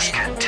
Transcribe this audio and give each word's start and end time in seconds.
Risk. 0.00 0.39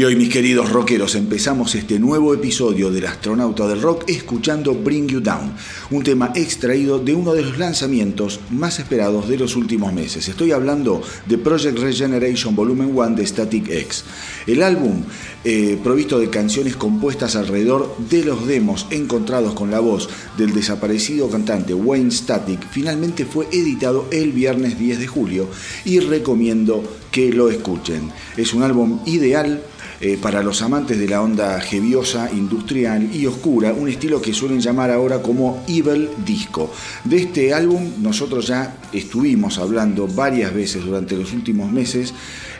Y 0.00 0.04
hoy, 0.04 0.16
mis 0.16 0.30
queridos 0.30 0.72
rockeros, 0.72 1.14
empezamos 1.14 1.74
este 1.74 1.98
nuevo 1.98 2.32
episodio 2.32 2.90
del 2.90 3.04
Astronauta 3.04 3.68
del 3.68 3.82
Rock 3.82 4.04
escuchando 4.08 4.74
Bring 4.74 5.08
You 5.08 5.20
Down, 5.20 5.52
un 5.90 6.02
tema 6.02 6.32
extraído 6.34 6.98
de 6.98 7.12
uno 7.12 7.34
de 7.34 7.42
los 7.42 7.58
lanzamientos 7.58 8.40
más 8.48 8.78
esperados 8.78 9.28
de 9.28 9.36
los 9.36 9.56
últimos 9.56 9.92
meses. 9.92 10.26
Estoy 10.26 10.52
hablando 10.52 11.02
de 11.26 11.36
Project 11.36 11.80
Regeneration 11.80 12.56
Volumen 12.56 12.96
1 12.96 13.10
de 13.10 13.26
Static 13.26 13.68
X. 13.68 14.04
El 14.46 14.62
álbum, 14.62 15.02
eh, 15.44 15.78
provisto 15.84 16.18
de 16.18 16.30
canciones 16.30 16.76
compuestas 16.76 17.36
alrededor 17.36 17.94
de 18.08 18.24
los 18.24 18.46
demos 18.46 18.86
encontrados 18.88 19.52
con 19.52 19.70
la 19.70 19.80
voz 19.80 20.08
del 20.38 20.54
desaparecido 20.54 21.28
cantante 21.28 21.74
Wayne 21.74 22.10
Static, 22.10 22.66
finalmente 22.70 23.26
fue 23.26 23.48
editado 23.52 24.06
el 24.10 24.32
viernes 24.32 24.78
10 24.78 24.98
de 24.98 25.06
julio 25.06 25.50
y 25.84 26.00
recomiendo 26.00 26.82
que 27.10 27.34
lo 27.34 27.50
escuchen. 27.50 28.10
Es 28.38 28.54
un 28.54 28.62
álbum 28.62 29.00
ideal 29.04 29.62
eh, 30.02 30.16
para 30.16 30.42
los 30.42 30.62
amantes 30.62 30.98
de 30.98 31.06
la 31.06 31.20
onda 31.20 31.60
geviosa, 31.60 32.30
industrial 32.32 33.14
y 33.14 33.26
oscura, 33.26 33.74
un 33.74 33.86
estilo 33.86 34.22
que 34.22 34.32
suelen 34.32 34.58
llamar 34.58 34.90
ahora 34.90 35.20
como 35.20 35.62
Evil 35.68 36.08
Disco. 36.24 36.72
De 37.04 37.18
este 37.18 37.52
álbum 37.52 37.86
nosotros 37.98 38.46
ya 38.46 38.78
estuvimos 38.94 39.58
hablando 39.58 40.06
varias 40.06 40.54
veces 40.54 40.82
durante 40.82 41.18
los 41.18 41.34
últimos 41.34 41.70
meses. 41.70 42.14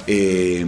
Eh, 0.07 0.67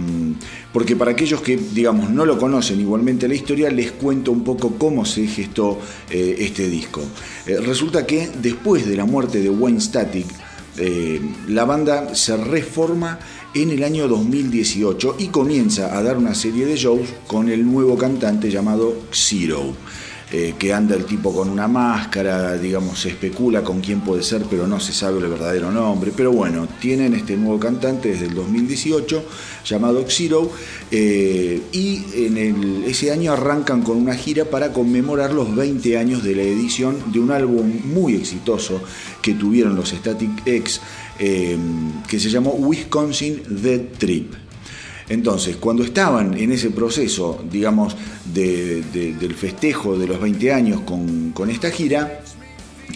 porque 0.71 0.95
para 0.95 1.11
aquellos 1.11 1.41
que, 1.41 1.57
digamos, 1.57 2.09
no 2.09 2.25
lo 2.25 2.39
conocen 2.39 2.79
igualmente 2.79 3.27
la 3.27 3.35
historia, 3.35 3.69
les 3.69 3.91
cuento 3.91 4.31
un 4.31 4.43
poco 4.43 4.73
cómo 4.75 5.05
se 5.05 5.27
gestó 5.27 5.79
eh, 6.09 6.37
este 6.39 6.67
disco. 6.69 7.01
resulta 7.45 8.07
que 8.07 8.29
después 8.41 8.87
de 8.87 8.95
la 8.95 9.05
muerte 9.05 9.41
de 9.41 9.49
Wayne 9.49 9.79
Static, 9.79 10.25
la 11.49 11.65
banda 11.65 12.15
se 12.15 12.35
reforma 12.35 13.19
en 13.53 13.69
el 13.69 13.83
año 13.83 14.07
2018 14.07 15.17
y 15.19 15.27
comienza 15.27 15.97
a 15.97 16.01
dar 16.01 16.17
una 16.17 16.33
serie 16.33 16.65
de 16.65 16.75
shows 16.75 17.09
con 17.27 17.49
el 17.49 17.65
nuevo 17.65 17.97
cantante 17.97 18.49
llamado 18.49 18.95
Zero. 19.11 19.73
eh, 20.35 20.55
que 20.57 20.73
anda 20.73 20.95
el 20.95 21.05
tipo 21.05 21.31
con 21.31 21.47
una 21.47 21.67
máscara, 21.67 22.57
digamos, 22.57 22.99
se 22.99 23.09
especula 23.09 23.63
con 23.63 23.81
quién 23.81 24.01
puede 24.01 24.23
ser, 24.23 24.41
pero 24.49 24.65
no 24.65 24.79
se 24.79 24.91
sabe 24.91 25.19
el 25.19 25.27
verdadero 25.27 25.69
nombre. 25.69 26.11
Pero 26.15 26.31
bueno, 26.31 26.67
tienen 26.81 27.13
este 27.13 27.37
nuevo 27.37 27.59
cantante 27.59 28.09
desde 28.09 28.25
el 28.25 28.33
2018 28.33 29.23
llamado 29.63 30.03
Xero 30.07 30.49
eh, 30.89 31.61
y 31.71 32.03
en 32.15 32.83
ese 32.83 33.11
año 33.11 33.31
arrancan 33.31 33.83
con 33.83 33.97
una 33.97 34.15
gira 34.15 34.45
para 34.45 34.73
conmemorar 34.73 35.33
los 35.33 35.55
20 35.55 35.99
años 35.99 36.23
de 36.23 36.35
la 36.35 36.41
edición 36.41 37.11
de 37.11 37.19
un 37.19 37.29
álbum 37.29 37.81
muy 37.85 38.15
exitoso 38.15 38.81
que 39.21 39.35
tuvieron 39.35 39.75
los 39.75 39.89
Static 39.89 40.47
X 40.47 40.81
eh, 41.19 41.57
que 42.07 42.19
se 42.19 42.29
llamó 42.29 42.51
Wisconsin 42.51 43.43
Dead 43.49 43.81
Trip. 43.97 44.33
Entonces, 45.09 45.57
cuando 45.57 45.83
estaban 45.83 46.37
en 46.37 46.51
ese 46.51 46.69
proceso, 46.69 47.43
digamos, 47.49 47.95
del 48.25 49.35
festejo 49.35 49.97
de 49.97 50.07
los 50.07 50.19
20 50.19 50.53
años 50.53 50.81
con, 50.81 51.49
esta 51.49 51.69
gira, 51.71 52.21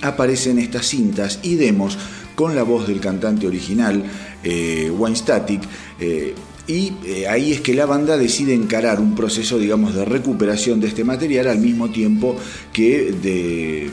aparecen 0.02 0.60
estas 0.60 0.86
cintas 0.88 1.40
y 1.44 1.56
demos 1.56 1.98
con 2.36 2.56
la 2.56 2.64
voz 2.64 2.88
del 2.88 3.00
cantante 3.00 3.48
original, 3.48 4.04
eh, 4.44 4.92
Wayne 4.96 5.18
Static, 5.18 5.62
eh, 6.00 6.34
y 6.68 6.94
eh, 7.06 7.28
ahí 7.28 7.54
es 7.54 7.62
que 7.62 7.74
la 7.74 7.86
banda 7.86 8.18
decide 8.18 8.54
encarar 8.54 9.00
un 9.00 9.16
proceso, 9.16 9.58
digamos, 9.58 9.96
de 9.96 10.04
recuperación 10.04 10.82
de 10.82 10.88
este 10.88 11.06
material 11.06 11.48
al 11.48 11.60
mismo 11.60 11.90
tiempo 11.90 12.36
que 12.74 13.14
de 13.14 13.90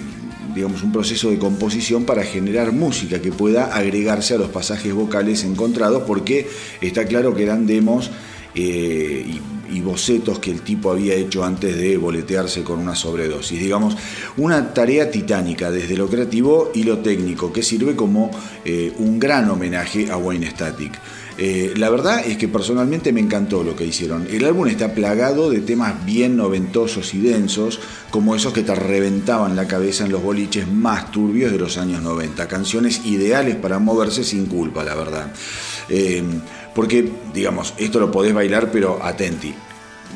digamos, 0.55 0.83
un 0.83 0.93
proceso 0.93 1.31
de 1.31 1.39
composición 1.39 2.05
para 2.05 2.25
generar 2.25 2.73
música 2.73 3.21
que 3.21 3.33
pueda 3.33 3.67
agregarse 3.75 4.35
a 4.35 4.39
los 4.39 4.49
pasajes 4.49 4.93
vocales 4.93 5.45
encontrados, 5.45 6.03
porque 6.07 6.49
está 6.81 7.07
claro 7.07 7.35
que 7.35 7.45
eran 7.45 7.67
demos 7.67 8.11
eh, 8.55 9.25
y, 9.27 9.41
bocetos 9.81 10.39
que 10.39 10.51
el 10.51 10.63
tipo 10.63 10.91
había 10.91 11.15
hecho 11.15 11.45
antes 11.45 11.77
de 11.77 11.97
boletearse 11.97 12.63
con 12.63 12.79
una 12.79 12.95
sobredosis. 12.95 13.61
Digamos, 13.61 13.97
una 14.37 14.73
tarea 14.73 15.11
titánica 15.11 15.71
desde 15.71 15.97
lo 15.97 16.09
creativo 16.09 16.71
y 16.75 16.85
lo 16.85 16.99
técnico, 16.99 17.53
que 17.53 17.63
sirve 17.63 17.95
como 17.95 18.31
eh, 18.65 18.93
un 18.99 19.19
gran 19.19 19.51
homenaje 19.51 20.11
a 20.11 20.17
Wayne 20.17 20.51
Static. 20.51 20.99
Eh, 21.37 21.75
la 21.77 21.91
verdad 21.91 22.25
es 22.25 22.37
que 22.37 22.47
personalmente 22.47 23.13
me 23.13 23.21
encantó 23.21 23.65
lo 23.65 23.75
que 23.75 23.85
hicieron. 23.85 24.27
El 24.31 24.45
álbum 24.45 24.69
está 24.69 24.95
plagado 24.95 25.51
de 25.51 25.61
temas 25.61 26.05
bien 26.05 26.37
noventosos 26.37 27.13
y 27.15 27.21
densos, 27.21 27.81
como 28.11 28.37
esos 28.37 28.53
que 28.53 28.63
te 28.63 28.75
reventaban 28.75 29.57
la 29.57 29.67
cabeza 29.67 30.05
en 30.05 30.13
los 30.13 30.23
boliches 30.23 30.69
más 30.69 31.11
turbios 31.11 31.51
de 31.51 31.59
los 31.59 31.77
años 31.77 32.03
90. 32.03 32.47
Canciones 32.47 33.05
ideales 33.05 33.57
para 33.57 33.81
moverse 33.81 34.23
sin 34.23 34.47
culpa, 34.47 34.85
la 34.85 34.95
verdad. 34.95 35.33
Eh, 35.89 36.23
porque, 36.75 37.11
digamos, 37.33 37.75
esto 37.79 38.01
lo 38.01 38.11
podés 38.11 38.35
bailar, 38.35 38.71
pero 38.71 39.03
atenti 39.03 39.55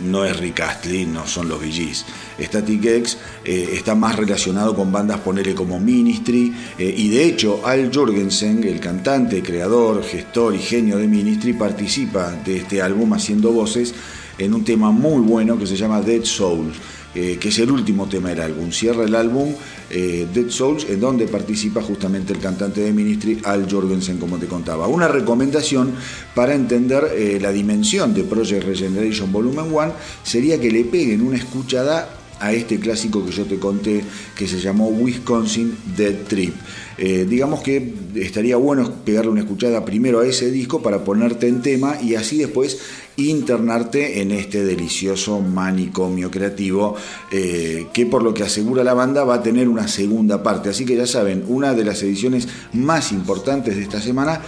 no 0.04 0.24
es 0.24 0.36
Rick 0.38 0.60
Astley, 0.60 1.06
no 1.06 1.26
son 1.26 1.48
los 1.48 1.60
VGs. 1.60 2.04
Static 2.40 2.84
X 2.84 3.18
eh, 3.44 3.70
está 3.72 3.94
más 3.94 4.16
relacionado 4.16 4.74
con 4.74 4.92
bandas, 4.92 5.20
ponele 5.20 5.54
como 5.54 5.80
Ministry, 5.80 6.54
eh, 6.78 6.94
y 6.96 7.08
de 7.08 7.24
hecho 7.24 7.66
Al 7.66 7.90
Jorgensen, 7.92 8.62
el 8.64 8.80
cantante, 8.80 9.42
creador, 9.42 10.02
gestor 10.04 10.54
y 10.54 10.58
genio 10.58 10.98
de 10.98 11.08
Ministry, 11.08 11.52
participa 11.52 12.32
de 12.44 12.58
este 12.58 12.80
álbum 12.80 13.12
haciendo 13.12 13.52
voces 13.52 13.94
en 14.38 14.54
un 14.54 14.64
tema 14.64 14.90
muy 14.92 15.20
bueno 15.20 15.58
que 15.58 15.66
se 15.66 15.76
llama 15.76 16.00
Dead 16.00 16.22
Souls. 16.24 16.76
Eh, 17.14 17.38
que 17.40 17.48
es 17.48 17.58
el 17.58 17.70
último 17.70 18.06
tema 18.06 18.28
del 18.28 18.40
álbum. 18.40 18.70
Cierra 18.70 19.04
el 19.04 19.14
álbum 19.14 19.54
Dead 19.90 20.50
Souls, 20.50 20.86
en 20.90 21.00
donde 21.00 21.26
participa 21.26 21.80
justamente 21.80 22.34
el 22.34 22.38
cantante 22.38 22.82
de 22.82 22.92
Ministry, 22.92 23.40
Al 23.44 23.68
Jorgensen, 23.68 24.18
como 24.18 24.36
te 24.36 24.46
contaba. 24.46 24.86
Una 24.86 25.08
recomendación 25.08 25.94
para 26.34 26.54
entender 26.54 27.40
la 27.40 27.50
dimensión 27.50 28.12
de 28.12 28.24
Project 28.24 28.64
Regeneration 28.64 29.32
Volumen 29.32 29.72
1 29.72 29.92
sería 30.22 30.60
que 30.60 30.70
le 30.70 30.84
peguen 30.84 31.22
una 31.22 31.38
escuchada 31.38 32.18
a 32.40 32.52
este 32.52 32.78
clásico 32.78 33.24
que 33.24 33.32
yo 33.32 33.44
te 33.44 33.58
conté 33.58 34.04
que 34.36 34.46
se 34.46 34.60
llamó 34.60 34.88
Wisconsin 34.88 35.76
Dead 35.96 36.14
Trip. 36.28 36.54
Eh, 36.98 37.26
digamos 37.28 37.60
que 37.60 37.94
estaría 38.16 38.56
bueno 38.56 38.92
pegarle 39.04 39.30
una 39.30 39.40
escuchada 39.42 39.84
primero 39.84 40.18
a 40.18 40.26
ese 40.26 40.50
disco 40.50 40.82
para 40.82 41.04
ponerte 41.04 41.46
en 41.46 41.62
tema 41.62 41.96
y 42.02 42.16
así 42.16 42.38
después 42.38 42.80
internarte 43.16 44.20
en 44.20 44.32
este 44.32 44.64
delicioso 44.64 45.40
manicomio 45.40 46.30
creativo 46.30 46.96
eh, 47.30 47.86
que 47.92 48.06
por 48.06 48.24
lo 48.24 48.34
que 48.34 48.42
asegura 48.42 48.82
la 48.82 48.94
banda 48.94 49.22
va 49.22 49.36
a 49.36 49.42
tener 49.42 49.68
una 49.68 49.86
segunda 49.86 50.42
parte. 50.42 50.70
Así 50.70 50.84
que 50.84 50.96
ya 50.96 51.06
saben, 51.06 51.44
una 51.46 51.74
de 51.74 51.84
las 51.84 52.02
ediciones 52.02 52.48
más 52.72 53.12
importantes 53.12 53.76
de 53.76 53.82
esta 53.82 54.00
semana 54.00 54.40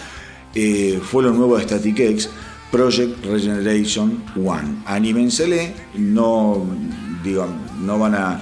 eh, 0.54 0.98
fue 1.02 1.22
lo 1.22 1.32
nuevo 1.32 1.56
de 1.56 1.64
Static 1.64 2.00
X. 2.00 2.30
Project 2.70 3.24
Regeneration 3.24 4.22
One. 4.36 4.82
Anímensele, 4.86 5.72
no 5.96 6.64
digo, 7.24 7.46
no 7.82 7.98
van 7.98 8.14
a, 8.14 8.40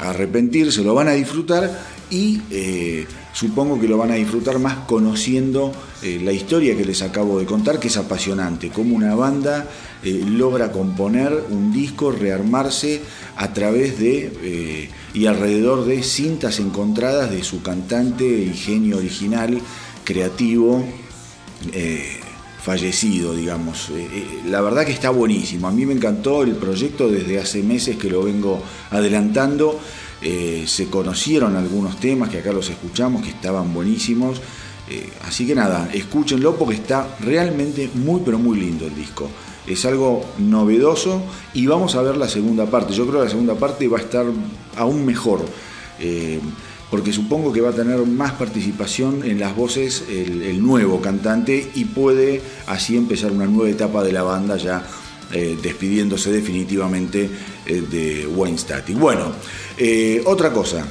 arrepentirse, 0.00 0.82
lo 0.82 0.94
van 0.94 1.08
a 1.08 1.12
disfrutar 1.12 1.70
y 2.10 2.40
eh, 2.50 3.06
supongo 3.32 3.78
que 3.80 3.88
lo 3.88 3.98
van 3.98 4.10
a 4.10 4.14
disfrutar 4.14 4.58
más 4.58 4.86
conociendo 4.86 5.72
eh, 6.02 6.20
la 6.22 6.32
historia 6.32 6.76
que 6.76 6.84
les 6.84 7.02
acabo 7.02 7.38
de 7.38 7.46
contar, 7.46 7.78
que 7.78 7.88
es 7.88 7.96
apasionante, 7.96 8.70
cómo 8.70 8.96
una 8.96 9.14
banda 9.14 9.68
eh, 10.02 10.24
logra 10.26 10.72
componer 10.72 11.44
un 11.50 11.72
disco, 11.72 12.10
rearmarse 12.10 13.02
a 13.36 13.52
través 13.52 13.98
de 13.98 14.90
y 15.14 15.26
alrededor 15.26 15.84
de 15.84 16.02
cintas 16.02 16.58
encontradas 16.58 17.30
de 17.30 17.42
su 17.42 17.62
cantante 17.62 18.24
y 18.24 18.52
genio 18.52 18.98
original, 18.98 19.60
creativo 20.04 20.84
fallecido, 22.62 23.34
digamos. 23.34 23.90
La 24.46 24.60
verdad 24.60 24.84
que 24.84 24.92
está 24.92 25.10
buenísimo. 25.10 25.68
A 25.68 25.70
mí 25.70 25.86
me 25.86 25.94
encantó 25.94 26.42
el 26.42 26.56
proyecto 26.56 27.08
desde 27.08 27.38
hace 27.38 27.62
meses 27.62 27.96
que 27.96 28.10
lo 28.10 28.24
vengo 28.24 28.62
adelantando. 28.90 29.78
Eh, 30.22 30.64
se 30.66 30.88
conocieron 30.88 31.56
algunos 31.56 31.98
temas 31.98 32.28
que 32.28 32.38
acá 32.38 32.52
los 32.52 32.68
escuchamos 32.70 33.22
que 33.22 33.30
estaban 33.30 33.72
buenísimos. 33.72 34.40
así 35.26 35.46
que 35.46 35.54
nada, 35.54 35.90
escúchenlo 35.92 36.56
porque 36.56 36.76
está 36.76 37.18
realmente 37.20 37.90
muy 37.94 38.22
pero 38.24 38.38
muy 38.38 38.58
lindo 38.58 38.86
el 38.86 38.94
disco. 38.94 39.28
Es 39.66 39.84
algo 39.84 40.24
novedoso 40.38 41.22
y 41.52 41.66
vamos 41.66 41.94
a 41.94 42.02
ver 42.02 42.16
la 42.16 42.28
segunda 42.28 42.66
parte. 42.66 42.94
Yo 42.94 43.06
creo 43.06 43.20
que 43.20 43.24
la 43.26 43.30
segunda 43.30 43.54
parte 43.54 43.86
va 43.86 43.98
a 43.98 44.00
estar 44.00 44.24
aún 44.76 45.04
mejor 45.04 45.44
porque 46.90 47.12
supongo 47.12 47.52
que 47.52 47.60
va 47.60 47.70
a 47.70 47.74
tener 47.74 47.98
más 48.06 48.32
participación 48.32 49.22
en 49.24 49.38
las 49.38 49.54
voces 49.54 50.04
el, 50.08 50.62
nuevo 50.62 51.00
cantante 51.00 51.70
y 51.74 51.84
puede 51.84 52.40
así 52.66 52.96
empezar 52.96 53.30
una 53.32 53.46
nueva 53.46 53.70
etapa 53.70 54.02
de 54.02 54.12
la 54.12 54.22
banda 54.22 54.56
ya 54.56 54.86
eh, 55.30 55.58
despidiéndose 55.62 56.32
definitivamente 56.32 57.28
eh, 57.66 57.82
de 57.90 58.26
Wayne 58.26 58.56
Static. 58.56 58.98
Bueno, 58.98 59.32
eh, 59.76 60.22
otra 60.24 60.52
cosa. 60.52 60.86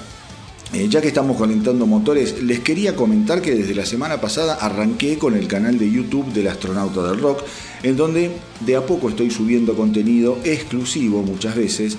ya 0.89 1.01
que 1.01 1.07
estamos 1.07 1.39
calentando 1.39 1.87
motores, 1.87 2.43
les 2.43 2.59
quería 2.59 2.93
comentar 2.93 3.41
que 3.41 3.55
desde 3.55 3.73
la 3.73 3.85
semana 3.85 4.19
pasada 4.19 4.55
arranqué 4.55 5.17
con 5.17 5.33
el 5.33 5.47
canal 5.47 5.79
de 5.79 5.89
YouTube 5.89 6.33
del 6.33 6.49
Astronauta 6.49 7.03
del 7.03 7.21
Rock, 7.21 7.43
en 7.83 7.95
donde 7.95 8.31
de 8.59 8.75
a 8.75 8.85
poco 8.85 9.07
estoy 9.07 9.31
subiendo 9.31 9.75
contenido 9.75 10.37
exclusivo 10.43 11.23
muchas 11.23 11.55
veces 11.55 11.97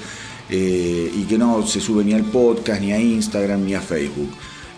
y 0.51 1.25
que 1.25 1.39
no 1.39 1.67
se 1.67 1.81
sube 1.81 2.05
ni 2.05 2.13
al 2.13 2.25
podcast, 2.25 2.83
ni 2.83 2.93
a 2.93 3.01
Instagram, 3.01 3.65
ni 3.65 3.75
a 3.75 3.81
Facebook. 3.81 4.31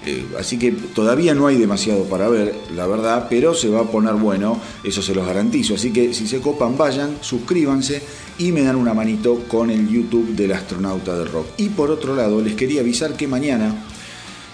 Eh, 0.06 0.26
así 0.38 0.58
que 0.58 0.72
todavía 0.72 1.34
no 1.34 1.46
hay 1.46 1.56
demasiado 1.56 2.04
para 2.04 2.28
ver, 2.28 2.54
la 2.74 2.86
verdad, 2.86 3.26
pero 3.28 3.54
se 3.54 3.68
va 3.68 3.80
a 3.80 3.90
poner 3.90 4.14
bueno, 4.14 4.58
eso 4.82 5.02
se 5.02 5.14
los 5.14 5.26
garantizo. 5.26 5.74
Así 5.74 5.92
que 5.92 6.14
si 6.14 6.26
se 6.26 6.40
copan, 6.40 6.76
vayan, 6.76 7.18
suscríbanse 7.20 8.02
y 8.38 8.52
me 8.52 8.62
dan 8.62 8.76
una 8.76 8.94
manito 8.94 9.44
con 9.46 9.70
el 9.70 9.88
YouTube 9.88 10.34
del 10.34 10.52
astronauta 10.52 11.18
del 11.18 11.30
rock. 11.30 11.46
Y 11.58 11.68
por 11.68 11.90
otro 11.90 12.16
lado, 12.16 12.40
les 12.40 12.54
quería 12.54 12.80
avisar 12.80 13.14
que 13.14 13.28
mañana, 13.28 13.84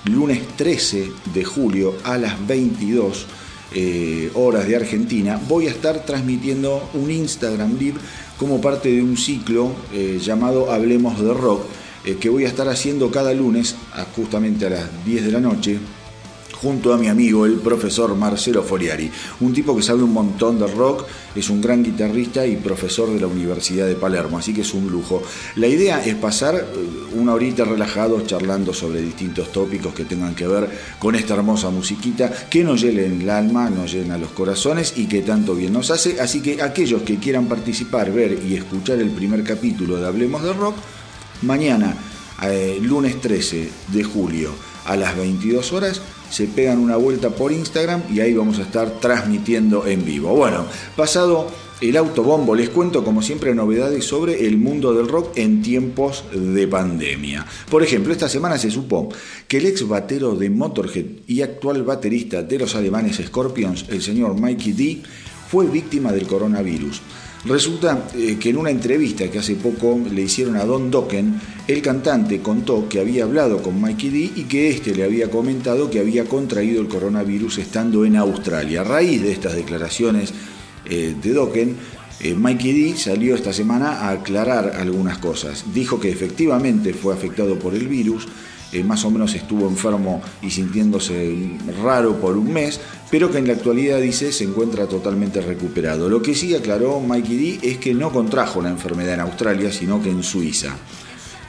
lunes 0.07 0.41
13 0.57 1.13
de 1.33 1.45
julio 1.45 1.95
a 2.03 2.19
las 2.19 2.45
22 2.45 3.27
eh, 3.73 4.31
horas 4.35 4.67
de 4.67 4.77
Argentina, 4.77 5.41
voy 5.49 5.69
a 5.69 5.71
estar 5.71 6.05
transmitiendo 6.05 6.89
un 6.95 7.11
Instagram 7.11 7.79
Live 7.79 7.99
como 8.37 8.61
parte 8.61 8.91
de 8.91 9.03
un 9.03 9.17
ciclo 9.17 9.73
eh, 9.93 10.19
llamado 10.21 10.73
Hablemos 10.73 11.21
de 11.21 11.33
Rock, 11.33 11.63
eh, 12.07 12.17
que 12.17 12.29
voy 12.29 12.45
a 12.45 12.49
estar 12.49 12.69
haciendo 12.69 13.11
cada 13.11 13.35
lunes, 13.35 13.75
justamente 14.15 14.67
a 14.67 14.71
las 14.71 15.05
10 15.05 15.27
de 15.27 15.33
la 15.33 15.41
noche, 15.41 15.79
junto 16.57 16.93
a 16.93 16.99
mi 16.99 17.09
amigo 17.09 17.47
el 17.47 17.57
profesor 17.57 18.15
Marcelo 18.15 18.63
Foriari, 18.63 19.11
un 19.41 19.53
tipo 19.53 19.77
que 19.77 19.83
sabe 19.83 20.03
un 20.03 20.13
montón 20.13 20.59
de 20.59 20.67
rock, 20.67 21.05
es 21.35 21.51
un 21.51 21.61
gran 21.61 21.83
guitarrista 21.83 22.47
y 22.47 22.57
profesor 22.57 23.13
de 23.13 23.21
la 23.21 23.27
Universidad 23.27 23.87
de 23.87 23.95
Palermo, 23.95 24.39
así 24.39 24.55
que 24.55 24.63
es 24.63 24.73
un 24.73 24.91
lujo. 24.91 25.23
La 25.57 25.67
idea 25.67 26.05
es 26.05 26.15
pasar 26.15 26.55
eh, 26.55 26.65
una 27.15 27.35
horita 27.35 27.65
relajados 27.65 28.27
charlando 28.27 28.73
sobre 28.73 29.03
distintos 29.03 29.53
tópicos 29.53 29.95
que 29.95 30.05
tengan 30.05 30.35
que 30.35 30.47
ver 30.47 30.69
con 30.99 31.15
esta 31.15 31.35
hermosa 31.35 31.71
musiquita 31.71 32.33
que 32.49 32.65
nos 32.65 32.81
llena 32.81 33.03
el 33.03 33.29
alma, 33.29 33.69
nos 33.69 33.93
llena 33.93 34.19
los 34.19 34.31
corazones 34.31 34.95
y 34.97 35.07
que 35.07 35.23
tanto 35.23 35.55
bien 35.55 35.73
nos 35.73 35.91
hace, 35.91 36.21
así 36.21 36.41
que 36.41 36.63
aquellos 36.63 37.03
que 37.03 37.19
quieran 37.19 37.47
participar, 37.47 38.11
ver 38.13 38.41
y 38.45 38.55
escuchar 38.55 38.99
el 38.99 39.11
primer 39.11 39.45
capítulo 39.45 39.99
de 39.99 40.07
Hablemos 40.07 40.43
de 40.43 40.53
Rock, 40.53 40.77
mañana, 41.43 41.97
eh, 42.43 42.79
lunes 42.83 43.21
13 43.21 43.71
de 43.89 44.05
julio 44.05 44.51
a 44.85 44.97
las 44.97 45.17
22 45.17 45.73
horas, 45.73 46.01
se 46.31 46.47
pegan 46.47 46.79
una 46.79 46.97
vuelta 46.97 47.31
por 47.31 47.53
Instagram 47.53 48.03
y 48.13 48.21
ahí 48.21 48.35
vamos 48.35 48.59
a 48.59 48.63
estar 48.63 49.01
transmitiendo 49.01 49.87
en 49.87 50.05
vivo. 50.05 50.35
Bueno, 50.35 50.67
pasado 50.97 51.49
el 51.81 51.97
autobombo, 51.99 52.55
les 52.55 52.71
cuento 52.71 53.05
como 53.05 53.21
siempre 53.21 53.55
novedades 53.55 54.05
sobre 54.05 54.47
el 54.47 54.57
mundo 54.57 54.95
del 54.95 55.09
rock 55.09 55.37
en 55.37 55.61
tiempos 55.61 56.25
de 56.33 56.67
pandemia. 56.67 57.45
Por 57.71 57.83
ejemplo, 57.83 58.13
esta 58.13 58.31
semana 58.31 58.57
se 58.57 58.71
supo 58.71 59.11
que 59.47 59.59
el 59.59 59.67
ex 59.67 59.87
batero 59.87 60.35
de 60.37 60.49
Motorhead 60.49 61.05
y 61.27 61.43
actual 61.43 61.83
baterista 61.83 62.43
de 62.43 62.59
los 62.59 62.75
alemanes 62.75 63.21
Scorpions, 63.25 63.85
el 63.91 64.01
señor 64.01 64.41
Mikey 64.41 64.73
D, 64.73 65.03
fue 65.51 65.67
víctima 65.67 66.13
del 66.13 66.27
coronavirus. 66.27 67.03
Resulta 67.47 68.09
eh, 68.17 68.39
que 68.41 68.51
en 68.51 68.57
una 68.57 68.71
entrevista 68.71 69.31
que 69.31 69.39
hace 69.39 69.55
poco 69.55 70.01
le 70.13 70.23
hicieron 70.23 70.57
a 70.57 70.65
Don 70.65 70.91
Dokken, 70.91 71.41
el 71.69 71.81
cantante 71.81 72.41
contó 72.41 72.89
que 72.89 72.99
había 72.99 73.23
hablado 73.23 73.63
con 73.63 73.81
Mikey 73.81 74.11
D 74.11 74.19
y 74.35 74.45
que 74.45 74.69
éste 74.69 74.95
le 74.97 75.05
había 75.05 75.31
comentado 75.31 75.89
que 75.89 76.01
había 76.01 76.25
contraído 76.25 76.81
el 76.81 76.89
coronavirus 76.89 77.59
estando 77.59 78.05
en 78.05 78.17
Australia. 78.17 78.81
A 78.81 78.85
raíz 78.85 79.23
de 79.23 79.31
estas 79.31 79.55
declaraciones 79.55 80.35
eh, 80.87 81.15
de 81.23 81.33
Dokken, 81.33 81.77
eh, 82.19 82.35
Mikey 82.35 82.73
D 82.73 82.97
salió 82.97 83.37
esta 83.37 83.53
semana 83.53 83.93
a 83.93 84.11
aclarar 84.11 84.75
algunas 84.77 85.19
cosas. 85.19 85.67
Dijo 85.73 86.01
que 86.01 86.11
efectivamente 86.11 86.95
fue 86.95 87.15
afectado 87.15 87.61
por 87.61 87.77
el 87.77 87.87
virus, 87.87 88.27
más 88.85 89.05
o 89.05 89.11
menos 89.11 89.35
estuvo 89.35 89.69
enfermo 89.69 90.21
y 90.43 90.51
sintiéndose 90.51 91.57
raro 91.83 92.21
por 92.21 92.37
un 92.37 92.53
mes, 92.53 92.81
pero 93.11 93.31
que 93.31 93.39
en 93.39 93.47
la 93.47 93.55
actualidad, 93.55 94.01
dice, 94.01 94.33
se 94.33 94.45
encuentra 94.45 94.87
totalmente 94.87 95.41
recuperado. 95.41 96.09
Lo 96.09 96.21
que 96.21 96.35
sí 96.35 96.55
aclaró 96.55 97.01
Mikey 97.01 97.37
D 97.37 97.71
es 97.71 97.79
que 97.79 97.95
no 97.95 98.11
contrajo 98.11 98.61
la 98.61 98.71
enfermedad 98.71 99.15
en 99.15 99.21
Australia, 99.21 99.73
sino 99.73 100.03
que 100.03 100.11
en 100.11 100.23
Suiza. 100.23 100.77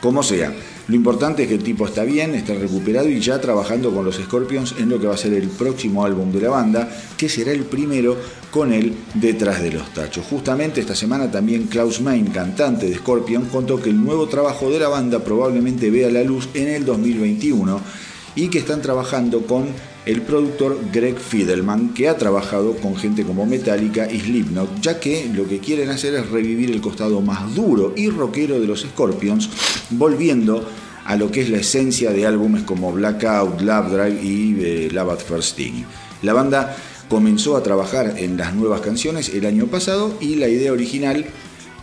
Como 0.01 0.21
sea, 0.21 0.53
lo 0.87 0.95
importante 0.95 1.43
es 1.43 1.49
que 1.49 1.55
el 1.55 1.63
tipo 1.63 1.85
está 1.85 2.03
bien, 2.03 2.35
está 2.35 2.53
recuperado 2.53 3.09
y 3.09 3.19
ya 3.19 3.41
trabajando 3.41 3.91
con 3.91 4.05
los 4.05 4.15
Scorpions 4.15 4.75
en 4.77 4.89
lo 4.89 4.99
que 4.99 5.07
va 5.07 5.15
a 5.15 5.17
ser 5.17 5.33
el 5.33 5.49
próximo 5.49 6.05
álbum 6.05 6.31
de 6.31 6.41
la 6.41 6.49
banda, 6.49 6.89
que 7.17 7.27
será 7.27 7.51
el 7.51 7.65
primero 7.65 8.15
con 8.51 8.71
él 8.71 8.95
detrás 9.15 9.61
de 9.61 9.71
los 9.71 9.93
tachos. 9.93 10.25
Justamente 10.29 10.79
esta 10.79 10.95
semana 10.95 11.29
también 11.31 11.63
Klaus 11.63 11.99
Main, 11.99 12.27
cantante 12.27 12.87
de 12.87 12.95
Scorpion, 12.95 13.45
contó 13.45 13.81
que 13.81 13.89
el 13.89 14.01
nuevo 14.01 14.27
trabajo 14.27 14.69
de 14.69 14.79
la 14.79 14.87
banda 14.87 15.19
probablemente 15.19 15.89
vea 15.89 16.09
la 16.09 16.23
luz 16.23 16.47
en 16.53 16.67
el 16.67 16.85
2021 16.85 17.81
y 18.35 18.49
que 18.49 18.59
están 18.59 18.81
trabajando 18.81 19.41
con 19.47 19.65
el 20.07 20.21
productor 20.21 20.79
Greg 20.93 21.19
Fidelman, 21.19 21.93
que 21.93 22.07
ha 22.07 22.17
trabajado 22.17 22.77
con 22.77 22.95
gente 22.95 23.23
como 23.23 23.45
Metallica 23.45 24.09
y 24.09 24.21
Slipknot, 24.21 24.79
ya 24.81 25.01
que 25.01 25.29
lo 25.33 25.45
que 25.45 25.59
quieren 25.59 25.89
hacer 25.89 26.13
es 26.15 26.29
revivir 26.29 26.71
el 26.71 26.79
costado 26.79 27.19
más 27.19 27.53
duro 27.53 27.93
y 27.95 28.09
rockero 28.09 28.57
de 28.59 28.67
los 28.67 28.81
Scorpions, 28.81 29.49
volviendo 29.89 30.65
a 31.03 31.17
lo 31.17 31.29
que 31.29 31.41
es 31.41 31.49
la 31.49 31.57
esencia 31.57 32.11
de 32.11 32.25
álbumes 32.25 32.63
como 32.63 32.93
Blackout, 32.93 33.59
Love 33.59 33.91
Drive 33.91 34.23
y 34.23 34.57
eh, 34.59 34.89
Love 34.93 35.11
at 35.11 35.19
First 35.19 35.57
Thing. 35.57 35.83
La 36.21 36.31
banda 36.31 36.77
comenzó 37.09 37.57
a 37.57 37.63
trabajar 37.63 38.15
en 38.17 38.37
las 38.37 38.55
nuevas 38.55 38.79
canciones 38.79 39.29
el 39.29 39.45
año 39.45 39.67
pasado 39.67 40.13
y 40.21 40.35
la 40.35 40.47
idea 40.47 40.71
original, 40.71 41.25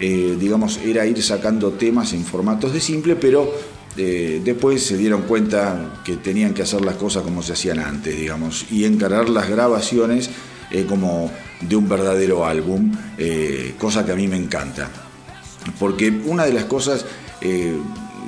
eh, 0.01 0.37
digamos, 0.41 0.79
era 0.79 1.07
ir 1.07 1.23
sacando 1.23 1.73
temas 1.73 2.15
en 2.15 2.25
formatos 2.25 2.73
de 2.73 2.81
simple, 2.81 3.17
pero 3.17 3.53
eh, 3.97 4.41
después 4.45 4.85
se 4.85 4.97
dieron 4.97 5.23
cuenta 5.23 6.01
que 6.05 6.17
tenían 6.17 6.53
que 6.53 6.63
hacer 6.63 6.85
las 6.85 6.97
cosas 6.97 7.23
como 7.23 7.43
se 7.43 7.53
hacían 7.53 7.79
antes, 7.79 8.17
digamos, 8.17 8.67
y 8.71 8.85
encarar 8.85 9.29
las 9.29 9.49
grabaciones 9.49 10.31
eh, 10.71 10.85
como 10.89 11.31
de 11.61 11.77
un 11.77 11.89
verdadero 11.89 12.45
álbum, 12.45 12.93
eh, 13.19 13.75
cosa 13.79 14.05
que 14.05 14.13
a 14.13 14.17
mí 14.17 14.27
me 14.27 14.37
encanta. 14.37 14.91
Porque 15.79 16.11
una 16.11 16.45
de 16.45 16.53
las 16.53 16.65
cosas, 16.65 17.07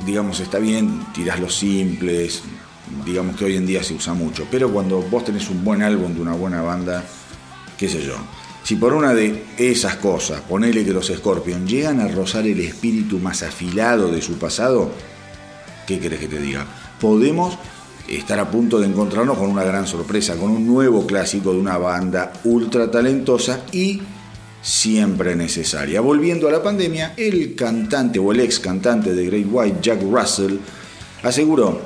digamos, 0.07 0.41
está 0.41 0.59
bien, 0.59 1.05
tirás 1.13 1.39
los 1.39 1.55
simples, 1.55 2.43
digamos 3.05 3.37
que 3.37 3.45
hoy 3.45 3.57
en 3.57 3.67
día 3.67 3.83
se 3.83 3.93
usa 3.93 4.15
mucho, 4.15 4.47
pero 4.51 4.71
cuando 4.71 5.03
vos 5.03 5.25
tenés 5.25 5.51
un 5.51 5.63
buen 5.63 5.83
álbum 5.83 6.15
de 6.15 6.21
una 6.23 6.33
buena 6.33 6.63
banda, 6.63 7.05
qué 7.77 7.91
sé 7.91 8.03
yo, 8.03 8.15
si 8.67 8.77
por 8.77 8.95
una 8.95 9.13
de 9.13 9.45
esas 9.59 9.97
cosas, 9.97 10.41
ponele 10.41 10.85
que 10.85 10.93
los 10.93 11.07
Scorpions 11.07 11.71
llegan 11.71 12.01
a 12.01 12.09
rozar 12.09 12.47
el 12.47 12.59
espíritu 12.61 13.19
más 13.19 13.43
afilado 13.43 14.11
de 14.11 14.23
su 14.23 14.39
pasado, 14.39 14.91
¿Qué 15.87 16.01
querés 16.01 16.21
que 16.21 16.29
te 16.29 16.41
diga? 16.41 16.67
Podemos 17.01 17.57
estar 18.09 18.39
a 18.39 18.51
punto 18.51 18.79
de 18.81 18.87
encontrarnos 18.87 19.39
con 19.39 19.51
una 19.51 19.65
gran 19.65 19.87
sorpresa, 19.87 20.37
con 20.37 20.51
un 20.51 20.67
nuevo 20.67 21.07
clásico 21.07 21.53
de 21.53 21.59
una 21.59 21.79
banda 21.79 22.33
ultra 22.45 22.91
talentosa 22.91 23.65
y 23.73 24.01
siempre 24.61 25.37
necesaria. 25.37 26.01
Volviendo 26.01 26.49
a 26.49 26.53
la 26.53 26.63
pandemia, 26.63 27.15
el 27.17 27.55
cantante 27.55 28.19
o 28.19 28.33
el 28.33 28.41
ex 28.41 28.59
cantante 28.59 29.15
de 29.15 29.27
Great 29.27 29.47
White, 29.49 29.79
Jack 29.81 30.03
Russell, 30.03 30.57
aseguró 31.23 31.81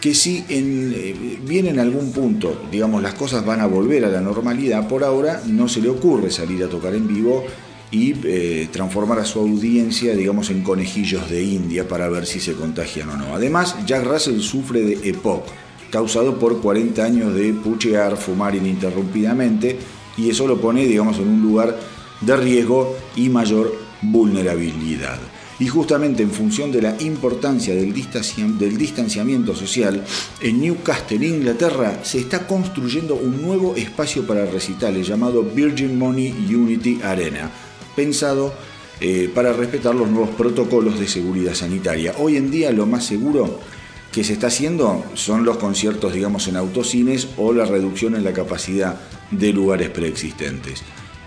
que 0.00 0.14
si 0.14 0.44
en, 0.48 0.92
eh, 0.94 1.38
viene 1.44 1.70
en 1.70 1.80
algún 1.80 2.12
punto, 2.12 2.66
digamos, 2.70 3.02
las 3.02 3.14
cosas 3.14 3.44
van 3.44 3.60
a 3.60 3.66
volver 3.66 4.04
a 4.04 4.10
la 4.10 4.20
normalidad, 4.20 4.86
por 4.86 5.02
ahora 5.02 5.42
no 5.46 5.68
se 5.68 5.80
le 5.80 5.88
ocurre 5.88 6.30
salir 6.30 6.62
a 6.62 6.68
tocar 6.68 6.94
en 6.94 7.08
vivo 7.08 7.44
y 7.90 8.14
eh, 8.24 8.68
transformar 8.72 9.18
a 9.18 9.24
su 9.24 9.40
audiencia, 9.40 10.14
digamos, 10.14 10.50
en 10.50 10.62
conejillos 10.62 11.30
de 11.30 11.42
India 11.42 11.86
para 11.86 12.08
ver 12.08 12.26
si 12.26 12.40
se 12.40 12.54
contagian 12.54 13.10
o 13.10 13.16
no. 13.16 13.34
Además, 13.34 13.76
Jack 13.86 14.04
Russell 14.04 14.40
sufre 14.40 14.82
de 14.82 15.10
EPOC, 15.10 15.46
causado 15.90 16.38
por 16.38 16.60
40 16.60 17.04
años 17.04 17.34
de 17.34 17.52
puchear, 17.52 18.16
fumar 18.16 18.54
ininterrumpidamente, 18.54 19.78
y 20.16 20.30
eso 20.30 20.46
lo 20.46 20.60
pone, 20.60 20.86
digamos, 20.86 21.18
en 21.18 21.28
un 21.28 21.42
lugar 21.42 21.78
de 22.20 22.36
riesgo 22.36 22.96
y 23.16 23.28
mayor 23.28 23.72
vulnerabilidad. 24.02 25.18
Y 25.60 25.68
justamente 25.68 26.22
en 26.22 26.32
función 26.32 26.72
de 26.72 26.82
la 26.82 27.00
importancia 27.00 27.74
del, 27.74 27.94
distanciamiento 27.94 29.54
social, 29.54 30.04
en 30.40 30.60
Newcastle, 30.60 31.24
Inglaterra, 31.24 32.00
se 32.02 32.18
está 32.18 32.46
construyendo 32.46 33.14
un 33.14 33.40
nuevo 33.40 33.76
espacio 33.76 34.26
para 34.26 34.46
recitales 34.46 35.06
llamado 35.06 35.44
Virgin 35.44 35.96
Money 35.96 36.34
Unity 36.52 37.00
Arena 37.02 37.50
pensado 37.94 38.54
eh, 39.00 39.30
para 39.34 39.52
respetar 39.52 39.94
los 39.94 40.08
nuevos 40.08 40.30
protocolos 40.30 41.00
de 41.00 41.08
seguridad 41.08 41.54
sanitaria. 41.54 42.14
Hoy 42.18 42.36
en 42.36 42.50
día 42.50 42.70
lo 42.70 42.86
más 42.86 43.04
seguro 43.04 43.58
que 44.12 44.22
se 44.22 44.34
está 44.34 44.46
haciendo 44.46 45.04
son 45.14 45.44
los 45.44 45.56
conciertos, 45.56 46.12
digamos, 46.12 46.46
en 46.46 46.56
autocines 46.56 47.28
o 47.36 47.52
la 47.52 47.64
reducción 47.64 48.14
en 48.14 48.22
la 48.22 48.32
capacidad 48.32 49.00
de 49.32 49.52
lugares 49.52 49.90
preexistentes. 49.90 50.82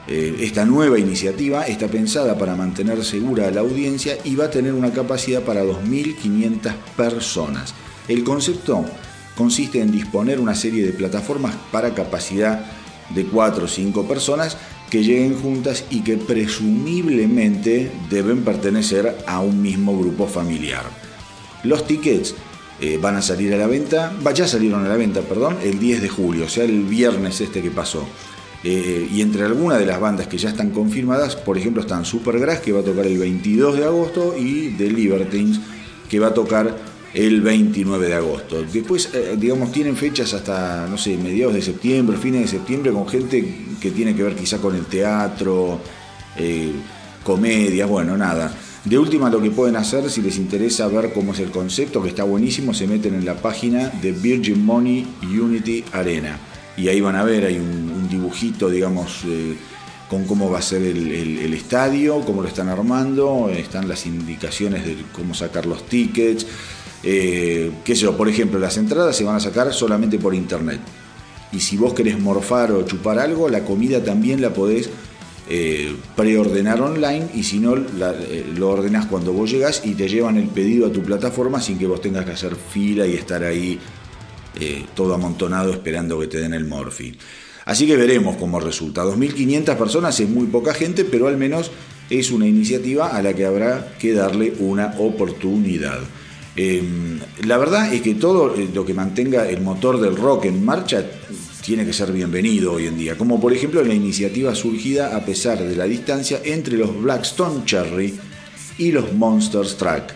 Eh, 0.08 0.38
esta 0.40 0.64
nueva 0.66 0.98
iniciativa 0.98 1.68
está 1.68 1.90
pensada 1.90 2.38
para 2.38 2.56
mantener 2.56 3.04
segura 3.04 3.50
a 3.50 3.52
la 3.52 3.60
audiencia 3.60 4.18
y 4.24 4.36
va 4.36 4.46
a 4.46 4.52
tener 4.52 4.74
una 4.74 4.94
capacidad 4.94 5.42
para 5.42 5.66
2.500 5.66 6.74
personas. 6.96 7.74
El 8.08 8.24
concepto 8.24 8.86
consiste 9.36 9.82
en 9.82 9.92
disponer 9.92 10.40
una 10.40 10.56
serie 10.56 10.86
de 10.86 10.94
plataformas 10.94 11.56
para 11.74 11.94
capacidad 11.94 12.66
de 13.10 13.26
4 13.26 13.66
o 13.66 13.68
5 13.68 14.08
personas 14.08 14.58
que 14.89 15.03
lleguen 15.03 15.39
juntas 15.39 15.84
y 15.89 16.01
que 16.01 16.17
presumiblemente 16.17 17.91
deben 18.10 18.44
pertenecer 18.44 19.17
a 19.27 19.41
un 19.41 19.62
mismo 19.62 19.98
grupo 19.98 20.27
familiar. 20.27 20.84
Los 21.63 21.86
tickets 21.86 22.36
eh, 22.79 22.98
van 23.01 23.15
a 23.15 23.22
salir 23.22 23.53
a 23.53 23.58
la 23.58 23.67
venta, 23.67 24.13
ya 24.34 24.48
salieron 24.48 24.86
a 24.86 24.88
la 24.88 24.96
venta, 24.96 25.22
perdón, 25.22 25.58
el 25.63 25.79
10 25.79 26.01
de 26.01 26.10
julio, 26.10 26.46
o 26.46 26.50
sea, 26.50 26.63
el 26.63 26.84
viernes 26.84 27.41
este 27.41 27.62
que 27.62 27.72
pasó. 27.72 28.08
Eh, 28.63 29.08
y 29.12 29.22
entre 29.22 29.44
algunas 29.44 29.79
de 29.79 29.86
las 29.86 30.00
bandas 30.00 30.27
que 30.27 30.38
ya 30.38 30.50
están 30.50 30.72
confirmadas, 30.72 31.36
por 31.36 31.58
ejemplo, 31.58 31.82
están 31.82 32.06
Supergrass, 32.06 32.60
que 32.60 32.72
va 32.72 32.82
a 32.82 32.84
tocar 32.84 33.06
el 33.06 33.17
22 33.17 33.77
de 33.77 33.86
agosto, 33.86 34.36
y 34.38 34.70
The 34.77 34.89
Libertines, 34.89 35.60
que 36.10 36.20
va 36.20 36.27
a 36.27 36.34
tocar 36.34 36.77
el 37.13 37.41
29 37.41 38.08
de 38.08 38.13
agosto. 38.13 38.63
Después, 38.72 39.10
eh, 39.13 39.36
digamos, 39.39 39.72
tienen 39.72 39.96
fechas 39.96 40.34
hasta, 40.34 40.88
no 40.88 40.98
sé, 40.98 41.17
mediados 41.17 41.56
de 41.56 41.62
septiembre, 41.62 42.17
fines 42.17 42.41
de 42.41 42.48
septiembre, 42.48 42.91
con 42.91 43.08
gente 43.08 43.67
que 43.80 43.92
tiene 43.92 44.16
que 44.16 44.24
ver 44.24 44.36
quizá 44.36 44.58
con 44.58 44.76
el 44.76 44.86
teatro, 44.86 45.80
eh, 46.38 46.72
comedia, 47.24 47.86
bueno, 47.86 48.18
nada. 48.18 48.54
De 48.84 48.98
última, 48.98 49.30
lo 49.30 49.42
que 49.42 49.52
pueden 49.52 49.76
hacer, 49.76 50.10
si 50.10 50.22
les 50.22 50.38
interesa 50.38 50.88
ver 50.88 51.12
cómo 51.14 51.34
es 51.34 51.40
el 51.40 51.52
concepto, 51.52 52.02
que 52.02 52.10
está 52.10 52.24
buenísimo, 52.24 52.74
se 52.74 52.88
meten 52.88 53.16
en 53.16 53.26
la 53.26 53.36
página 53.36 53.90
de 53.90 54.12
Virgin 54.14 54.66
Money 54.66 55.06
Unity 55.24 55.84
Arena. 55.92 56.40
Y 56.78 56.88
ahí 56.88 57.02
van 57.02 57.16
a 57.16 57.24
ver, 57.24 57.46
hay 57.46 57.58
un, 57.58 58.08
dibujito, 58.10 58.70
digamos, 58.70 59.24
eh, 59.26 59.58
con 60.10 60.26
cómo 60.26 60.50
va 60.50 60.60
a 60.60 60.62
ser 60.62 60.84
el, 60.84 61.12
el, 61.12 61.54
estadio, 61.54 62.22
cómo 62.22 62.42
lo 62.42 62.48
están 62.48 62.70
armando, 62.70 63.50
están 63.50 63.90
las 63.90 64.06
indicaciones 64.06 64.86
de 64.86 64.96
cómo 65.12 65.34
sacar 65.34 65.66
los 65.66 65.86
tickets, 65.88 66.46
eh, 67.04 67.72
qué 67.84 67.96
sé 67.96 68.02
yo, 68.02 68.18
por 68.18 68.28
ejemplo, 68.28 68.60
las 68.60 68.78
entradas 68.78 69.16
se 69.16 69.24
van 69.24 69.36
a 69.36 69.40
sacar 69.40 69.72
solamente 69.74 70.18
por 70.18 70.34
internet. 70.34 70.80
Y 71.51 71.60
si 71.60 71.77
vos 71.77 71.94
querés 71.94 72.20
morfar 72.20 72.72
o 72.72 72.84
chupar 72.84 73.20
algo, 73.20 73.50
la 73.50 73.63
comida 73.63 74.04
también 74.04 74.42
la 74.42 74.54
podés 74.54 74.89
eh, 75.50 75.96
preordenar 76.16 76.82
online 76.82 77.27
y 77.34 77.44
si 77.44 77.60
no, 77.60 77.75
eh, 77.77 78.46
lo 78.56 78.70
ordenás 78.70 79.06
cuando 79.06 79.32
vos 79.32 79.50
llegas 79.50 79.82
y 79.86 79.94
te 79.94 80.10
llevan 80.10 80.38
el 80.38 80.50
pedido 80.50 80.88
a 80.88 80.92
tu 80.92 81.01
plataforma 81.01 81.62
sin 81.62 81.77
que 81.77 81.88
vos 81.88 82.01
tengas 82.01 82.25
que 82.25 82.32
hacer 82.32 82.56
fila 82.56 83.08
y 83.08 83.13
estar 83.13 83.44
ahí 83.44 83.80
todo 84.96 85.13
amontonado 85.13 85.72
esperando 85.72 86.20
que 86.20 86.25
te 86.25 86.39
den 86.39 86.56
el 86.56 86.66
morfín. 86.66 87.16
Así 87.68 87.86
que 87.86 87.98
veremos 87.98 88.38
cómo 88.38 88.62
resulta. 88.62 89.04
2.500 89.04 89.75
personas 89.75 90.18
es 90.22 90.30
muy 90.30 90.48
poca 90.48 90.74
gente, 90.74 91.04
pero 91.04 91.27
al 91.27 91.36
menos 91.38 91.70
es 92.10 92.32
una 92.32 92.48
iniciativa 92.48 93.10
a 93.10 93.22
la 93.22 93.34
que 93.34 93.46
habrá 93.46 93.94
que 94.00 94.13
darle 94.13 94.54
una 94.60 94.96
oportunidad. 94.98 96.00
Em, 96.60 97.20
la 97.46 97.58
verdad 97.58 97.94
es 97.94 98.02
que 98.02 98.16
todo 98.16 98.56
eh, 98.56 98.68
lo 98.74 98.84
que 98.84 98.96
mantenga 98.96 99.48
el 99.48 99.62
motor 99.62 100.02
del 100.02 100.18
rock 100.18 100.46
en 100.46 100.66
marcha 100.66 101.06
tiene 101.64 101.86
que 101.86 101.94
ser 101.94 102.12
bienvenido 102.12 102.74
hoy 102.74 102.88
en 102.88 102.98
día, 102.98 103.16
como 103.16 103.40
por 103.40 103.54
ejemplo 103.54 103.84
la 103.84 103.94
iniciativa 103.94 104.56
surgida 104.56 105.16
a 105.16 105.24
pesar 105.24 105.64
de 105.64 105.76
la 105.76 105.84
distancia 105.84 106.42
entre 106.44 106.78
los 106.78 107.00
Blackstone 107.00 107.64
Cherry 107.64 108.18
y 108.80 108.92
los 108.92 109.14
Monsters 109.14 109.78
Track, 109.78 110.16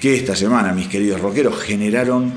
que 0.00 0.16
esta 0.16 0.34
semana, 0.34 0.72
mis 0.72 0.88
queridos 0.88 1.20
rockeros, 1.20 1.60
generaron 1.60 2.32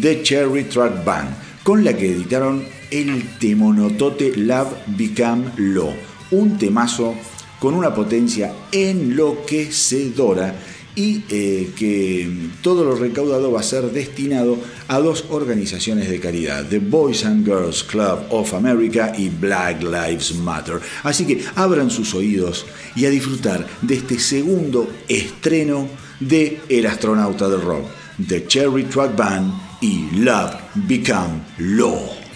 The 0.00 0.22
Cherry 0.22 0.64
Track 0.64 1.04
Band, 1.04 1.28
con 1.62 1.84
la 1.84 1.94
que 1.94 2.12
editaron 2.12 2.64
el 2.90 3.36
temonotote 3.38 4.34
Love 4.34 4.72
Become 4.96 5.52
Law, 5.58 5.92
un 6.30 6.56
temazo 6.56 7.14
con 7.58 7.74
una 7.74 7.92
potencia 7.92 8.54
enloquecedora 8.72 10.54
y 10.94 11.22
eh, 11.28 11.70
que 11.76 12.28
todo 12.62 12.84
lo 12.84 12.96
recaudado 12.96 13.52
va 13.52 13.60
a 13.60 13.64
ser 13.64 13.90
destinado 13.92 14.58
a 14.88 14.98
dos 14.98 15.26
organizaciones 15.30 16.08
de 16.08 16.20
caridad, 16.20 16.66
The 16.68 16.78
Boys 16.80 17.24
and 17.24 17.44
Girls 17.44 17.84
Club 17.84 18.20
of 18.30 18.54
America 18.54 19.12
y 19.16 19.28
Black 19.28 19.82
Lives 19.82 20.34
Matter. 20.34 20.80
Así 21.02 21.24
que 21.24 21.44
abran 21.54 21.90
sus 21.90 22.14
oídos 22.14 22.66
y 22.96 23.06
a 23.06 23.10
disfrutar 23.10 23.66
de 23.82 23.94
este 23.94 24.18
segundo 24.18 24.88
estreno 25.08 25.88
de 26.20 26.60
El 26.68 26.86
astronauta 26.86 27.48
del 27.48 27.62
rock, 27.62 27.86
The 28.26 28.46
Cherry 28.46 28.84
Truck 28.84 29.14
Band 29.16 29.52
y 29.80 30.08
Love 30.16 30.54
Become 30.74 31.42
Law. 31.58 32.27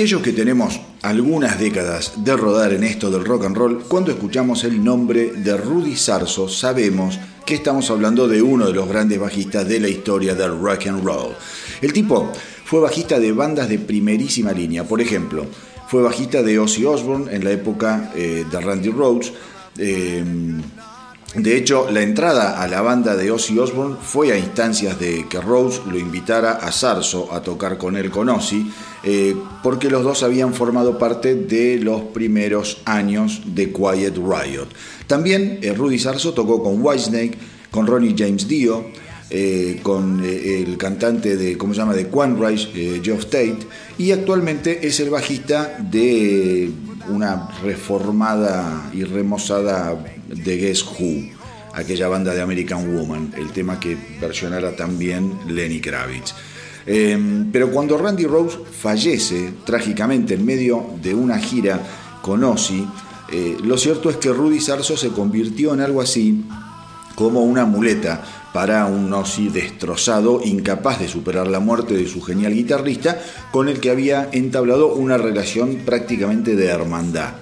Aquellos 0.00 0.22
que 0.22 0.32
tenemos 0.32 0.80
algunas 1.02 1.60
décadas 1.60 2.24
de 2.24 2.34
rodar 2.34 2.72
en 2.72 2.84
esto 2.84 3.10
del 3.10 3.22
rock 3.22 3.44
and 3.44 3.54
roll, 3.54 3.82
cuando 3.86 4.10
escuchamos 4.10 4.64
el 4.64 4.82
nombre 4.82 5.32
de 5.32 5.54
Rudy 5.54 5.94
Sarso 5.94 6.48
sabemos 6.48 7.20
que 7.44 7.56
estamos 7.56 7.90
hablando 7.90 8.26
de 8.26 8.40
uno 8.40 8.66
de 8.66 8.72
los 8.72 8.88
grandes 8.88 9.20
bajistas 9.20 9.68
de 9.68 9.78
la 9.78 9.88
historia 9.88 10.34
del 10.34 10.58
rock 10.58 10.86
and 10.86 11.04
roll. 11.04 11.34
El 11.82 11.92
tipo 11.92 12.32
fue 12.64 12.80
bajista 12.80 13.20
de 13.20 13.30
bandas 13.32 13.68
de 13.68 13.78
primerísima 13.78 14.52
línea, 14.52 14.84
por 14.84 15.02
ejemplo, 15.02 15.44
fue 15.86 16.02
bajista 16.02 16.42
de 16.42 16.58
Ozzy 16.58 16.86
Osbourne 16.86 17.30
en 17.30 17.44
la 17.44 17.50
época 17.50 18.10
eh, 18.16 18.46
de 18.50 18.58
Randy 18.58 18.88
Rhoads. 18.88 19.32
Eh, 19.76 20.24
de 21.34 21.56
hecho, 21.56 21.88
la 21.92 22.02
entrada 22.02 22.60
a 22.60 22.66
la 22.66 22.80
banda 22.80 23.14
de 23.14 23.30
Ozzy 23.30 23.56
Osbourne 23.56 23.96
fue 24.02 24.32
a 24.32 24.38
instancias 24.38 24.98
de 24.98 25.26
que 25.28 25.40
Rose 25.40 25.80
lo 25.88 25.96
invitara 25.96 26.52
a 26.54 26.72
Sarso 26.72 27.32
a 27.32 27.40
tocar 27.40 27.78
con 27.78 27.96
él 27.96 28.10
con 28.10 28.28
Ozzy, 28.28 28.68
eh, 29.04 29.36
porque 29.62 29.90
los 29.90 30.02
dos 30.02 30.24
habían 30.24 30.52
formado 30.52 30.98
parte 30.98 31.36
de 31.36 31.78
los 31.78 32.02
primeros 32.02 32.78
años 32.84 33.42
de 33.46 33.72
Quiet 33.72 34.16
Riot. 34.16 34.66
También 35.06 35.60
eh, 35.62 35.72
Rudy 35.72 36.00
Sarso 36.00 36.34
tocó 36.34 36.64
con 36.64 36.84
Whitesnake, 36.84 37.38
con 37.70 37.86
Ronnie 37.86 38.16
James 38.18 38.48
Dio, 38.48 38.86
eh, 39.30 39.78
con 39.84 40.24
el 40.24 40.76
cantante 40.78 41.36
de, 41.36 41.56
¿cómo 41.56 41.74
se 41.74 41.78
llama?, 41.78 41.94
de 41.94 42.08
Quanrise, 42.08 43.00
Geoff 43.04 43.26
Tate, 43.26 43.58
y 43.98 44.10
actualmente 44.10 44.84
es 44.84 44.98
el 44.98 45.10
bajista 45.10 45.78
de 45.78 46.72
una 47.08 47.48
reformada 47.62 48.90
y 48.92 49.04
remozada 49.04 49.96
de 50.30 50.56
Guess 50.56 50.84
Who, 50.84 51.30
aquella 51.74 52.08
banda 52.08 52.34
de 52.34 52.40
American 52.40 52.94
Woman, 52.94 53.34
el 53.36 53.50
tema 53.52 53.78
que 53.78 53.96
versionara 54.20 54.74
también 54.76 55.38
Lenny 55.48 55.80
Kravitz. 55.80 56.34
Em, 56.86 57.50
pero 57.52 57.70
cuando 57.70 57.98
Randy 57.98 58.24
Rose 58.24 58.58
fallece 58.70 59.52
trágicamente 59.64 60.34
en 60.34 60.44
medio 60.44 60.86
de 61.02 61.14
una 61.14 61.38
gira 61.38 61.80
con 62.22 62.42
Ozzy, 62.42 62.86
eh, 63.32 63.56
lo 63.62 63.76
cierto 63.76 64.10
es 64.10 64.16
que 64.16 64.32
Rudy 64.32 64.60
Sarso 64.60 64.96
se 64.96 65.10
convirtió 65.10 65.74
en 65.74 65.80
algo 65.80 66.00
así 66.00 66.44
como 67.14 67.42
una 67.42 67.66
muleta 67.66 68.22
para 68.52 68.86
un 68.86 69.12
Ozzy 69.12 69.48
destrozado, 69.48 70.40
incapaz 70.42 71.00
de 71.00 71.08
superar 71.08 71.46
la 71.46 71.60
muerte 71.60 71.94
de 71.94 72.08
su 72.08 72.20
genial 72.22 72.54
guitarrista, 72.54 73.20
con 73.52 73.68
el 73.68 73.78
que 73.78 73.90
había 73.90 74.28
entablado 74.32 74.94
una 74.94 75.18
relación 75.18 75.82
prácticamente 75.84 76.56
de 76.56 76.66
hermandad. 76.66 77.34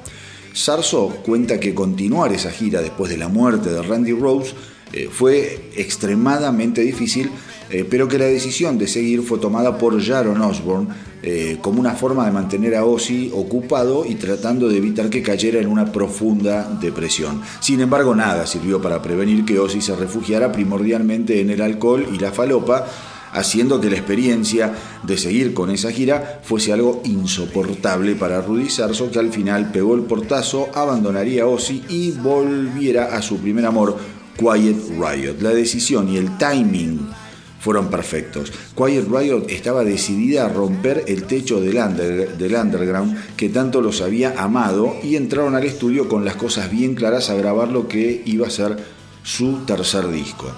Sarso 0.58 1.08
cuenta 1.24 1.60
que 1.60 1.72
continuar 1.72 2.32
esa 2.32 2.50
gira 2.50 2.82
después 2.82 3.12
de 3.12 3.16
la 3.16 3.28
muerte 3.28 3.70
de 3.70 3.80
Randy 3.80 4.12
Rose 4.12 4.54
eh, 4.92 5.08
fue 5.08 5.70
extremadamente 5.76 6.80
difícil, 6.80 7.30
eh, 7.70 7.86
pero 7.88 8.08
que 8.08 8.18
la 8.18 8.24
decisión 8.24 8.76
de 8.76 8.88
seguir 8.88 9.22
fue 9.22 9.38
tomada 9.38 9.78
por 9.78 10.02
Jaron 10.02 10.40
Osborne 10.40 10.88
eh, 11.22 11.58
como 11.62 11.78
una 11.78 11.92
forma 11.92 12.26
de 12.26 12.32
mantener 12.32 12.74
a 12.74 12.84
Ozzy 12.84 13.30
ocupado 13.32 14.04
y 14.04 14.16
tratando 14.16 14.68
de 14.68 14.78
evitar 14.78 15.08
que 15.10 15.22
cayera 15.22 15.60
en 15.60 15.68
una 15.68 15.92
profunda 15.92 16.68
depresión. 16.80 17.40
Sin 17.60 17.80
embargo, 17.80 18.16
nada 18.16 18.44
sirvió 18.44 18.82
para 18.82 19.00
prevenir 19.00 19.44
que 19.44 19.60
Ozzy 19.60 19.80
se 19.80 19.94
refugiara 19.94 20.50
primordialmente 20.50 21.40
en 21.40 21.50
el 21.50 21.62
alcohol 21.62 22.04
y 22.12 22.18
la 22.18 22.32
falopa, 22.32 22.84
haciendo 23.32 23.80
que 23.80 23.90
la 23.90 23.96
experiencia 23.96 24.74
de 25.02 25.18
seguir 25.18 25.54
con 25.54 25.70
esa 25.70 25.90
gira 25.90 26.40
fuese 26.42 26.72
algo 26.72 27.02
insoportable 27.04 28.14
para 28.14 28.40
Rudy 28.40 28.68
Sarso, 28.68 29.10
que 29.10 29.18
al 29.18 29.32
final 29.32 29.70
pegó 29.72 29.94
el 29.94 30.02
portazo, 30.02 30.68
abandonaría 30.74 31.46
Ozzy 31.46 31.84
y 31.88 32.12
volviera 32.12 33.16
a 33.16 33.22
su 33.22 33.38
primer 33.38 33.66
amor, 33.66 33.96
Quiet 34.36 34.76
Riot. 34.98 35.40
La 35.40 35.50
decisión 35.50 36.08
y 36.08 36.16
el 36.16 36.36
timing 36.38 37.08
fueron 37.60 37.90
perfectos. 37.90 38.52
Quiet 38.76 39.08
Riot 39.08 39.46
estaba 39.48 39.84
decidida 39.84 40.46
a 40.46 40.48
romper 40.48 41.04
el 41.06 41.24
techo 41.24 41.60
del, 41.60 41.76
underground 41.76 43.36
que 43.36 43.48
tanto 43.48 43.80
los 43.80 44.00
había 44.00 44.40
amado 44.40 44.96
y 45.02 45.16
entraron 45.16 45.54
al 45.54 45.64
estudio 45.64 46.08
con 46.08 46.24
las 46.24 46.36
cosas 46.36 46.70
bien 46.70 46.94
claras 46.94 47.30
a 47.30 47.34
grabar 47.34 47.68
lo 47.68 47.88
que 47.88 48.22
iba 48.24 48.46
a 48.46 48.50
ser 48.50 48.76
su 49.22 49.64
tercer 49.66 50.08
disco. 50.08 50.50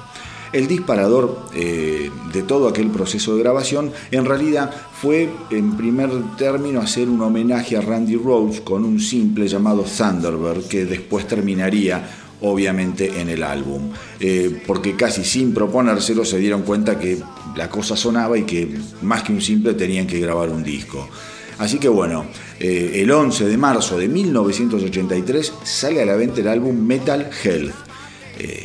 El 0.53 0.67
disparador 0.67 1.47
eh, 1.55 2.11
de 2.33 2.43
todo 2.43 2.69
aquel 2.69 2.89
proceso 2.89 3.37
de 3.37 3.43
grabación 3.43 3.93
en 4.11 4.25
realidad 4.25 4.73
fue 5.01 5.31
en 5.51 5.77
primer 5.77 6.11
término 6.37 6.81
hacer 6.81 7.09
un 7.09 7.23
homenaje 7.23 7.77
a 7.77 7.81
Randy 7.81 8.17
Rhodes 8.17 8.61
con 8.61 8.85
un 8.85 8.99
simple 8.99 9.47
llamado 9.47 9.85
Thunderbird 9.85 10.67
que 10.67 10.87
después 10.87 11.29
terminaría 11.29 12.05
obviamente 12.43 13.21
en 13.21 13.29
el 13.29 13.45
álbum, 13.45 13.91
eh, 14.19 14.61
porque 14.67 14.97
casi 14.97 15.25
sin 15.25 15.55
proponérselo 15.55 16.25
se 16.25 16.39
dieron 16.39 16.63
cuenta 16.63 16.99
que 16.99 17.19
la 17.55 17.71
cosa 17.71 17.97
sonaba 17.97 18.37
y 18.37 18.43
que 18.43 18.77
más 19.03 19.23
que 19.23 19.33
un 19.33 19.43
simple 19.43 19.75
tenían 19.75 20.07
que 20.09 20.19
grabar 20.19 20.49
un 20.49 20.65
disco. 20.65 21.09
Así 21.59 21.79
que 21.79 21.89
bueno, 21.89 22.25
eh, 22.59 22.93
el 22.95 23.11
11 23.11 23.47
de 23.47 23.57
marzo 23.57 23.99
de 23.99 24.09
1983 24.09 25.53
sale 25.63 26.03
a 26.03 26.07
la 26.07 26.17
venta 26.17 26.41
el 26.41 26.49
álbum 26.49 26.75
Metal 26.75 27.31
Health 27.45 27.75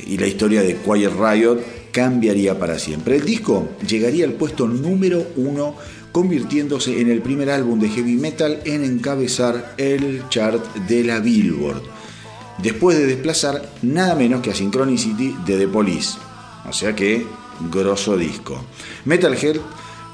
y 0.07 0.17
la 0.17 0.25
historia 0.25 0.61
de 0.61 0.77
Quiet 0.77 1.11
Riot 1.19 1.74
cambiaría 1.95 2.59
para 2.59 2.77
siempre. 2.77 3.15
El 3.15 3.23
disco 3.23 3.69
llegaría 3.87 4.25
al 4.25 4.33
puesto 4.33 4.67
número 4.67 5.25
uno, 5.37 5.77
convirtiéndose 6.11 6.99
en 6.99 7.09
el 7.09 7.21
primer 7.21 7.49
álbum 7.49 7.79
de 7.79 7.87
heavy 7.87 8.15
metal 8.17 8.59
en 8.65 8.83
encabezar 8.83 9.75
el 9.77 10.27
chart 10.27 10.61
de 10.89 11.05
la 11.05 11.21
Billboard, 11.21 11.81
después 12.57 12.97
de 12.97 13.05
desplazar 13.05 13.71
nada 13.81 14.13
menos 14.13 14.41
que 14.41 14.51
a 14.51 14.53
Synchronicity 14.53 15.37
de 15.45 15.57
The 15.57 15.69
Police. 15.69 16.17
O 16.67 16.73
sea 16.73 16.93
que, 16.93 17.25
grosso 17.71 18.17
disco. 18.17 18.61
Metalhead 19.05 19.55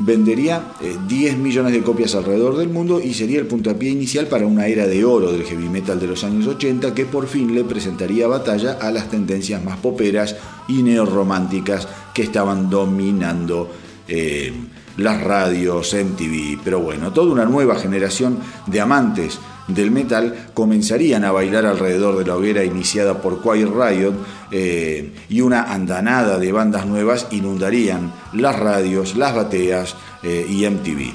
vendería 0.03 0.63
10 1.07 1.33
eh, 1.33 1.37
millones 1.37 1.73
de 1.73 1.81
copias 1.81 2.15
alrededor 2.15 2.57
del 2.57 2.69
mundo 2.69 2.99
y 2.99 3.13
sería 3.13 3.39
el 3.39 3.47
puntapié 3.47 3.89
inicial 3.89 4.27
para 4.27 4.45
una 4.45 4.67
era 4.67 4.87
de 4.87 5.05
oro 5.05 5.31
del 5.31 5.43
heavy 5.43 5.69
metal 5.69 5.99
de 5.99 6.07
los 6.07 6.23
años 6.23 6.47
80 6.47 6.93
que 6.93 7.05
por 7.05 7.27
fin 7.27 7.53
le 7.53 7.63
presentaría 7.63 8.27
batalla 8.27 8.77
a 8.81 8.91
las 8.91 9.09
tendencias 9.09 9.63
más 9.63 9.77
poperas 9.77 10.35
y 10.67 10.83
neorrománticas 10.83 11.87
que 12.13 12.23
estaban 12.23 12.69
dominando 12.69 13.69
eh, 14.07 14.51
las 14.97 15.23
radios, 15.23 15.93
MTV. 15.93 16.59
Pero 16.63 16.79
bueno, 16.79 17.13
toda 17.13 17.31
una 17.31 17.45
nueva 17.45 17.75
generación 17.75 18.39
de 18.67 18.81
amantes 18.81 19.39
del 19.73 19.91
metal 19.91 20.49
comenzarían 20.53 21.23
a 21.23 21.31
bailar 21.31 21.65
alrededor 21.65 22.17
de 22.17 22.25
la 22.25 22.35
hoguera 22.35 22.63
iniciada 22.63 23.21
por 23.21 23.41
Quiet 23.41 23.69
Riot 23.69 24.13
eh, 24.51 25.11
y 25.29 25.41
una 25.41 25.71
andanada 25.71 26.37
de 26.39 26.51
bandas 26.51 26.85
nuevas 26.85 27.27
inundarían 27.31 28.13
las 28.33 28.57
radios, 28.59 29.15
las 29.15 29.35
bateas 29.35 29.95
eh, 30.23 30.45
y 30.49 30.67
MTV. 30.67 31.13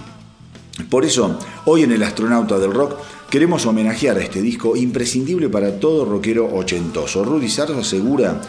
Por 0.91 1.05
eso, 1.05 1.39
hoy 1.65 1.83
en 1.83 1.93
El 1.93 2.03
Astronauta 2.03 2.59
del 2.59 2.73
Rock 2.73 2.99
queremos 3.31 3.65
homenajear 3.67 4.19
a 4.19 4.23
este 4.23 4.43
disco 4.43 4.77
imprescindible 4.77 5.49
para 5.49 5.81
todo 5.81 6.05
rockero 6.05 6.47
ochentoso. 6.55 7.25
Rudy 7.25 7.49
Sarzo 7.49 7.79
asegura 7.79 8.41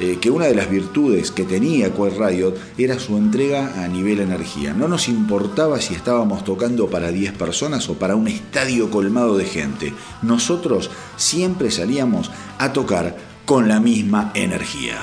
eh, 0.00 0.18
que 0.20 0.30
una 0.30 0.46
de 0.46 0.54
las 0.54 0.70
virtudes 0.70 1.30
que 1.30 1.44
tenía 1.44 1.92
Quiet 1.92 2.16
Riot 2.18 2.54
era 2.78 2.98
su 2.98 3.18
entrega 3.18 3.84
a 3.84 3.86
nivel 3.86 4.20
energía. 4.20 4.72
No 4.72 4.88
nos 4.88 5.08
importaba 5.08 5.80
si 5.80 5.94
estábamos 5.94 6.42
tocando 6.42 6.88
para 6.88 7.12
10 7.12 7.34
personas 7.34 7.88
o 7.88 7.94
para 7.94 8.16
un 8.16 8.26
estadio 8.26 8.90
colmado 8.90 9.36
de 9.36 9.44
gente. 9.44 9.92
Nosotros 10.22 10.90
siempre 11.16 11.70
salíamos 11.70 12.30
a 12.58 12.72
tocar 12.72 13.16
con 13.44 13.68
la 13.68 13.78
misma 13.78 14.32
energía. 14.34 14.98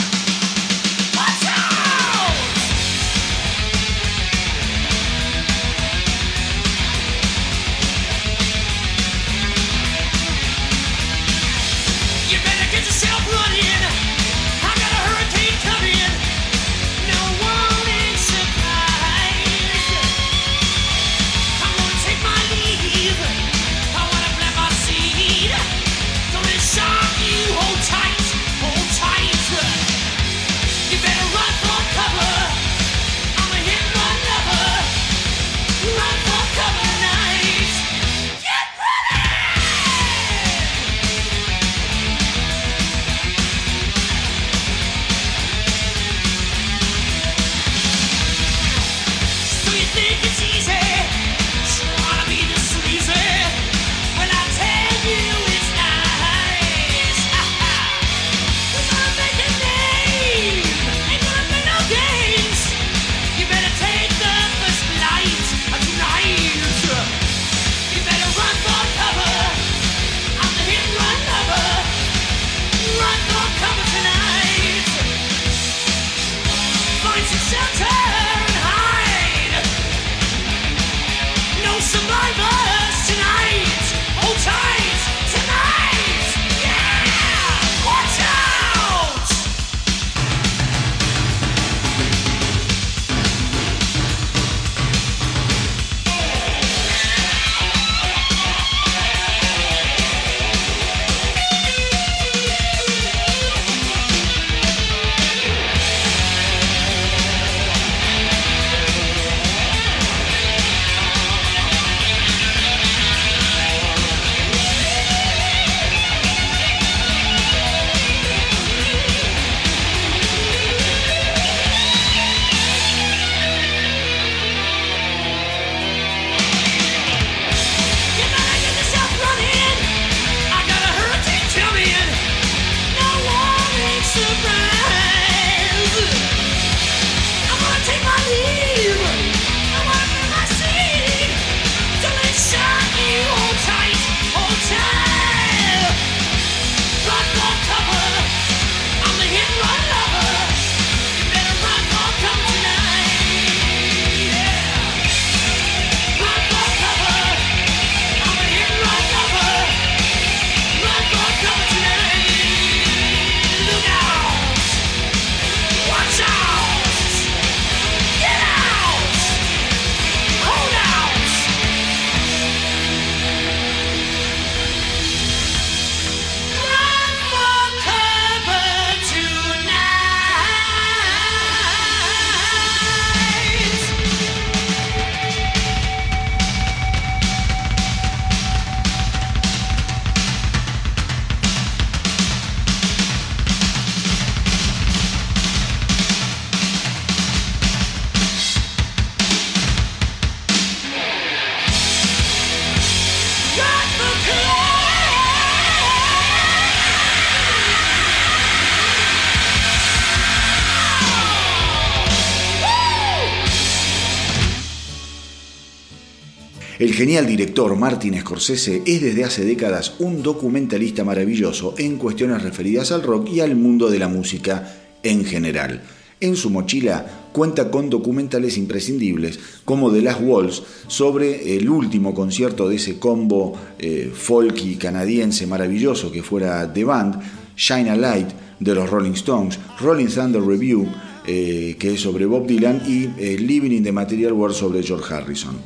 Genial 216.97 217.27
director 217.27 217.75
Martin 217.75 218.19
Scorsese 218.19 218.81
es 218.83 219.03
desde 219.03 219.23
hace 219.23 219.45
décadas 219.45 219.93
un 219.99 220.23
documentalista 220.23 221.03
maravilloso 221.03 221.75
en 221.77 221.97
cuestiones 221.97 222.41
referidas 222.41 222.91
al 222.91 223.03
rock 223.03 223.29
y 223.29 223.39
al 223.39 223.55
mundo 223.55 223.91
de 223.91 223.99
la 223.99 224.07
música 224.07 224.75
en 225.03 225.23
general. 225.23 225.83
En 226.19 226.35
su 226.35 226.49
mochila 226.49 227.27
cuenta 227.31 227.69
con 227.69 227.91
documentales 227.91 228.57
imprescindibles 228.57 229.39
como 229.63 229.91
The 229.91 230.01
Last 230.01 230.21
Walls 230.23 230.63
sobre 230.87 231.55
el 231.55 231.69
último 231.69 232.15
concierto 232.15 232.67
de 232.67 232.77
ese 232.77 232.97
combo 232.97 233.55
eh, 233.77 234.11
folky 234.11 234.77
canadiense 234.77 235.45
maravilloso 235.45 236.11
que 236.11 236.23
fuera 236.23 236.73
The 236.73 236.83
Band, 236.83 237.21
Shine 237.55 237.91
a 237.91 237.95
Light 237.95 238.29
de 238.59 238.73
los 238.73 238.89
Rolling 238.89 239.11
Stones, 239.11 239.59
Rolling 239.81 240.07
Thunder 240.07 240.41
Review 240.41 240.87
eh, 241.27 241.75
que 241.77 241.93
es 241.93 242.01
sobre 242.01 242.25
Bob 242.25 242.47
Dylan 242.47 242.81
y 242.87 243.03
eh, 243.21 243.37
Living 243.37 243.73
in 243.73 243.83
the 243.83 243.91
Material 243.91 244.33
World 244.33 244.55
sobre 244.55 244.81
George 244.81 245.13
Harrison. 245.13 245.57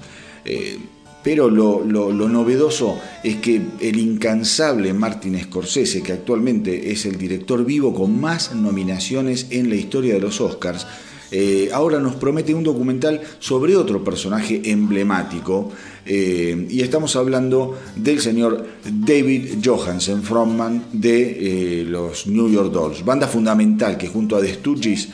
Pero 1.24 1.50
lo, 1.50 1.84
novedoso 1.84 3.00
es 3.24 3.38
que 3.38 3.62
el 3.80 4.00
incansable 4.00 4.94
Martin 4.94 5.40
Scorsese, 5.40 6.02
que 6.02 6.14
actualmente 6.14 6.92
es 6.92 7.06
el 7.06 7.18
director 7.18 7.64
vivo 7.64 7.94
con 7.94 8.20
más 8.20 8.56
nominaciones 8.56 9.48
en 9.52 9.70
la 9.70 9.76
historia 9.76 10.16
de 10.16 10.20
los 10.20 10.42
Oscars, 10.42 10.88
eh, 11.34 11.70
ahora 11.72 12.00
nos 12.00 12.16
promete 12.16 12.54
un 12.54 12.64
documental 12.64 13.22
sobre 13.40 13.78
otro 13.78 14.04
personaje 14.04 14.62
emblemático. 14.66 15.72
Eh, 16.06 16.68
y 16.70 16.82
estamos 16.82 17.16
hablando 17.16 17.80
del 17.96 18.20
señor 18.20 18.66
David 18.84 19.60
Johansen, 19.64 20.24
frontman 20.24 20.86
de 20.92 21.82
eh, 21.82 21.86
los 21.86 22.28
New 22.28 22.52
York 22.52 22.74
Dolls, 22.74 23.06
banda 23.06 23.28
fundamental 23.28 23.98
que 23.98 24.10
junto 24.10 24.36
a 24.36 24.42
The 24.42 24.56
Stooges 24.56 25.10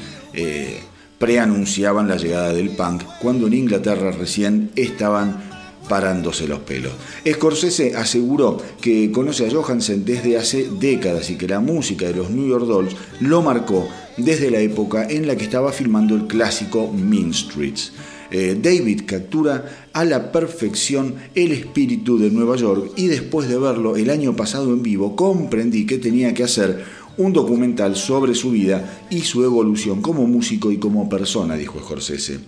preanunciaban 1.18 2.08
la 2.08 2.16
llegada 2.16 2.54
del 2.54 2.70
punk 2.70 3.02
cuando 3.20 3.48
en 3.48 3.56
Inglaterra 3.56 4.12
recién 4.12 4.70
estaban 4.76 5.47
parándose 5.88 6.48
los 6.48 6.60
pelos. 6.60 6.94
Scorsese 7.28 7.96
aseguró 7.96 8.58
que 8.82 9.12
conoce 9.12 9.48
a 9.48 9.52
Johansen 9.52 10.06
desde 10.06 10.38
hace 10.38 10.68
décadas 10.80 11.30
y 11.30 11.38
que 11.38 11.48
la 11.48 11.60
música 11.60 12.08
de 12.08 12.16
los 12.16 12.30
New 12.30 12.48
York 12.48 12.66
Dolls 12.66 12.96
lo 13.20 13.42
marcó 13.42 13.88
desde 14.18 14.52
la 14.52 14.60
época 14.60 15.08
en 15.10 15.28
la 15.28 15.36
que 15.36 15.44
estaba 15.44 15.72
filmando 15.72 16.16
el 16.16 16.28
clásico 16.28 16.92
Mean 16.92 17.34
Streets. 17.34 17.92
Eh, 18.30 18.58
David 18.62 19.04
captura 19.06 19.88
a 19.94 20.04
la 20.04 20.32
perfección 20.34 21.16
el 21.34 21.54
espíritu 21.54 22.18
de 22.18 22.30
Nueva 22.30 22.58
York 22.58 22.92
y 22.98 23.08
después 23.08 23.48
de 23.48 23.58
verlo 23.58 23.96
el 23.96 24.10
año 24.10 24.36
pasado 24.36 24.74
en 24.74 24.84
vivo 24.84 25.16
comprendí 25.16 25.86
que 25.86 25.98
tenía 25.98 26.34
que 26.34 26.44
hacer 26.44 26.84
un 27.16 27.32
documental 27.34 27.96
sobre 27.96 28.36
su 28.36 28.52
vida 28.52 29.06
y 29.10 29.22
su 29.22 29.44
evolución 29.44 30.02
como 30.02 30.28
músico 30.28 30.72
y 30.72 30.78
como 30.78 31.10
persona, 31.10 31.56
dijo 31.56 31.80
Scorsese. 31.80 32.40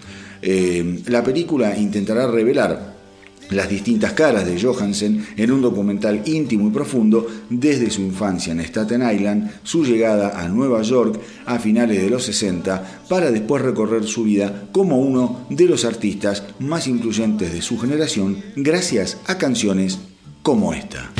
Eh, 0.41 1.01
la 1.07 1.23
película 1.23 1.77
intentará 1.77 2.29
revelar 2.29 2.98
las 3.49 3.69
distintas 3.69 4.13
caras 4.13 4.45
de 4.45 4.61
Johansen 4.61 5.25
en 5.35 5.51
un 5.51 5.61
documental 5.61 6.21
íntimo 6.25 6.67
y 6.67 6.71
profundo 6.71 7.27
desde 7.49 7.89
su 7.89 8.01
infancia 8.01 8.51
en 8.51 8.59
Staten 8.61 9.09
Island, 9.09 9.51
su 9.63 9.83
llegada 9.83 10.39
a 10.39 10.47
Nueva 10.47 10.81
York 10.81 11.19
a 11.45 11.59
finales 11.59 12.01
de 12.01 12.09
los 12.09 12.23
60, 12.23 13.03
para 13.09 13.31
después 13.31 13.61
recorrer 13.61 14.05
su 14.05 14.23
vida 14.23 14.69
como 14.71 14.99
uno 14.99 15.45
de 15.49 15.65
los 15.65 15.85
artistas 15.85 16.43
más 16.59 16.87
influyentes 16.87 17.53
de 17.53 17.61
su 17.61 17.79
generación 17.79 18.37
gracias 18.55 19.17
a 19.27 19.37
canciones 19.37 19.99
como 20.43 20.73
esta. 20.73 21.11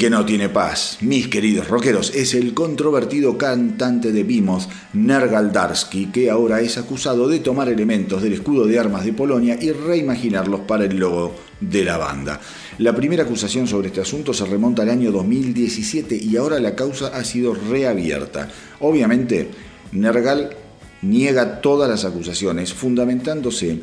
Que 0.00 0.08
no 0.08 0.24
tiene 0.24 0.48
paz, 0.48 0.96
mis 1.02 1.28
queridos 1.28 1.68
rockeros, 1.68 2.14
es 2.14 2.32
el 2.32 2.54
controvertido 2.54 3.36
cantante 3.36 4.12
de 4.12 4.22
Vimos, 4.22 4.66
Nergal 4.94 5.52
Darsky, 5.52 6.06
que 6.06 6.30
ahora 6.30 6.62
es 6.62 6.78
acusado 6.78 7.28
de 7.28 7.40
tomar 7.40 7.68
elementos 7.68 8.22
del 8.22 8.32
escudo 8.32 8.64
de 8.64 8.78
armas 8.78 9.04
de 9.04 9.12
Polonia 9.12 9.58
y 9.60 9.72
reimaginarlos 9.72 10.60
para 10.60 10.86
el 10.86 10.96
logo 10.96 11.34
de 11.60 11.84
la 11.84 11.98
banda. 11.98 12.40
La 12.78 12.96
primera 12.96 13.24
acusación 13.24 13.66
sobre 13.66 13.88
este 13.88 14.00
asunto 14.00 14.32
se 14.32 14.46
remonta 14.46 14.84
al 14.84 14.88
año 14.88 15.12
2017 15.12 16.16
y 16.16 16.34
ahora 16.38 16.58
la 16.60 16.74
causa 16.74 17.08
ha 17.08 17.22
sido 17.22 17.52
reabierta. 17.52 18.48
Obviamente, 18.78 19.50
Nergal 19.92 20.56
niega 21.02 21.60
todas 21.60 21.90
las 21.90 22.06
acusaciones, 22.06 22.72
fundamentándose 22.72 23.80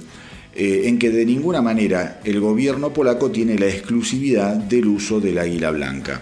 eh, 0.59 0.87
en 0.87 0.97
que 0.97 1.11
de 1.11 1.23
ninguna 1.23 1.61
manera 1.61 2.19
el 2.23 2.39
gobierno 2.39 2.91
polaco 2.91 3.29
tiene 3.29 3.59
la 3.59 3.67
exclusividad 3.67 4.55
del 4.55 4.87
uso 4.87 5.19
del 5.19 5.37
águila 5.37 5.69
blanca. 5.69 6.21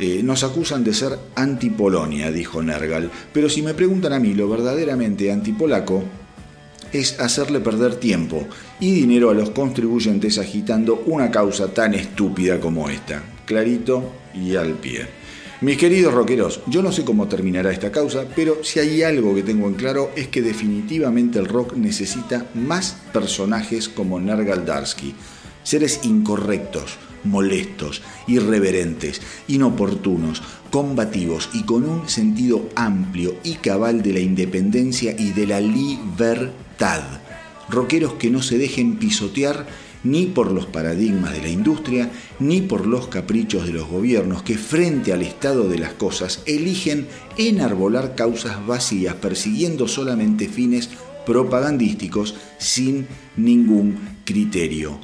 Eh, 0.00 0.22
nos 0.24 0.42
acusan 0.42 0.82
de 0.82 0.92
ser 0.92 1.16
anti-Polonia, 1.36 2.32
dijo 2.32 2.60
Nergal, 2.64 3.12
pero 3.32 3.48
si 3.48 3.62
me 3.62 3.74
preguntan 3.74 4.12
a 4.12 4.18
mí 4.18 4.34
lo 4.34 4.48
verdaderamente 4.48 5.30
antipolaco 5.30 6.02
es 6.92 7.20
hacerle 7.20 7.60
perder 7.60 7.94
tiempo 7.94 8.48
y 8.80 8.90
dinero 8.90 9.30
a 9.30 9.34
los 9.34 9.50
contribuyentes 9.50 10.38
agitando 10.38 11.04
una 11.06 11.30
causa 11.30 11.72
tan 11.72 11.94
estúpida 11.94 12.58
como 12.58 12.88
esta. 12.88 13.22
Clarito 13.46 14.10
y 14.34 14.56
al 14.56 14.72
pie. 14.72 15.19
Mis 15.62 15.76
queridos 15.76 16.14
rockeros, 16.14 16.62
yo 16.68 16.80
no 16.80 16.90
sé 16.90 17.04
cómo 17.04 17.28
terminará 17.28 17.70
esta 17.70 17.92
causa, 17.92 18.24
pero 18.34 18.64
si 18.64 18.80
hay 18.80 19.02
algo 19.02 19.34
que 19.34 19.42
tengo 19.42 19.68
en 19.68 19.74
claro 19.74 20.10
es 20.16 20.28
que 20.28 20.40
definitivamente 20.40 21.38
el 21.38 21.44
rock 21.44 21.74
necesita 21.74 22.46
más 22.54 22.96
personajes 23.12 23.86
como 23.90 24.18
Nergal 24.18 24.64
Darsky, 24.64 25.14
seres 25.62 26.00
incorrectos, 26.04 26.96
molestos, 27.24 28.00
irreverentes, 28.26 29.20
inoportunos, 29.48 30.42
combativos 30.70 31.50
y 31.52 31.64
con 31.64 31.86
un 31.86 32.08
sentido 32.08 32.66
amplio 32.74 33.36
y 33.44 33.56
cabal 33.56 34.00
de 34.00 34.14
la 34.14 34.20
independencia 34.20 35.14
y 35.18 35.32
de 35.32 35.46
la 35.46 35.60
libertad. 35.60 37.02
Rockeros 37.68 38.14
que 38.14 38.30
no 38.30 38.40
se 38.40 38.56
dejen 38.56 38.98
pisotear 38.98 39.66
ni 40.04 40.26
por 40.26 40.52
los 40.52 40.66
paradigmas 40.66 41.32
de 41.32 41.42
la 41.42 41.48
industria, 41.48 42.10
ni 42.38 42.60
por 42.60 42.86
los 42.86 43.08
caprichos 43.08 43.66
de 43.66 43.72
los 43.72 43.88
gobiernos 43.88 44.42
que 44.42 44.56
frente 44.56 45.12
al 45.12 45.22
estado 45.22 45.68
de 45.68 45.78
las 45.78 45.92
cosas 45.92 46.42
eligen 46.46 47.06
enarbolar 47.36 48.14
causas 48.14 48.66
vacías 48.66 49.14
persiguiendo 49.16 49.88
solamente 49.88 50.48
fines 50.48 50.88
propagandísticos 51.26 52.34
sin 52.58 53.06
ningún 53.36 53.98
criterio. 54.24 54.98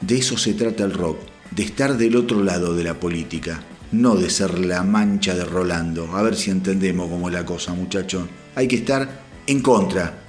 De 0.00 0.18
eso 0.18 0.36
se 0.36 0.54
trata 0.54 0.84
el 0.84 0.92
rock, 0.92 1.18
de 1.50 1.62
estar 1.62 1.96
del 1.96 2.16
otro 2.16 2.42
lado 2.42 2.74
de 2.74 2.84
la 2.84 2.98
política, 2.98 3.62
no 3.92 4.16
de 4.16 4.30
ser 4.30 4.58
la 4.58 4.82
mancha 4.82 5.34
de 5.34 5.44
Rolando. 5.44 6.16
A 6.16 6.22
ver 6.22 6.34
si 6.34 6.50
entendemos 6.50 7.08
cómo 7.08 7.28
es 7.28 7.34
la 7.34 7.46
cosa, 7.46 7.72
muchachos. 7.72 8.26
Hay 8.54 8.66
que 8.66 8.76
estar 8.76 9.22
en 9.46 9.60
contra 9.60 10.21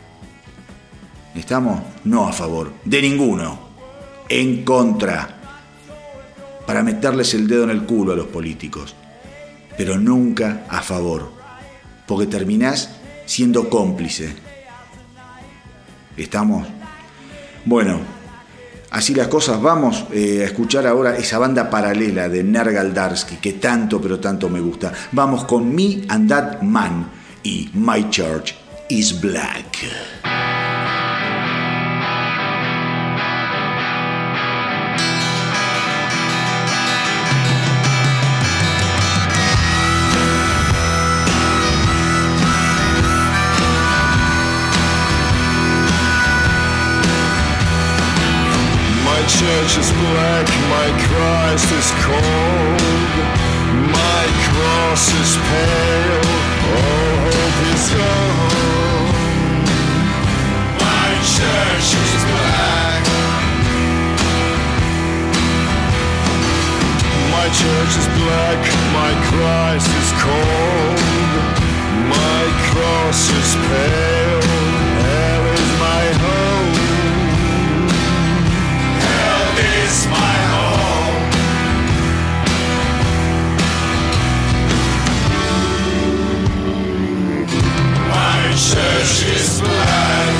¿Estamos? 1.36 1.82
No 2.04 2.28
a 2.28 2.34
favor. 2.34 2.74
De 2.86 3.02
ninguno. 3.02 3.60
En 4.30 4.64
contra. 4.64 5.40
Para 6.66 6.84
meterles 6.84 7.34
el 7.34 7.48
dedo 7.48 7.64
en 7.64 7.72
el 7.72 7.86
culo 7.86 8.14
a 8.14 8.16
los 8.16 8.28
políticos. 8.28 8.96
Pero 9.78 9.98
nunca 9.98 10.66
a 10.70 10.82
favor. 10.82 11.32
Porque 12.06 12.28
terminás 12.28 12.98
siendo 13.26 13.70
cómplice. 13.70 14.36
¿Estamos? 16.16 16.68
Bueno, 17.66 18.00
así 18.92 19.16
las 19.16 19.28
cosas. 19.28 19.60
Vamos 19.60 20.06
eh, 20.14 20.42
a 20.44 20.46
escuchar 20.46 20.86
ahora 20.86 21.18
esa 21.18 21.40
banda 21.40 21.70
paralela 21.70 22.30
de 22.30 22.44
Nergaldarsky 22.44 23.38
que 23.38 23.54
tanto 23.54 24.00
pero 24.00 24.20
tanto 24.20 24.50
me 24.50 24.60
gusta. 24.60 24.94
Vamos 25.12 25.46
con 25.46 25.74
Me 25.74 26.04
and 26.10 26.30
That 26.30 26.62
Man 26.62 27.10
y 27.42 27.72
My 27.74 28.08
Church 28.12 28.56
is 28.90 29.20
Black. 29.20 30.53
Church 49.64 49.78
is 49.78 49.92
black, 49.92 50.48
my 50.70 50.90
Christ 51.08 51.72
is 51.72 51.90
cold. 52.04 52.82
My 53.96 54.24
cross 54.44 55.08
is 55.24 55.38
pale, 55.48 56.28
all 56.76 57.16
hope 57.24 57.60
is 57.72 57.86
gone. 57.96 59.14
My 60.84 61.10
church 61.36 61.90
is 61.96 62.24
black. 62.28 63.04
My 67.32 67.48
church 67.62 67.94
is 68.02 68.08
black, 68.20 68.62
my 68.92 69.12
Christ 69.32 69.90
is 70.02 70.10
cold. 70.20 71.00
My 72.12 72.44
cross 72.68 73.22
is 73.32 73.56
pale, 73.68 74.43
church 88.74 89.26
is 89.36 89.62
black. 89.62 90.34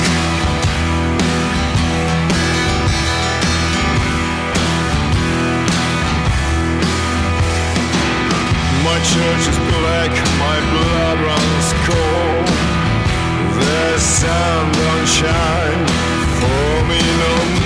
My 8.82 8.98
church 9.12 9.48
is 9.52 9.58
black, 9.70 10.12
my 10.38 10.58
blood 10.72 11.18
runs 11.28 11.68
cold. 11.86 12.46
The 13.60 13.98
sun 13.98 14.72
don't 14.72 15.06
shine 15.06 15.86
for 16.38 16.84
me 16.88 17.00
no 17.20 17.34
more. 17.54 17.63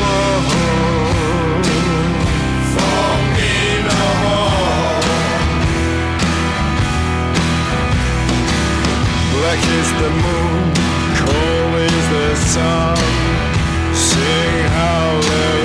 Black 9.49 9.65
is 9.65 9.91
the 10.03 10.11
moon, 10.11 10.75
cold 11.25 11.75
is 11.81 12.07
the 12.13 12.37
sun. 12.53 12.99
Sing 13.95 14.57
hallelujah, 14.77 15.58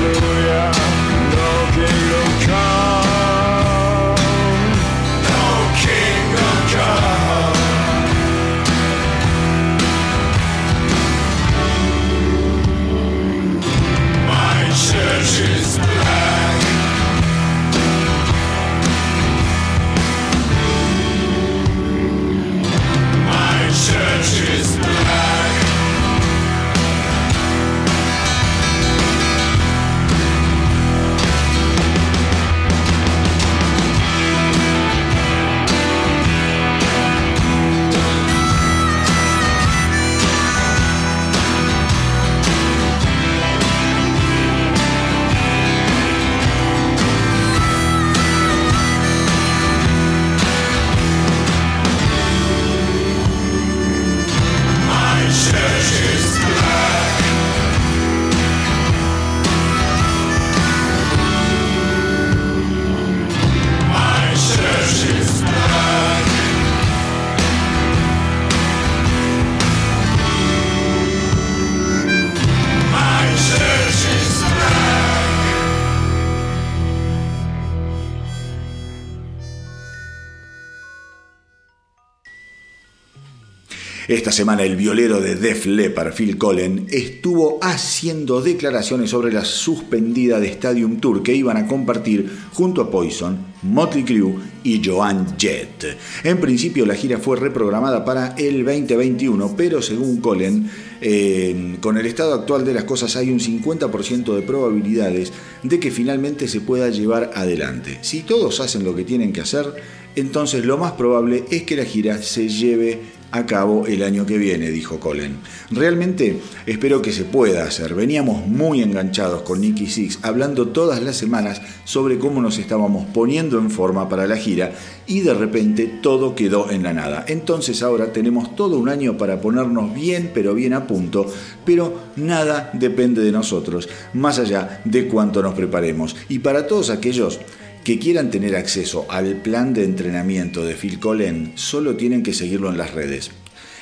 Esta 84.10 84.34
semana 84.34 84.64
el 84.64 84.76
violero 84.76 85.22
de 85.22 85.36
Def 85.36 85.66
Leppard, 85.66 86.14
Phil 86.14 86.38
Collen, 86.38 86.88
estuvo 86.92 87.60
haciendo 87.62 88.42
declaraciones 88.42 89.12
sobre 89.12 89.32
la 89.32 89.46
suspendida 89.46 90.42
de 90.42 90.48
Stadium 90.50 91.00
Tour 91.00 91.24
que 91.24 91.34
iban 91.34 91.56
a 91.56 91.68
compartir 91.68 92.30
junto 92.52 92.82
a 92.82 92.92
Poison, 92.92 93.38
Motley 93.62 94.04
Crue 94.04 94.36
y 94.66 94.82
Joan 94.84 95.38
Jett. 95.38 95.98
En 96.26 96.38
principio 96.42 96.86
la 96.86 96.96
gira 96.96 97.18
fue 97.18 97.38
reprogramada 97.38 98.04
para 98.04 98.36
el 98.36 98.66
2021, 98.66 99.56
pero 99.56 99.82
según 99.82 100.18
Collen, 100.18 100.70
eh, 101.00 101.78
con 101.80 101.98
el 101.98 102.06
estado 102.06 102.34
actual 102.34 102.66
de 102.66 102.74
las 102.74 102.84
cosas 102.84 103.16
hay 103.16 103.32
un 103.32 103.40
50% 103.40 104.36
de 104.36 104.42
probabilidades 104.42 105.32
de 105.64 105.80
que 105.80 105.92
finalmente 105.92 106.50
se 106.50 106.60
pueda 106.60 106.90
llevar 106.90 107.32
adelante. 107.36 108.00
Si 108.02 108.24
todos 108.24 108.60
hacen 108.60 108.84
lo 108.84 108.94
que 108.94 109.06
tienen 109.06 109.32
que 109.32 109.40
hacer, 109.40 109.74
entonces 110.18 110.66
lo 110.66 110.78
más 110.78 110.92
probable 110.92 111.46
es 111.50 111.64
que 111.64 111.78
la 111.78 111.86
gira 111.86 112.22
se 112.22 112.50
lleve 112.50 113.23
a 113.34 113.48
cabo 113.48 113.88
el 113.88 114.04
año 114.04 114.28
que 114.28 114.38
viene, 114.38 114.70
dijo 114.70 115.00
Colin. 115.00 115.38
Realmente 115.72 116.40
espero 116.68 117.02
que 117.02 117.12
se 117.12 117.26
pueda 117.26 117.64
hacer. 117.64 117.96
Veníamos 117.96 118.46
muy 118.46 118.84
enganchados 118.84 119.42
con 119.42 119.60
Nicky 119.60 119.88
Six, 119.88 120.20
hablando 120.22 120.68
todas 120.68 121.02
las 121.02 121.18
semanas 121.18 121.60
sobre 121.84 122.20
cómo 122.20 122.44
nos 122.44 122.60
estábamos 122.60 123.08
poniendo 123.12 123.58
en 123.58 123.72
forma 123.72 124.08
para 124.08 124.28
la 124.28 124.38
gira 124.38 124.74
y 125.08 125.22
de 125.22 125.34
repente 125.34 125.88
todo 125.88 126.36
quedó 126.36 126.70
en 126.70 126.84
la 126.84 126.94
nada. 126.94 127.26
Entonces 127.28 127.82
ahora 127.82 128.14
tenemos 128.14 128.56
todo 128.56 128.78
un 128.78 128.88
año 128.88 129.18
para 129.18 129.42
ponernos 129.42 129.96
bien, 129.96 130.30
pero 130.32 130.54
bien 130.54 130.74
a 130.74 130.86
punto, 130.86 131.26
pero 131.66 132.02
nada 132.16 132.70
depende 132.74 133.24
de 133.24 133.32
nosotros, 133.32 133.90
más 134.14 134.38
allá 134.38 134.80
de 134.86 135.08
cuánto 135.08 135.42
nos 135.42 135.56
preparemos. 135.56 136.16
Y 136.30 136.38
para 136.40 136.68
todos 136.68 136.92
aquellos 136.92 137.40
que 137.84 138.00
quieran 138.00 138.32
tener 138.32 138.56
acceso 138.56 139.06
al 139.10 139.36
plan 139.36 139.74
de 139.74 139.84
entrenamiento 139.84 140.64
de 140.64 140.76
Phil 140.76 141.00
Collen, 141.00 141.52
solo 141.56 141.96
tienen 141.96 142.24
que 142.24 142.34
seguirlo 142.34 142.70
en 142.70 142.78
las 142.78 142.94
redes. 142.94 143.32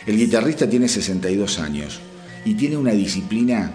El 0.07 0.17
guitarrista 0.17 0.67
tiene 0.67 0.87
62 0.87 1.59
años 1.59 1.99
y 2.43 2.55
tiene 2.55 2.77
una 2.77 2.91
disciplina 2.91 3.71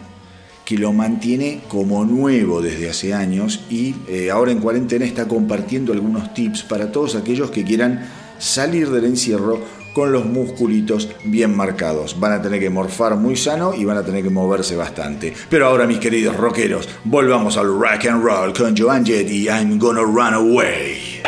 que 0.65 0.77
lo 0.77 0.93
mantiene 0.93 1.61
como 1.69 2.05
nuevo 2.05 2.61
desde 2.61 2.91
hace 2.91 3.15
años 3.15 3.61
y 3.71 3.95
eh, 4.09 4.33
ahora 4.33 4.51
en 4.51 4.59
cuarentena 4.59 5.05
está 5.05 5.29
compartiendo 5.29 5.93
algunos 5.93 6.35
tips 6.35 6.65
para 6.65 6.91
todos 6.91 7.15
aquellos 7.15 7.53
que 7.53 7.63
quieran 7.63 8.09
salir 8.41 8.91
del 8.91 9.05
encierro 9.05 9.63
con 9.97 10.13
los 10.13 10.27
musculitos 10.27 11.09
bien 11.25 11.57
marcados. 11.57 12.21
Van 12.21 12.33
a 12.33 12.43
tener 12.43 12.61
que 12.61 12.69
morfar 12.69 13.17
muy 13.17 13.35
sano 13.35 13.73
y 13.75 13.87
van 13.87 13.97
a 13.97 14.05
tener 14.05 14.23
que 14.23 14.29
moverse 14.29 14.77
bastante. 14.77 15.33
Pero 15.49 15.69
ahora, 15.69 15.87
mis 15.87 15.99
queridos 15.99 16.37
rockeros, 16.37 16.87
volvamos 17.05 17.57
al 17.57 17.69
rock 17.69 18.05
and 18.11 18.23
roll 18.23 18.53
con 18.53 18.77
Joan 18.77 19.07
Jett 19.07 19.31
y 19.31 19.47
I'm 19.47 19.79
Gonna 19.79 20.03
Run 20.03 20.35
Away. 20.35 21.23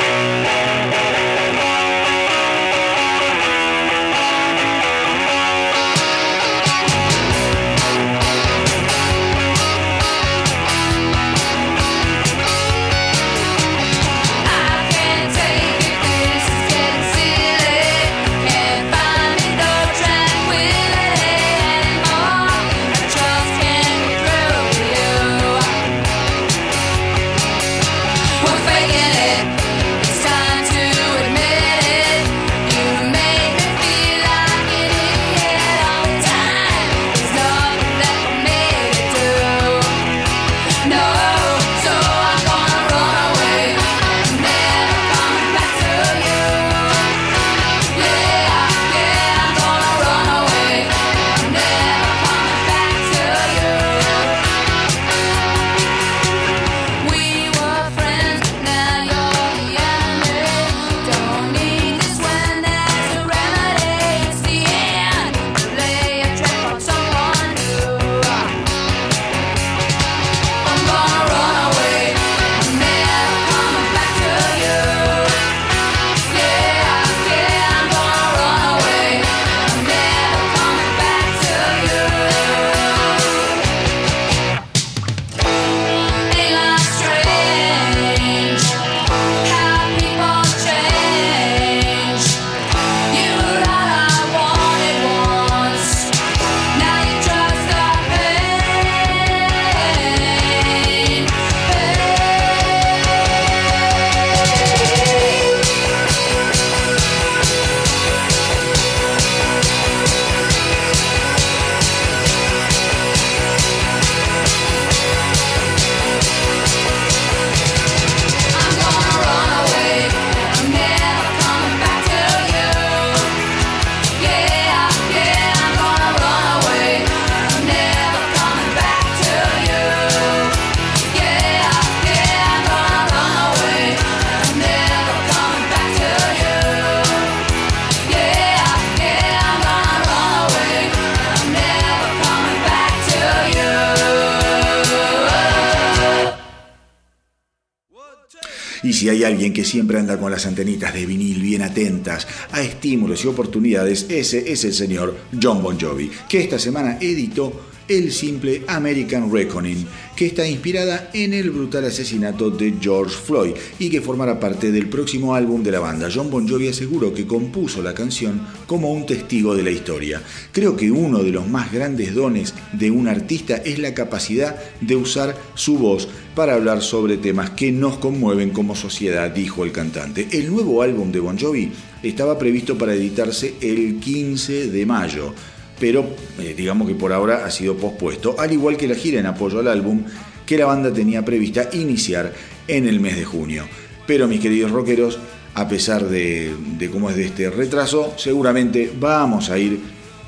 Si 148.99 149.09
hay 149.09 149.23
alguien 149.23 149.53
que 149.53 149.65
siempre 149.65 149.97
anda 149.97 150.19
con 150.19 150.33
las 150.33 150.45
antenitas 150.45 150.93
de 150.93 151.07
vinil 151.07 151.41
bien 151.41 151.63
atentas 151.63 152.27
a 152.51 152.63
estímulos 152.63 153.25
y 153.25 153.29
oportunidades, 153.29 154.07
ese 154.09 154.51
es 154.51 154.65
el 154.65 154.75
señor 154.75 155.17
John 155.41 155.63
Bon 155.63 155.79
Jovi, 155.79 156.11
que 156.29 156.41
esta 156.41 156.59
semana 156.59 156.99
editó 157.01 157.69
el 157.87 158.11
simple 158.11 158.65
American 158.67 159.33
Reckoning, 159.33 159.87
que 160.19 160.27
está 160.27 160.49
inspirada 160.49 161.11
en 161.15 161.33
el 161.33 161.53
brutal 161.53 161.85
asesinato 161.85 162.51
de 162.51 162.75
George 162.81 163.15
Floyd 163.15 163.53
y 163.79 163.89
que 163.89 164.01
formará 164.01 164.41
parte 164.41 164.73
del 164.73 164.89
próximo 164.89 165.33
álbum 165.33 165.63
de 165.63 165.71
la 165.71 165.79
banda. 165.79 166.09
John 166.13 166.29
Bon 166.29 166.49
Jovi 166.49 166.67
aseguró 166.67 167.15
que 167.15 167.25
compuso 167.25 167.83
la 167.83 167.95
canción 167.95 168.45
como 168.67 168.91
un 168.91 169.07
testigo 169.07 169.55
de 169.55 169.63
la 169.63 169.71
historia. 169.71 170.21
Creo 170.51 170.77
que 170.77 170.91
uno 170.91 171.23
de 171.23 171.31
los 171.31 171.47
más 171.47 171.73
grandes 171.73 172.17
dones 172.17 172.53
de 172.73 172.91
un 172.91 173.07
artista 173.07 173.59
es 173.59 173.79
la 173.79 173.95
capacidad 173.95 174.57
de 174.81 174.97
usar 174.97 175.37
su 175.55 175.79
voz 175.79 176.09
para 176.35 176.55
hablar 176.55 176.83
sobre 176.83 177.19
temas 177.19 177.51
que 177.51 177.71
nos 177.71 177.99
conmueven 177.99 178.51
como 178.51 178.75
sociedad, 178.75 179.31
dijo 179.31 179.63
el 179.63 179.71
cantante. 179.71 180.27
El 180.33 180.51
nuevo 180.51 180.83
álbum 180.83 181.13
de 181.13 181.21
Bon 181.21 181.39
Jovi 181.39 181.71
estaba 182.03 182.37
previsto 182.37 182.77
para 182.77 182.93
editarse 182.93 183.55
el 183.61 184.01
15 184.01 184.69
de 184.69 184.85
mayo 184.85 185.33
pero 185.79 186.09
eh, 186.39 186.55
digamos 186.57 186.89
que 186.89 186.95
por 186.95 187.13
ahora 187.13 187.45
ha 187.45 187.51
sido 187.51 187.77
pospuesto, 187.77 188.37
al 188.39 188.53
igual 188.53 188.77
que 188.77 188.89
la 188.89 188.95
gira 188.95 189.21
en 189.21 189.27
apoyo 189.27 189.61
al 189.61 189.69
álbum 189.69 190.03
que 190.47 190.57
la 190.57 190.67
banda 190.67 190.93
tenía 190.93 191.25
prevista 191.25 191.69
iniciar 191.73 192.33
en 192.67 192.89
el 192.89 193.01
mes 193.01 193.17
de 193.17 193.25
junio. 193.25 193.65
Pero 194.07 194.27
mis 194.27 194.41
queridos 194.41 194.71
rockeros, 194.71 195.19
a 195.55 195.69
pesar 195.69 196.09
de, 196.09 196.55
de 196.79 196.91
cómo 196.91 197.11
es 197.11 197.17
de 197.17 197.27
este 197.27 197.51
retraso, 197.51 198.15
seguramente 198.17 198.91
vamos 198.99 199.51
a 199.51 199.59
ir 199.59 199.79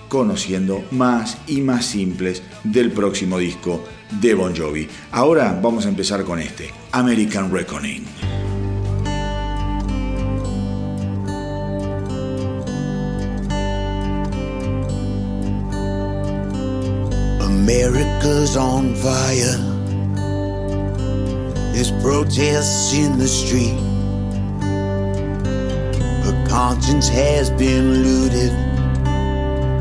conociendo 0.09 0.84
más 0.90 1.38
y 1.46 1.62
más 1.62 1.86
simples 1.86 2.42
del 2.64 2.90
próximo 2.90 3.38
disco 3.38 3.82
de 4.20 4.34
Bon 4.34 4.55
Jovi. 4.55 4.88
Ahora 5.12 5.59
vamos 5.62 5.86
a 5.86 5.88
empezar 5.88 6.24
con 6.24 6.40
este, 6.40 6.70
American 6.92 7.51
Reckoning. 7.51 8.39
America's 17.70 18.56
on 18.56 18.96
fire. 18.96 19.56
There's 21.72 21.92
protests 22.02 22.92
in 22.92 23.16
the 23.16 23.28
street. 23.28 23.78
Her 26.24 26.46
conscience 26.48 27.08
has 27.08 27.48
been 27.50 28.02
looted, 28.02 28.50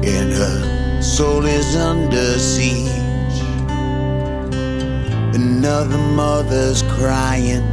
and 0.05 0.31
her 0.31 1.01
soul 1.01 1.43
is 1.45 1.75
under 1.75 2.37
siege. 2.37 3.41
Another 5.33 5.97
mother's 5.97 6.83
crying 6.83 7.63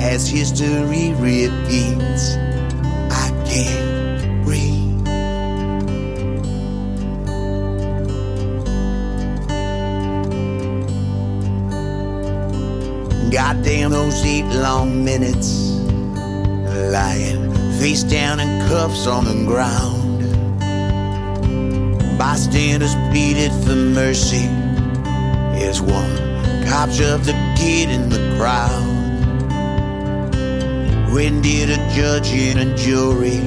as 0.00 0.28
history 0.28 1.14
repeats. 1.18 2.36
I 3.10 3.30
can't 3.44 3.83
Goddamn 13.34 13.90
those 13.90 14.24
eight 14.24 14.44
long 14.44 15.04
minutes 15.04 15.72
lying 16.92 17.52
face 17.80 18.04
down 18.04 18.38
in 18.38 18.60
cuffs 18.68 19.08
on 19.08 19.24
the 19.24 19.44
ground. 19.44 20.20
Bystanders 22.16 22.94
pleaded 23.10 23.50
for 23.64 23.74
mercy 23.74 24.46
as 25.66 25.82
one 25.82 26.14
cop 26.64 26.90
shoved 26.90 27.24
the 27.24 27.32
kid 27.58 27.90
in 27.90 28.08
the 28.08 28.36
crowd. 28.38 28.86
When 31.12 31.42
did 31.42 31.70
a 31.70 31.92
judge 31.92 32.28
and 32.28 32.60
a 32.60 32.76
jury 32.76 33.40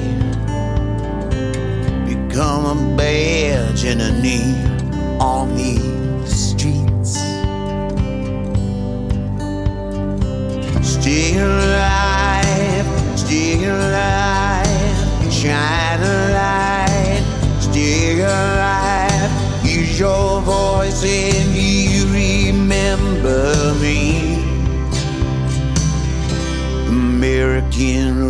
become 2.04 2.66
a 2.66 2.94
badge 2.94 3.84
and 3.84 4.02
a 4.02 4.12
knee 4.20 4.54
on 5.18 5.56
these 5.56 5.77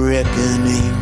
reckoning. 0.08 0.94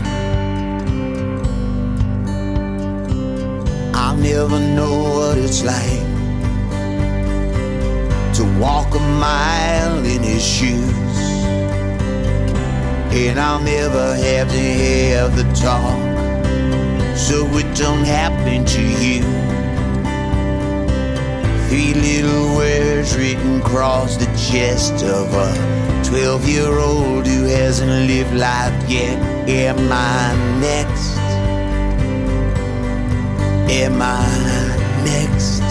I'll 3.94 4.16
never 4.16 4.58
know 4.58 4.94
what 5.16 5.38
it's 5.38 5.62
like 5.62 6.06
to 8.34 8.44
walk 8.58 8.92
a 8.96 8.98
mile 8.98 10.04
in 10.04 10.22
his 10.24 10.44
shoes. 10.44 11.18
And 13.22 13.38
I'll 13.38 13.62
never 13.62 14.16
have 14.16 14.48
to 14.50 14.58
have 14.58 15.36
the 15.36 15.44
talk 15.54 15.98
so 17.16 17.46
it 17.60 17.76
don't 17.76 18.04
happen 18.04 18.64
to 18.64 18.82
you. 19.04 19.22
Three 21.68 21.94
little 21.94 22.56
words 22.56 23.16
written 23.16 23.60
across 23.60 24.16
the 24.16 24.26
chest 24.36 25.04
of 25.04 25.32
a 25.32 25.95
12 26.06 26.48
year 26.48 26.78
old 26.78 27.26
who 27.26 27.46
hasn't 27.46 27.90
lived 28.06 28.32
life 28.32 28.88
yet. 28.88 29.18
Am 29.48 29.90
I 29.90 30.36
next? 30.60 31.16
Am 33.68 34.00
I 34.00 34.22
next? 35.04 35.66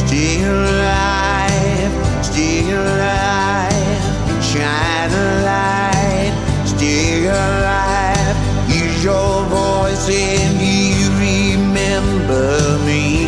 Stay 0.00 0.42
alive, 0.42 2.24
stay 2.24 2.68
alive, 2.72 4.42
shine 4.42 5.12
a 5.12 5.28
light, 5.46 6.34
stay 6.66 7.26
alive. 7.26 8.36
Use 8.68 9.04
your 9.04 9.44
voice 9.44 10.08
and 10.10 10.60
you 10.60 11.10
remember 11.14 12.76
me. 12.84 13.25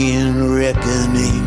American 0.00 0.50
reckoning. 0.50 1.39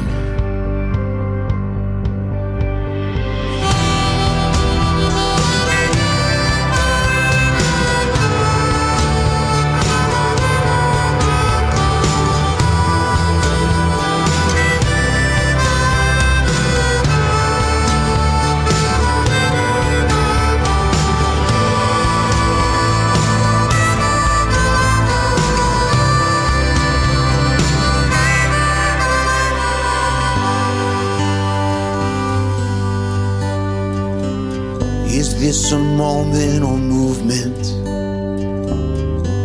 This 35.53 35.71
a 35.71 35.77
moment 35.77 36.63
or 36.63 36.77
movement? 36.77 37.59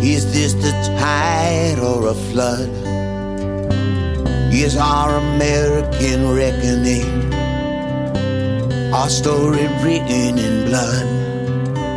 Is 0.03 0.33
this 0.33 0.55
the 0.55 0.73
tide 0.99 1.79
or 1.79 2.09
a 2.09 2.15
flood? 2.15 2.71
Is 4.51 4.75
our 4.79 5.19
American 5.19 6.35
reckoning 6.35 7.11
our 8.95 9.11
story 9.11 9.67
written 9.85 10.39
in 10.39 10.55
blood 10.69 11.07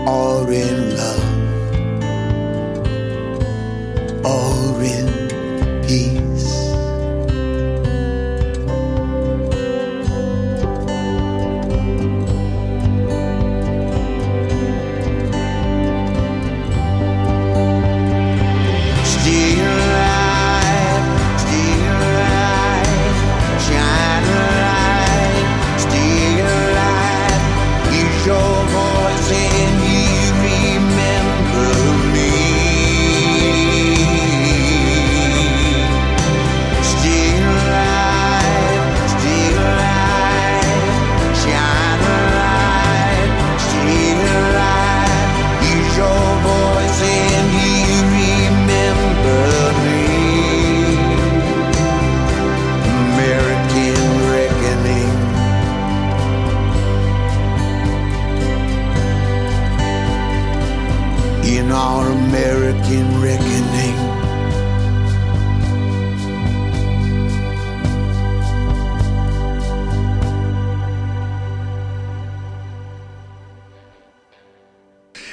or 0.05 0.51
in 0.51 0.97
love 0.97 1.20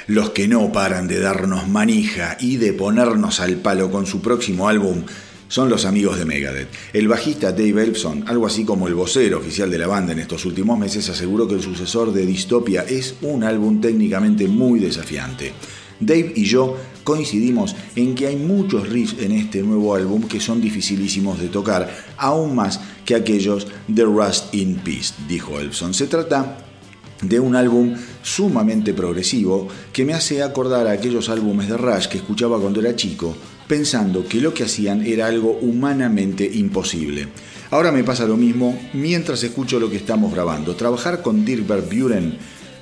Los 0.09 0.31
que 0.31 0.47
no 0.47 0.71
paran 0.71 1.07
de 1.07 1.19
darnos 1.19 1.67
manija 1.67 2.35
y 2.39 2.57
de 2.57 2.73
ponernos 2.73 3.39
al 3.39 3.57
palo 3.57 3.91
con 3.91 4.07
su 4.07 4.21
próximo 4.21 4.67
álbum 4.67 5.03
son 5.49 5.69
los 5.69 5.85
amigos 5.85 6.17
de 6.17 6.25
Megadeth. 6.25 6.69
El 6.93 7.07
bajista 7.07 7.51
Dave 7.51 7.83
Elpson, 7.83 8.23
algo 8.27 8.47
así 8.47 8.65
como 8.65 8.87
el 8.87 8.95
vocero 8.95 9.37
oficial 9.37 9.69
de 9.69 9.77
la 9.77 9.85
banda 9.85 10.13
en 10.13 10.19
estos 10.19 10.45
últimos 10.45 10.79
meses, 10.79 11.07
aseguró 11.09 11.47
que 11.47 11.53
el 11.53 11.61
sucesor 11.61 12.11
de 12.11 12.25
Distopia 12.25 12.85
es 12.89 13.17
un 13.21 13.43
álbum 13.43 13.81
técnicamente 13.81 14.47
muy 14.47 14.79
desafiante. 14.79 15.53
Dave 15.99 16.33
y 16.35 16.45
yo 16.45 16.77
coincidimos 17.03 17.75
en 17.95 18.15
que 18.15 18.27
hay 18.27 18.35
muchos 18.35 18.87
riffs 18.87 19.15
en 19.19 19.31
este 19.31 19.61
nuevo 19.61 19.95
álbum 19.95 20.23
que 20.23 20.39
son 20.39 20.61
dificilísimos 20.61 21.39
de 21.39 21.47
tocar, 21.47 21.89
aún 22.17 22.55
más 22.55 22.79
que 23.05 23.15
aquellos 23.15 23.67
de 23.87 24.03
Rust 24.03 24.53
in 24.53 24.75
Peace, 24.75 25.13
dijo 25.27 25.59
Elfson. 25.59 25.93
Se 25.93 26.07
trata 26.07 26.65
de 27.21 27.39
un 27.39 27.55
álbum 27.55 27.95
sumamente 28.21 28.93
progresivo 28.93 29.67
que 29.91 30.05
me 30.05 30.13
hace 30.13 30.41
acordar 30.41 30.87
a 30.87 30.91
aquellos 30.91 31.29
álbumes 31.29 31.67
de 31.67 31.77
Rush 31.77 32.07
que 32.07 32.17
escuchaba 32.17 32.59
cuando 32.59 32.79
era 32.79 32.95
chico, 32.95 33.35
pensando 33.67 34.27
que 34.27 34.41
lo 34.41 34.53
que 34.53 34.63
hacían 34.63 35.05
era 35.05 35.27
algo 35.27 35.57
humanamente 35.61 36.49
imposible. 36.51 37.27
Ahora 37.71 37.91
me 37.91 38.03
pasa 38.03 38.25
lo 38.25 38.35
mismo 38.35 38.79
mientras 38.93 39.43
escucho 39.43 39.79
lo 39.79 39.89
que 39.89 39.97
estamos 39.97 40.33
grabando. 40.33 40.75
Trabajar 40.75 41.21
con 41.21 41.45
Dirk 41.45 41.67
Buren, 41.67 42.37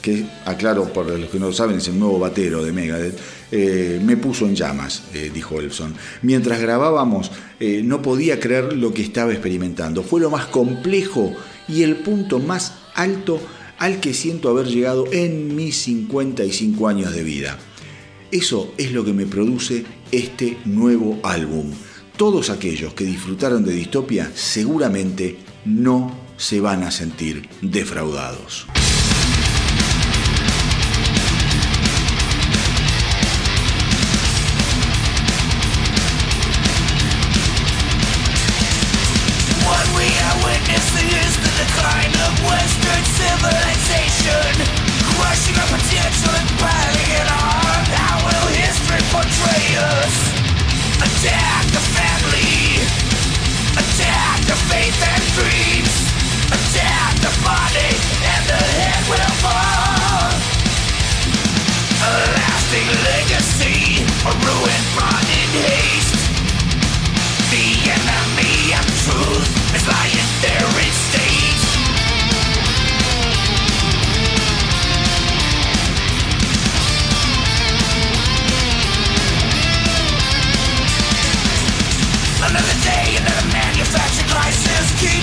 que 0.07 0.25
aclaro 0.45 0.85
por 0.93 1.05
los 1.05 1.29
que 1.29 1.37
no 1.37 1.47
lo 1.47 1.53
saben 1.53 1.79
es 1.79 1.87
el 1.89 1.99
nuevo 1.99 2.17
batero 2.17 2.63
de 2.63 2.71
Megadeth, 2.71 3.19
eh, 3.51 3.99
me 4.01 4.15
puso 4.15 4.45
en 4.45 4.55
llamas, 4.55 5.03
eh, 5.13 5.29
dijo 5.33 5.59
Elson. 5.59 5.95
Mientras 6.21 6.61
grabábamos 6.61 7.29
eh, 7.59 7.81
no 7.83 8.01
podía 8.01 8.39
creer 8.39 8.71
lo 8.71 8.93
que 8.93 9.01
estaba 9.01 9.33
experimentando. 9.33 10.03
Fue 10.03 10.21
lo 10.21 10.29
más 10.29 10.45
complejo 10.45 11.33
y 11.67 11.83
el 11.83 11.97
punto 11.97 12.39
más 12.39 12.75
alto 12.95 13.41
al 13.79 13.99
que 13.99 14.13
siento 14.13 14.49
haber 14.49 14.67
llegado 14.67 15.11
en 15.11 15.53
mis 15.53 15.75
55 15.81 16.87
años 16.87 17.13
de 17.13 17.23
vida. 17.23 17.59
Eso 18.31 18.73
es 18.77 18.93
lo 18.93 19.03
que 19.03 19.11
me 19.11 19.25
produce 19.25 19.83
este 20.13 20.57
nuevo 20.63 21.19
álbum. 21.23 21.71
Todos 22.15 22.49
aquellos 22.49 22.93
que 22.93 23.03
disfrutaron 23.03 23.65
de 23.65 23.73
Distopia 23.73 24.31
seguramente 24.33 25.37
no 25.65 26.17
se 26.37 26.61
van 26.61 26.83
a 26.83 26.91
sentir 26.91 27.49
defraudados. 27.61 28.67
On. 47.33 47.81
How 47.89 48.17
will 48.21 48.47
history 48.53 49.01
portray 49.09 49.65
us? 49.79 50.15
Attack 51.01 51.63
the 51.73 51.83
family, 51.97 52.77
attack 53.73 54.37
the 54.45 54.57
faith 54.69 54.97
and 54.97 55.23
dreams, 55.37 55.93
attack 56.53 57.13
the 57.25 57.33
body, 57.41 57.91
and 58.21 58.43
the 58.49 58.61
head 58.77 59.01
will 59.09 59.33
fall. 59.41 60.29
A 62.05 62.13
lasting 62.37 62.89
legacy, 63.09 64.05
a 64.29 64.33
in 65.41 65.49
haste. 65.69 66.21
The 67.49 67.67
enemy 67.97 68.77
of 68.77 68.85
truth 69.05 69.49
is 69.73 69.83
lying 69.89 70.29
there 70.41 70.69
in 70.85 70.93
state. 70.93 71.36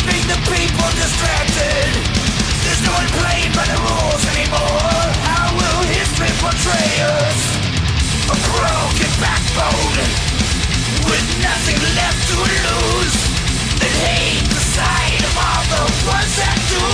Keeping 0.04 0.28
the 0.28 0.40
people 0.52 0.88
distracted. 1.00 1.88
There's 2.64 2.82
no 2.84 2.92
one 2.92 3.08
playing 3.16 3.52
by 3.56 3.64
the 3.64 3.78
rules 3.80 4.24
anymore. 4.36 5.00
How 5.24 5.48
will 5.56 5.80
history 5.88 6.28
portray 6.44 6.92
us? 7.00 7.40
A 8.28 8.36
broken 8.36 9.12
backbone 9.16 9.96
with 11.08 11.26
nothing 11.40 11.78
left 11.96 12.20
to 12.28 12.36
lose. 12.36 13.16
That 13.80 13.94
hate 14.04 14.44
the 14.52 14.64
sight 14.76 15.20
of 15.24 15.34
all 15.40 15.64
the 15.72 15.84
ones 16.04 16.34
that 16.36 16.58
do. 16.68 16.84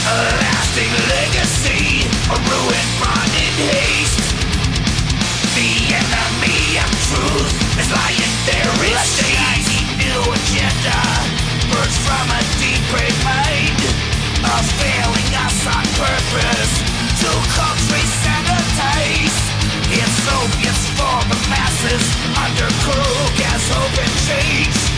A 0.00 0.16
lasting 0.40 0.92
legacy, 1.12 2.08
a 2.08 2.36
ruin 2.40 2.86
brought 2.96 3.32
in 3.36 3.54
haste. 3.68 4.32
The 5.60 5.92
enemy 5.92 6.80
of 6.80 6.90
truth 7.12 7.52
is 7.76 7.88
lying 7.92 8.34
there 8.48 8.72
in 8.88 8.96
state. 9.04 9.69
New 10.10 10.26
agenda 10.34 10.98
from 12.02 12.26
a 12.34 12.42
deep 12.58 12.82
of 14.42 14.62
failing 14.82 15.30
us 15.46 15.58
on 15.70 15.86
purpose 15.94 16.72
to 17.22 17.30
sanitize. 18.18 19.36
It's 19.94 20.18
for 20.98 21.18
the 21.30 21.38
masses 21.46 22.04
under 22.42 22.68
crook 22.82 23.36
as 23.54 23.62
hope 23.70 23.98
and 24.02 24.14
change. 24.26 24.89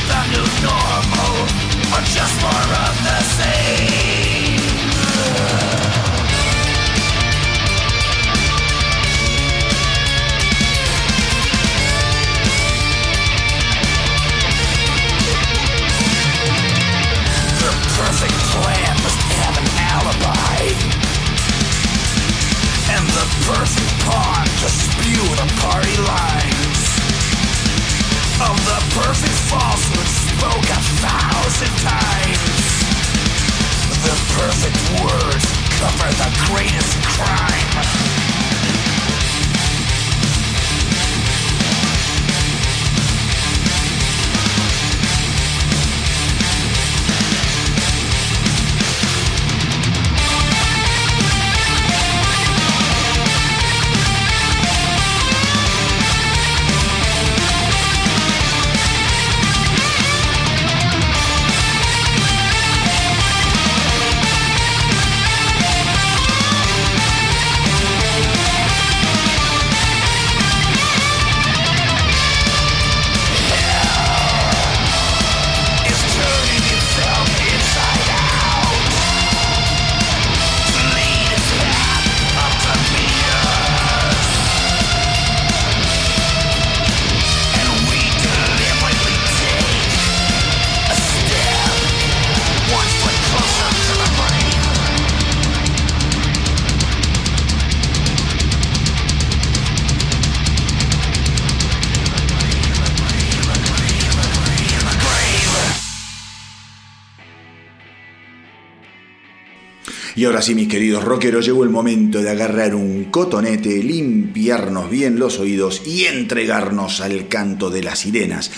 Y 110.22 110.24
ahora 110.24 110.40
sí, 110.40 110.54
mis 110.54 110.68
queridos 110.68 111.02
rockeros, 111.02 111.44
llegó 111.44 111.64
el 111.64 111.70
momento 111.70 112.22
de 112.22 112.30
agarrar 112.30 112.76
un 112.76 113.06
cotonete, 113.06 113.82
limpiarnos 113.82 114.88
bien 114.88 115.18
los 115.18 115.40
oídos 115.40 115.82
y 115.84 116.04
entregarnos 116.04 117.00
al 117.00 117.26
canto 117.26 117.70
de 117.70 117.82
las 117.82 117.98
sirenas 117.98 118.52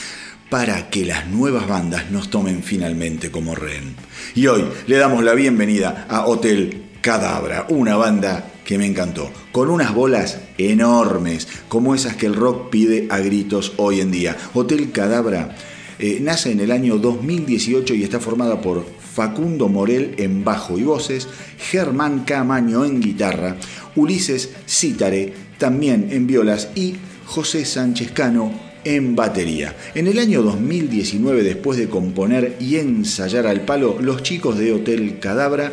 para 0.50 0.90
que 0.90 1.06
las 1.06 1.26
nuevas 1.28 1.66
bandas 1.66 2.10
nos 2.10 2.28
tomen 2.28 2.62
finalmente 2.62 3.30
como 3.30 3.54
rehén. 3.54 3.96
Y 4.34 4.46
hoy 4.46 4.66
le 4.86 4.98
damos 4.98 5.24
la 5.24 5.32
bienvenida 5.32 6.06
a 6.10 6.26
Hotel 6.26 6.82
Cadabra, 7.00 7.64
una 7.70 7.96
banda 7.96 8.52
que 8.62 8.76
me 8.76 8.84
encantó, 8.84 9.32
con 9.50 9.70
unas 9.70 9.94
bolas 9.94 10.40
enormes, 10.58 11.48
como 11.68 11.94
esas 11.94 12.14
que 12.14 12.26
el 12.26 12.34
rock 12.34 12.68
pide 12.68 13.06
a 13.08 13.20
gritos 13.20 13.72
hoy 13.78 14.02
en 14.02 14.10
día. 14.10 14.36
Hotel 14.52 14.92
Cadabra 14.92 15.56
eh, 15.98 16.18
nace 16.20 16.52
en 16.52 16.60
el 16.60 16.70
año 16.70 16.98
2018 16.98 17.94
y 17.94 18.02
está 18.02 18.20
formada 18.20 18.60
por 18.60 18.84
Facundo 19.14 19.68
Morel 19.68 20.14
en 20.18 20.42
bajo 20.42 20.76
y 20.76 20.82
voces, 20.82 21.28
Germán 21.56 22.24
Camaño 22.24 22.84
en 22.84 23.00
guitarra, 23.00 23.56
Ulises 23.94 24.50
Cítare 24.68 25.32
también 25.56 26.08
en 26.10 26.26
violas 26.26 26.70
y 26.74 26.96
José 27.24 27.64
Sánchez 27.64 28.10
Cano 28.10 28.52
en 28.84 29.14
batería. 29.14 29.76
En 29.94 30.08
el 30.08 30.18
año 30.18 30.42
2019, 30.42 31.44
después 31.44 31.78
de 31.78 31.88
componer 31.88 32.56
y 32.58 32.76
ensayar 32.76 33.46
al 33.46 33.60
palo, 33.60 33.98
los 34.00 34.24
chicos 34.24 34.58
de 34.58 34.72
Hotel 34.72 35.20
Cadabra 35.20 35.72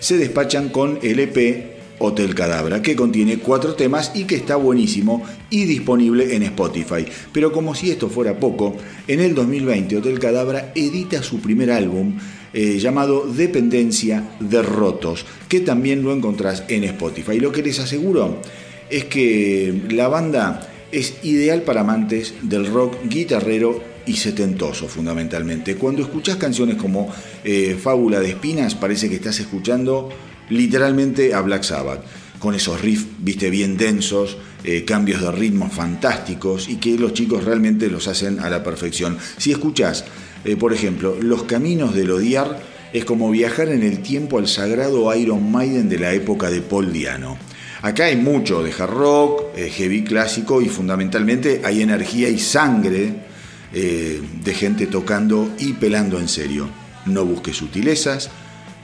se 0.00 0.18
despachan 0.18 0.68
con 0.68 0.98
el 1.02 1.20
EP 1.20 1.80
Hotel 2.00 2.34
Cadabra, 2.34 2.82
que 2.82 2.96
contiene 2.96 3.38
cuatro 3.38 3.74
temas 3.74 4.12
y 4.14 4.24
que 4.24 4.34
está 4.34 4.56
buenísimo 4.56 5.22
y 5.50 5.64
disponible 5.64 6.34
en 6.34 6.42
Spotify. 6.42 7.06
Pero 7.32 7.52
como 7.52 7.74
si 7.74 7.90
esto 7.90 8.08
fuera 8.08 8.40
poco, 8.40 8.74
en 9.06 9.20
el 9.20 9.34
2020 9.34 9.98
Hotel 9.98 10.18
Cadabra 10.18 10.72
edita 10.74 11.22
su 11.22 11.40
primer 11.40 11.70
álbum 11.70 12.14
eh, 12.52 12.78
llamado 12.78 13.26
Dependencia 13.26 14.36
de 14.40 14.62
Rotos, 14.62 15.24
que 15.48 15.60
también 15.60 16.02
lo 16.02 16.12
encontrás 16.12 16.64
en 16.68 16.84
Spotify. 16.84 17.38
Lo 17.38 17.52
que 17.52 17.62
les 17.62 17.78
aseguro 17.78 18.40
es 18.90 19.04
que 19.04 19.82
la 19.90 20.08
banda 20.08 20.68
es 20.92 21.18
ideal 21.22 21.62
para 21.62 21.82
amantes 21.82 22.34
del 22.42 22.66
rock 22.66 22.96
guitarrero 23.04 23.82
y 24.06 24.16
setentoso 24.16 24.88
fundamentalmente. 24.88 25.76
Cuando 25.76 26.02
escuchás 26.02 26.36
canciones 26.36 26.76
como 26.76 27.12
eh, 27.44 27.78
Fábula 27.80 28.20
de 28.20 28.30
Espinas 28.30 28.74
parece 28.74 29.08
que 29.08 29.16
estás 29.16 29.38
escuchando 29.38 30.08
literalmente 30.48 31.32
a 31.32 31.40
Black 31.42 31.62
Sabbath, 31.62 32.02
con 32.40 32.54
esos 32.54 32.80
riffs, 32.80 33.06
viste, 33.18 33.50
bien 33.50 33.76
densos, 33.76 34.38
eh, 34.64 34.84
cambios 34.84 35.20
de 35.20 35.30
ritmo 35.30 35.70
fantásticos 35.70 36.68
y 36.68 36.76
que 36.76 36.98
los 36.98 37.12
chicos 37.12 37.44
realmente 37.44 37.88
los 37.88 38.08
hacen 38.08 38.40
a 38.40 38.50
la 38.50 38.64
perfección. 38.64 39.18
Si 39.36 39.52
escuchás, 39.52 40.04
eh, 40.44 40.56
por 40.56 40.72
ejemplo, 40.72 41.16
Los 41.20 41.44
Caminos 41.44 41.94
del 41.94 42.10
Odiar, 42.10 42.60
es 42.92 43.04
como 43.04 43.30
viajar 43.30 43.68
en 43.68 43.82
el 43.82 44.00
tiempo 44.00 44.38
al 44.38 44.48
sagrado 44.48 45.14
Iron 45.14 45.50
Maiden 45.50 45.88
de 45.88 45.98
la 45.98 46.12
época 46.12 46.50
de 46.50 46.60
Paul 46.60 46.92
Diano. 46.92 47.38
Acá 47.82 48.06
hay 48.06 48.16
mucho 48.16 48.62
de 48.62 48.72
hard 48.72 48.90
rock, 48.90 49.42
eh, 49.56 49.70
heavy 49.70 50.04
clásico 50.04 50.60
y 50.60 50.68
fundamentalmente 50.68 51.62
hay 51.64 51.82
energía 51.82 52.28
y 52.28 52.38
sangre 52.38 53.30
de 53.72 54.52
gente 54.52 54.88
tocando 54.88 55.48
y 55.60 55.74
pelando 55.74 56.18
en 56.18 56.28
serio. 56.28 56.68
No 57.06 57.24
busques 57.24 57.56
sutilezas, 57.56 58.28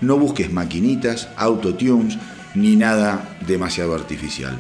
no 0.01 0.17
busques 0.17 0.53
maquinitas, 0.53 1.29
autotunes, 1.37 2.17
ni 2.55 2.77
nada 2.77 3.37
demasiado 3.47 3.95
artificial. 3.95 4.57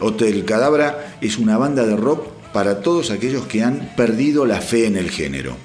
Hotel 0.00 0.44
Cadabra 0.44 1.16
es 1.20 1.38
una 1.38 1.58
banda 1.58 1.86
de 1.86 1.96
rock 1.96 2.26
para 2.52 2.80
todos 2.80 3.10
aquellos 3.10 3.46
que 3.46 3.62
han 3.62 3.90
perdido 3.96 4.46
la 4.46 4.60
fe 4.60 4.86
en 4.86 4.96
el 4.96 5.10
género. 5.10 5.56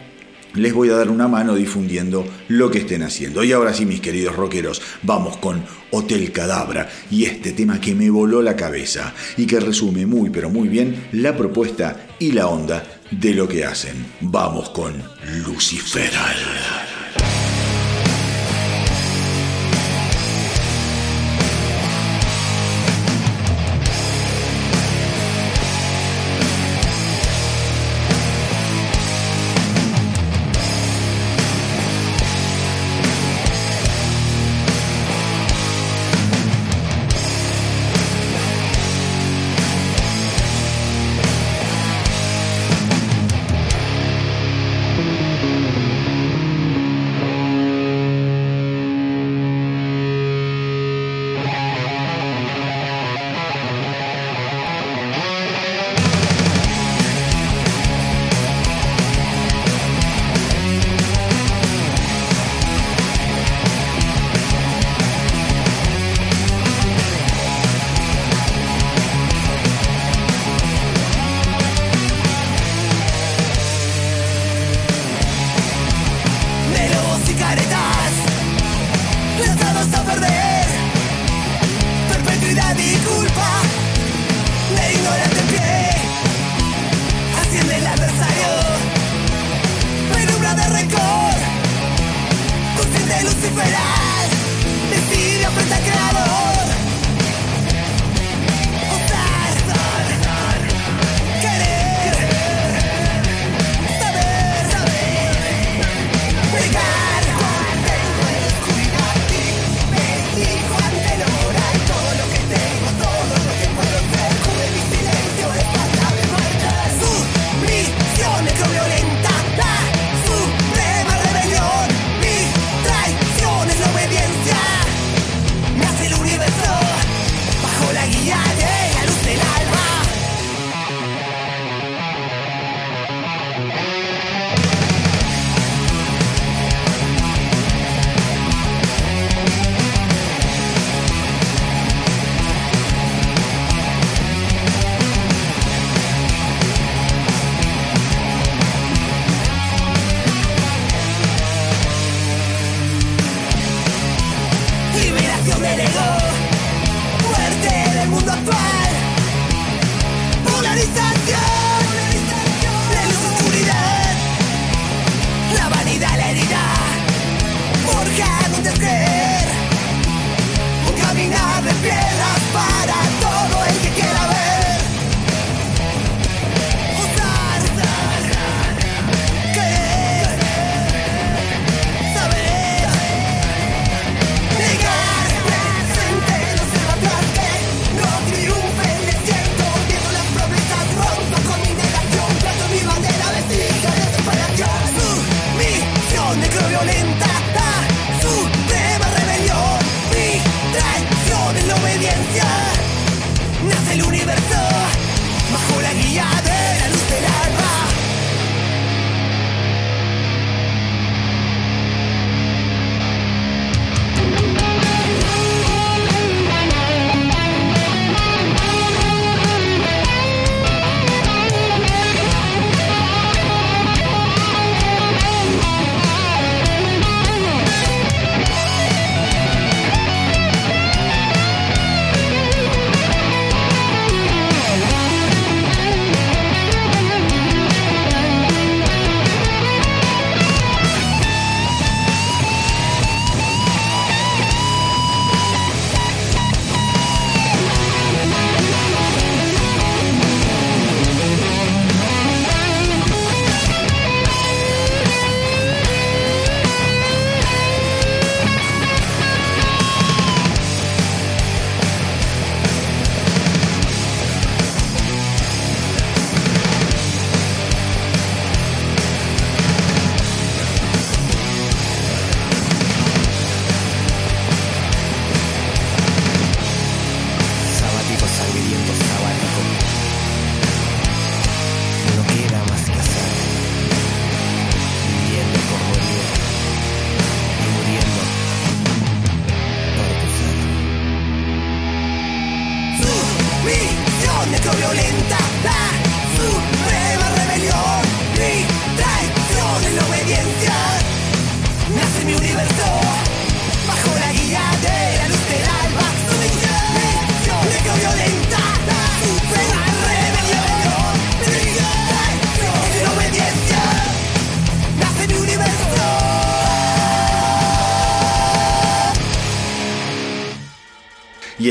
les 0.54 0.72
voy 0.72 0.90
a 0.90 0.96
dar 0.96 1.10
una 1.10 1.28
mano 1.28 1.54
difundiendo 1.54 2.26
lo 2.48 2.70
que 2.70 2.78
estén 2.78 3.02
haciendo. 3.02 3.44
Y 3.44 3.52
ahora 3.52 3.74
sí, 3.74 3.86
mis 3.86 4.00
queridos 4.00 4.36
rockeros, 4.36 4.82
vamos 5.02 5.36
con 5.36 5.64
Hotel 5.90 6.32
Cadabra 6.32 6.88
y 7.10 7.24
este 7.24 7.52
tema 7.52 7.80
que 7.80 7.94
me 7.94 8.10
voló 8.10 8.42
la 8.42 8.56
cabeza 8.56 9.14
y 9.36 9.46
que 9.46 9.60
resume 9.60 10.06
muy 10.06 10.30
pero 10.30 10.50
muy 10.50 10.68
bien 10.68 11.08
la 11.12 11.36
propuesta 11.36 12.08
y 12.18 12.32
la 12.32 12.48
onda 12.48 12.84
de 13.10 13.34
lo 13.34 13.48
que 13.48 13.64
hacen. 13.64 14.06
Vamos 14.20 14.70
con 14.70 15.02
Luciferal. 15.44 16.97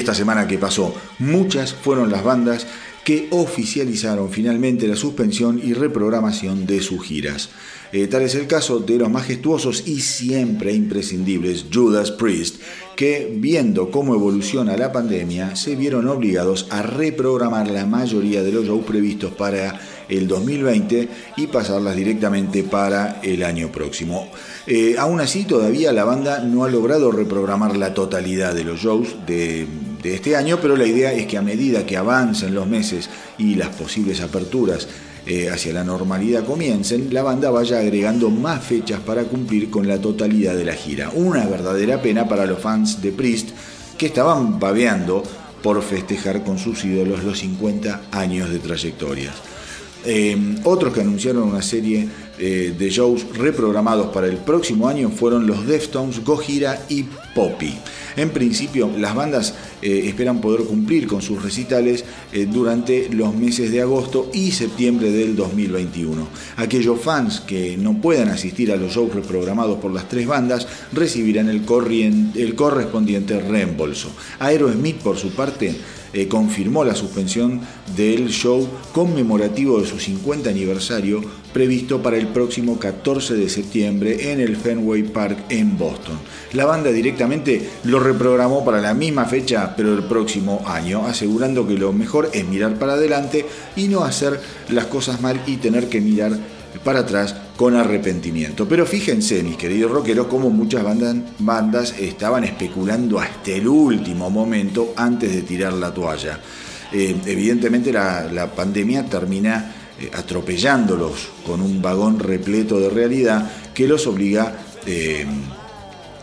Esta 0.08 0.16
semana 0.16 0.47
que 0.47 0.58
pasó, 0.58 0.95
muchas 1.20 1.74
fueron 1.74 2.10
las 2.10 2.24
bandas 2.24 2.66
que 3.03 3.28
oficializaron 3.32 4.30
finalmente 4.30 4.88
la 4.88 4.95
suspensión 4.95 5.60
y 5.62 5.74
reprogramación 5.74 6.66
de 6.66 6.82
sus 6.82 7.05
giras. 7.05 7.49
Eh, 7.91 8.08
tal 8.08 8.22
es 8.22 8.36
el 8.36 8.47
caso 8.47 8.80
de 8.80 8.97
los 8.97 9.10
majestuosos 9.10 9.86
y 9.86 9.99
siempre 9.99 10.74
imprescindibles 10.74 11.66
Judas 11.74 12.12
Priest, 12.12 12.62
que 12.95 13.34
viendo 13.34 13.91
cómo 13.91 14.16
evoluciona 14.16 14.78
la 14.78 14.93
pandemia, 14.93 15.58
se 15.58 15.76
vieron 15.76 16.08
obligados 16.08 16.68
a 16.70 16.82
reprogramar 16.82 17.70
la 17.70 17.86
mayoría 17.86 18.43
de 18.43 18.51
los 18.53 18.66
shows 18.66 18.86
previstos 18.86 19.34
para 19.34 19.80
el 20.10 20.28
2020 20.28 21.10
y 21.38 21.47
pasarlas 21.47 21.95
directamente 21.95 22.64
para 22.64 23.20
el 23.24 23.43
año 23.43 23.72
próximo. 23.72 24.30
Eh, 24.68 24.95
aún 24.97 25.22
así, 25.22 25.45
todavía 25.45 25.93
la 25.93 26.03
banda 26.03 26.39
no 26.39 26.66
ha 26.66 26.70
logrado 26.70 27.12
reprogramar 27.12 27.78
la 27.78 27.93
totalidad 27.93 28.53
de 28.53 28.64
los 28.64 28.82
shows 28.82 29.16
de, 29.26 29.66
de 30.02 30.16
este 30.16 30.36
año, 30.36 30.60
pero 30.62 30.76
la 30.76 30.86
idea 30.86 31.12
es 31.14 31.28
que 31.28 31.38
a 31.38 31.41
medida 31.41 31.86
que 31.86 31.98
avancen 31.98 32.54
los 32.54 32.68
meses 32.68 33.10
y 33.38 33.56
las 33.56 33.70
posibles 33.70 34.22
aperturas 34.22 34.88
eh, 35.26 35.50
hacia 35.50 35.74
la 35.74 35.84
normalidad 35.84 36.45
comiencen, 36.45 37.14
la 37.14 37.24
banda 37.24 37.50
vaya 37.50 37.80
agregando 37.80 38.30
más 38.30 38.64
fechas 38.64 39.00
para 39.02 39.24
cumplir 39.24 39.70
con 39.70 39.88
la 39.88 40.00
totalidad 40.00 40.56
de 40.56 40.64
la 40.64 40.74
gira. 40.74 41.10
Una 41.14 41.45
verdadera 41.45 42.02
pena 42.02 42.28
para 42.28 42.45
los 42.45 42.60
fans 42.60 43.02
de 43.02 43.12
Priest 43.12 43.50
que 43.98 44.06
estaban 44.06 44.60
babeando 44.60 45.24
por 45.62 45.82
festejar 45.82 46.43
con 46.43 46.58
sus 46.58 46.86
ídolos 46.86 47.24
los 47.24 47.39
50 47.39 48.04
años 48.12 48.50
de 48.50 48.60
trayectorias. 48.60 49.34
Eh, 50.06 50.56
otros 50.64 50.93
que 50.93 51.02
anunciaron 51.02 51.43
una 51.43 51.62
serie 51.62 52.08
eh, 52.39 52.74
de 52.78 52.89
shows 52.89 53.26
reprogramados 53.36 54.08
para 54.14 54.28
el 54.28 54.38
próximo 54.38 54.88
año 54.88 55.10
fueron 55.10 55.45
los 55.45 55.68
Deftones, 55.68 56.24
Gojira 56.24 56.86
y 56.88 57.04
Poppy. 57.36 57.78
En 58.18 58.32
principio, 58.32 58.89
las 58.97 59.13
bandas 59.13 59.53
eh, 59.82 60.05
esperan 60.05 60.41
poder 60.41 60.65
cumplir 60.65 61.05
con 61.05 61.22
sus 61.22 61.41
recitales 61.43 62.03
eh, 62.34 62.47
durante 62.51 63.09
los 63.09 63.36
meses 63.36 63.72
de 63.72 63.82
agosto 63.82 64.32
y 64.34 64.51
septiembre 64.51 65.11
del 65.11 65.36
2021. 65.36 66.28
Aquellos 66.57 66.99
fans 66.99 67.41
que 67.41 67.78
no 67.78 68.01
puedan 68.01 68.30
asistir 68.30 68.72
a 68.72 68.76
los 68.76 68.93
shows 68.93 69.13
reprogramados 69.13 69.78
por 69.78 69.93
las 69.93 70.09
tres 70.09 70.26
bandas 70.26 70.68
recibirán 70.93 71.47
el, 71.47 71.61
el 72.36 72.55
correspondiente 72.55 73.39
reembolso. 73.39 74.09
Aerosmith, 74.39 74.97
por 74.97 75.18
su 75.18 75.30
parte, 75.30 75.76
eh, 76.13 76.28
confirmó 76.28 76.84
la 76.84 76.95
suspensión 76.95 77.61
del 77.95 78.30
show 78.30 78.68
conmemorativo 78.93 79.80
de 79.80 79.88
su 79.88 79.99
50 79.99 80.49
aniversario 80.49 81.22
previsto 81.58 82.03
para 82.03 82.18
el 82.18 82.28
próximo 82.28 82.78
14 82.78 83.34
de 83.34 83.49
septiembre 83.49 84.32
en 84.32 84.41
el 84.41 84.58
Fenway 84.58 85.01
Park 85.01 85.45
en 85.49 85.76
Boston. 85.76 86.20
La 86.53 86.66
banda 86.66 86.91
directamente 86.91 87.68
lo 87.86 87.99
reprogramó 87.99 88.64
para 88.64 88.80
la 88.80 88.93
misma 88.93 89.26
fecha 89.26 89.74
pero 89.76 89.91
el 89.95 90.03
próximo 90.03 90.62
año, 90.68 91.08
asegurando 91.08 91.68
que 91.68 91.74
lo 91.74 91.91
mejor 91.93 92.30
es 92.32 92.47
mirar 92.47 92.76
para 92.78 92.93
adelante 92.93 93.43
y 93.76 93.88
no 93.88 94.03
hacer 94.03 94.39
las 94.70 94.86
cosas 94.86 95.20
mal 95.20 95.41
y 95.47 95.58
tener 95.58 95.89
que 95.89 95.99
mirar 95.99 96.34
para 96.84 96.99
atrás 96.99 97.36
con 97.55 97.76
arrepentimiento. 97.76 98.68
Pero 98.68 98.86
fíjense, 98.86 99.41
mis 99.41 99.58
queridos 99.58 99.89
rockeros, 99.89 100.28
cómo 100.28 100.51
muchas 100.51 100.84
bandas, 101.39 101.95
estaban 101.97 102.43
especulando 102.43 103.20
hasta 103.20 103.49
el 103.49 103.68
último 103.68 104.30
momento 104.30 104.93
antes 104.95 105.34
de 105.34 105.41
tirar 105.41 105.74
la 105.74 105.91
toalla. 105.91 106.39
Eh, 106.93 107.16
evidentemente 107.26 107.91
la, 107.91 108.51
pandemia 108.55 109.05
termina 109.05 109.86
eh, 110.00 110.12
atropellándolos 110.14 111.28
con 111.43 111.60
un 111.60 111.82
vagón 111.82 112.20
repleto 112.20 112.80
de 112.80 112.88
realidad 112.88 113.52
que 113.74 113.88
los 113.88 114.06
obliga 114.06 114.56
eh, 114.86 115.26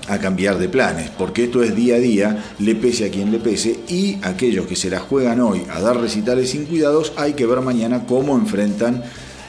a 0.07 0.19
cambiar 0.19 0.59
de 0.59 0.69
planes, 0.69 1.11
porque 1.11 1.45
esto 1.45 1.61
es 1.61 1.75
día 1.75 1.97
a 1.97 1.99
día, 1.99 2.45
le 2.61 2.77
pese 2.77 3.07
a 3.07 3.11
quien 3.11 3.33
le 3.33 3.41
pese, 3.41 3.81
y 3.89 4.19
aquellos 4.23 4.69
que 4.69 4.77
se 4.77 4.91
la 4.91 5.01
juegan 5.01 5.41
hoy 5.41 5.63
a 5.69 5.81
dar 5.81 6.01
recitales 6.01 6.51
sin 6.51 6.67
cuidados, 6.67 7.13
hay 7.17 7.33
que 7.33 7.47
ver 7.47 7.63
mañana 7.63 8.07
cómo 8.07 8.37
enfrentan 8.37 9.03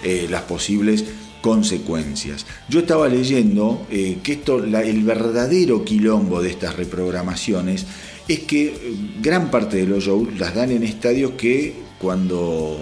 eh, 0.03 0.25
las 0.27 0.41
posibles 0.43 1.03
consecuencias. 1.41 2.47
Yo 2.67 2.79
estaba 2.79 3.07
leyendo 3.07 3.85
que 3.89 4.31
esto, 4.31 4.63
el 4.63 5.03
verdadero 5.03 5.85
quilombo 5.85 6.41
de 6.41 6.49
estas 6.49 6.75
reprogramaciones 6.75 7.85
es 8.27 8.39
que 8.39 8.95
gran 9.21 9.51
parte 9.51 9.77
de 9.77 9.85
los 9.85 10.03
shows 10.03 10.39
las 10.39 10.55
dan 10.55 10.71
en 10.71 10.81
estadios 10.81 11.33
que 11.37 11.75
cuando 11.99 12.79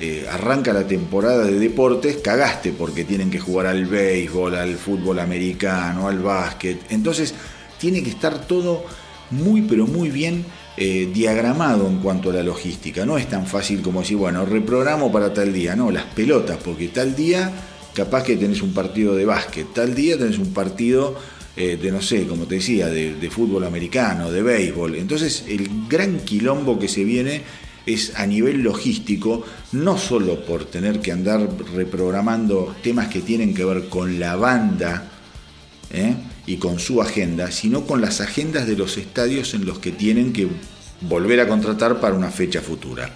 eh, 0.00 0.26
arranca 0.28 0.72
la 0.72 0.86
temporada 0.86 1.44
de 1.44 1.58
deportes, 1.58 2.16
cagaste 2.16 2.72
porque 2.72 3.04
tienen 3.04 3.30
que 3.30 3.38
jugar 3.38 3.66
al 3.66 3.86
béisbol, 3.86 4.56
al 4.56 4.74
fútbol 4.76 5.20
americano, 5.20 6.08
al 6.08 6.18
básquet. 6.18 6.80
Entonces 6.90 7.34
tiene 7.78 8.02
que 8.02 8.10
estar 8.10 8.46
todo 8.46 8.84
muy 9.30 9.62
pero 9.62 9.86
muy 9.86 10.10
bien 10.10 10.44
eh, 10.76 11.08
diagramado 11.12 11.86
en 11.86 11.98
cuanto 11.98 12.30
a 12.30 12.32
la 12.32 12.42
logística. 12.42 13.06
No 13.06 13.16
es 13.16 13.28
tan 13.28 13.46
fácil 13.46 13.82
como 13.82 14.00
decir, 14.00 14.16
bueno, 14.16 14.44
reprogramo 14.44 15.12
para 15.12 15.32
tal 15.32 15.52
día. 15.52 15.76
No, 15.76 15.90
las 15.92 16.04
pelotas, 16.06 16.58
porque 16.64 16.88
tal 16.88 17.14
día 17.14 17.52
capaz 17.94 18.24
que 18.24 18.36
tenés 18.36 18.60
un 18.62 18.74
partido 18.74 19.14
de 19.14 19.24
básquet, 19.24 19.72
tal 19.72 19.94
día 19.94 20.18
tenés 20.18 20.38
un 20.38 20.52
partido 20.52 21.16
eh, 21.56 21.78
de, 21.80 21.92
no 21.92 22.02
sé, 22.02 22.26
como 22.26 22.46
te 22.46 22.56
decía, 22.56 22.88
de, 22.88 23.14
de 23.14 23.30
fútbol 23.30 23.62
americano, 23.62 24.32
de 24.32 24.42
béisbol. 24.42 24.96
Entonces 24.96 25.44
el 25.48 25.86
gran 25.88 26.18
quilombo 26.20 26.76
que 26.80 26.88
se 26.88 27.04
viene 27.04 27.42
es 27.86 28.14
a 28.16 28.26
nivel 28.26 28.62
logístico, 28.62 29.44
no 29.72 29.98
solo 29.98 30.44
por 30.44 30.64
tener 30.64 31.00
que 31.00 31.12
andar 31.12 31.48
reprogramando 31.74 32.74
temas 32.82 33.08
que 33.08 33.20
tienen 33.20 33.54
que 33.54 33.64
ver 33.64 33.88
con 33.88 34.18
la 34.18 34.36
banda 34.36 35.10
¿eh? 35.90 36.14
y 36.46 36.56
con 36.56 36.78
su 36.78 37.02
agenda, 37.02 37.50
sino 37.50 37.86
con 37.86 38.00
las 38.00 38.20
agendas 38.20 38.66
de 38.66 38.76
los 38.76 38.96
estadios 38.96 39.54
en 39.54 39.66
los 39.66 39.78
que 39.78 39.92
tienen 39.92 40.32
que 40.32 40.48
volver 41.02 41.40
a 41.40 41.48
contratar 41.48 42.00
para 42.00 42.14
una 42.14 42.30
fecha 42.30 42.60
futura. 42.60 43.10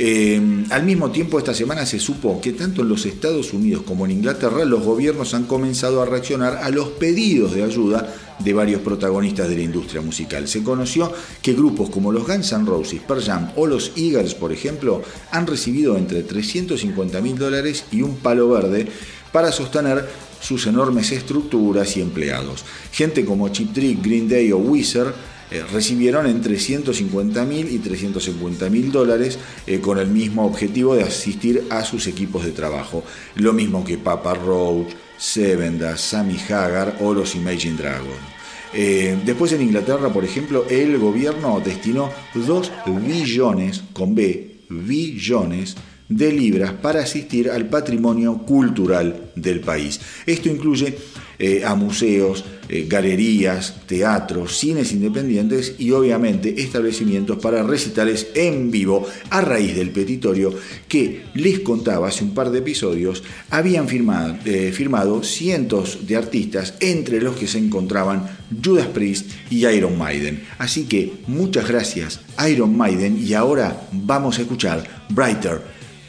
Eh, 0.00 0.40
al 0.70 0.84
mismo 0.84 1.10
tiempo, 1.10 1.38
esta 1.38 1.52
semana 1.52 1.84
se 1.84 1.98
supo 1.98 2.40
que 2.40 2.52
tanto 2.52 2.82
en 2.82 2.88
los 2.88 3.04
Estados 3.04 3.52
Unidos 3.52 3.82
como 3.84 4.04
en 4.04 4.12
Inglaterra 4.12 4.64
los 4.64 4.84
gobiernos 4.84 5.34
han 5.34 5.44
comenzado 5.44 6.00
a 6.00 6.06
reaccionar 6.06 6.58
a 6.58 6.70
los 6.70 6.90
pedidos 6.90 7.54
de 7.54 7.64
ayuda 7.64 8.14
de 8.38 8.52
varios 8.52 8.80
protagonistas 8.80 9.48
de 9.48 9.56
la 9.56 9.62
industria 9.62 10.00
musical. 10.00 10.48
Se 10.48 10.62
conoció 10.62 11.12
que 11.42 11.54
grupos 11.54 11.90
como 11.90 12.12
los 12.12 12.26
Guns 12.26 12.52
N' 12.52 12.66
Roses, 12.66 13.00
Pearl 13.06 13.22
Jam 13.22 13.52
o 13.56 13.66
los 13.66 13.92
Eagles, 13.96 14.34
por 14.34 14.52
ejemplo, 14.52 15.02
han 15.30 15.46
recibido 15.46 15.96
entre 15.96 16.22
350 16.22 17.20
mil 17.20 17.38
dólares 17.38 17.84
y 17.90 18.02
un 18.02 18.16
palo 18.16 18.48
verde 18.48 18.88
para 19.32 19.52
sostener 19.52 20.08
sus 20.40 20.66
enormes 20.66 21.12
estructuras 21.12 21.96
y 21.96 22.00
empleados. 22.00 22.64
Gente 22.92 23.24
como 23.24 23.48
Chip 23.48 23.72
Trick, 23.72 24.02
Green 24.02 24.28
Day 24.28 24.52
o 24.52 24.58
Weezer 24.58 25.12
eh, 25.50 25.64
recibieron 25.72 26.26
entre 26.26 26.58
150 26.58 27.44
mil 27.44 27.72
y 27.72 27.78
350 27.78 28.68
mil 28.68 28.92
dólares 28.92 29.38
eh, 29.66 29.80
con 29.80 29.98
el 29.98 30.08
mismo 30.08 30.44
objetivo 30.44 30.94
de 30.94 31.04
asistir 31.04 31.64
a 31.70 31.84
sus 31.84 32.06
equipos 32.06 32.44
de 32.44 32.52
trabajo. 32.52 33.02
Lo 33.34 33.52
mismo 33.52 33.84
que 33.84 33.96
Papa 33.96 34.34
Roach, 34.34 34.88
Sevenda, 35.18 35.96
Sammy 35.96 36.38
Hagar 36.48 36.96
o 37.00 37.12
los 37.12 37.34
Imagine 37.34 37.76
Dragons. 37.76 38.38
Eh, 38.72 39.18
después 39.24 39.52
en 39.52 39.62
Inglaterra, 39.62 40.12
por 40.12 40.24
ejemplo, 40.24 40.66
el 40.68 40.98
gobierno 40.98 41.60
destinó 41.64 42.10
2 42.34 42.72
billones, 43.06 43.82
con 43.92 44.14
B, 44.14 44.56
billones 44.68 45.76
de 46.08 46.32
libras 46.32 46.72
para 46.72 47.00
asistir 47.00 47.50
al 47.50 47.66
patrimonio 47.66 48.38
cultural 48.38 49.30
del 49.34 49.60
país. 49.60 50.00
Esto 50.26 50.48
incluye 50.48 50.96
eh, 51.40 51.62
a 51.64 51.74
museos, 51.76 52.44
eh, 52.68 52.86
galerías, 52.88 53.86
teatros, 53.86 54.58
cines 54.58 54.92
independientes 54.92 55.76
y 55.78 55.92
obviamente 55.92 56.60
establecimientos 56.60 57.38
para 57.38 57.62
recitales 57.62 58.26
en 58.34 58.70
vivo 58.70 59.06
a 59.30 59.40
raíz 59.40 59.76
del 59.76 59.90
petitorio 59.90 60.52
que 60.88 61.22
les 61.34 61.60
contaba 61.60 62.08
hace 62.08 62.24
un 62.24 62.34
par 62.34 62.50
de 62.50 62.58
episodios 62.58 63.22
habían 63.50 63.88
firmado, 63.88 64.36
eh, 64.44 64.72
firmado 64.74 65.22
cientos 65.22 66.06
de 66.06 66.16
artistas 66.16 66.74
entre 66.80 67.20
los 67.20 67.36
que 67.36 67.46
se 67.46 67.58
encontraban 67.58 68.28
Judas 68.62 68.88
Priest 68.88 69.30
y 69.48 69.64
Iron 69.66 69.96
Maiden. 69.96 70.42
Así 70.58 70.84
que 70.84 71.12
muchas 71.26 71.68
gracias 71.68 72.20
Iron 72.50 72.76
Maiden 72.76 73.16
y 73.24 73.34
ahora 73.34 73.88
vamos 73.92 74.38
a 74.38 74.42
escuchar 74.42 75.06
Brighter 75.10 75.62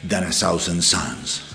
Than 0.08 0.24
a 0.24 0.30
Thousand 0.30 0.82
Suns. 0.82 1.49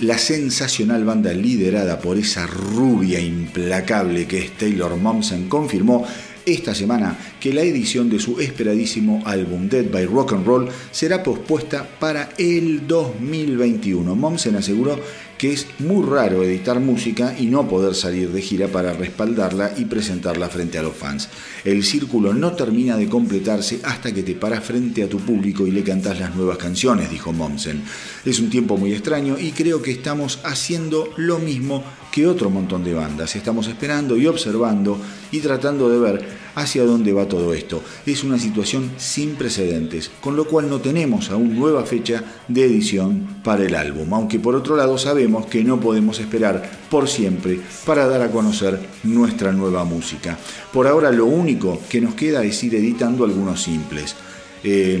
La 0.00 0.16
sensacional 0.16 1.04
banda 1.04 1.34
liderada 1.34 2.00
por 2.00 2.16
esa 2.16 2.46
rubia 2.46 3.20
implacable 3.20 4.26
que 4.26 4.38
es 4.38 4.52
Taylor 4.52 4.96
Momsen, 4.96 5.46
confirmó 5.46 6.06
esta 6.46 6.74
semana 6.74 7.18
que 7.38 7.52
la 7.52 7.60
edición 7.60 8.08
de 8.08 8.18
su 8.18 8.40
esperadísimo 8.40 9.22
álbum 9.26 9.68
Dead 9.68 9.90
by 9.90 10.06
Rock 10.06 10.32
and 10.32 10.46
Roll 10.46 10.68
será 10.90 11.22
pospuesta 11.22 11.86
para 11.98 12.30
el 12.38 12.86
2021. 12.86 14.14
Momsen 14.16 14.56
aseguró 14.56 14.98
que 15.38 15.52
es 15.52 15.66
muy 15.78 16.04
raro 16.04 16.42
editar 16.42 16.80
música 16.80 17.34
y 17.38 17.46
no 17.46 17.68
poder 17.68 17.94
salir 17.94 18.30
de 18.30 18.40
gira 18.40 18.68
para 18.68 18.92
respaldarla 18.92 19.72
y 19.76 19.84
presentarla 19.84 20.48
frente 20.48 20.78
a 20.78 20.82
los 20.82 20.94
fans. 20.94 21.28
El 21.64 21.84
círculo 21.84 22.32
no 22.32 22.52
termina 22.52 22.96
de 22.96 23.08
completarse 23.08 23.80
hasta 23.84 24.12
que 24.12 24.22
te 24.22 24.34
paras 24.34 24.64
frente 24.64 25.02
a 25.02 25.08
tu 25.08 25.18
público 25.18 25.66
y 25.66 25.70
le 25.70 25.82
cantas 25.82 26.18
las 26.18 26.34
nuevas 26.34 26.58
canciones, 26.58 27.10
dijo 27.10 27.32
Momsen. 27.32 27.82
Es 28.24 28.40
un 28.40 28.50
tiempo 28.50 28.76
muy 28.76 28.92
extraño 28.92 29.38
y 29.38 29.52
creo 29.52 29.82
que 29.82 29.92
estamos 29.92 30.40
haciendo 30.44 31.12
lo 31.16 31.38
mismo 31.38 31.84
que 32.10 32.26
otro 32.26 32.48
montón 32.48 32.82
de 32.82 32.94
bandas. 32.94 33.36
Estamos 33.36 33.68
esperando 33.68 34.16
y 34.16 34.26
observando 34.26 34.98
y 35.30 35.40
tratando 35.40 35.90
de 35.90 35.98
ver 35.98 36.45
hacia 36.56 36.84
dónde 36.84 37.12
va 37.12 37.28
todo 37.28 37.54
esto. 37.54 37.82
Es 38.04 38.24
una 38.24 38.38
situación 38.38 38.90
sin 38.96 39.36
precedentes, 39.36 40.10
con 40.20 40.34
lo 40.34 40.46
cual 40.46 40.68
no 40.68 40.80
tenemos 40.80 41.30
aún 41.30 41.54
nueva 41.54 41.84
fecha 41.84 42.24
de 42.48 42.64
edición 42.64 43.40
para 43.44 43.64
el 43.64 43.76
álbum, 43.76 44.12
aunque 44.12 44.40
por 44.40 44.56
otro 44.56 44.74
lado 44.74 44.98
sabemos 44.98 45.46
que 45.46 45.62
no 45.62 45.78
podemos 45.78 46.18
esperar 46.18 46.68
por 46.90 47.08
siempre 47.08 47.60
para 47.84 48.08
dar 48.08 48.22
a 48.22 48.30
conocer 48.30 48.80
nuestra 49.04 49.52
nueva 49.52 49.84
música. 49.84 50.36
Por 50.72 50.88
ahora 50.88 51.12
lo 51.12 51.26
único 51.26 51.80
que 51.88 52.00
nos 52.00 52.14
queda 52.14 52.42
es 52.42 52.64
ir 52.64 52.74
editando 52.74 53.24
algunos 53.24 53.62
simples. 53.62 54.16
Eh, 54.64 55.00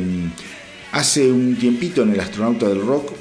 hace 0.92 1.32
un 1.32 1.56
tiempito 1.56 2.02
en 2.02 2.10
el 2.10 2.20
astronauta 2.20 2.68
del 2.68 2.86
rock 2.86 3.12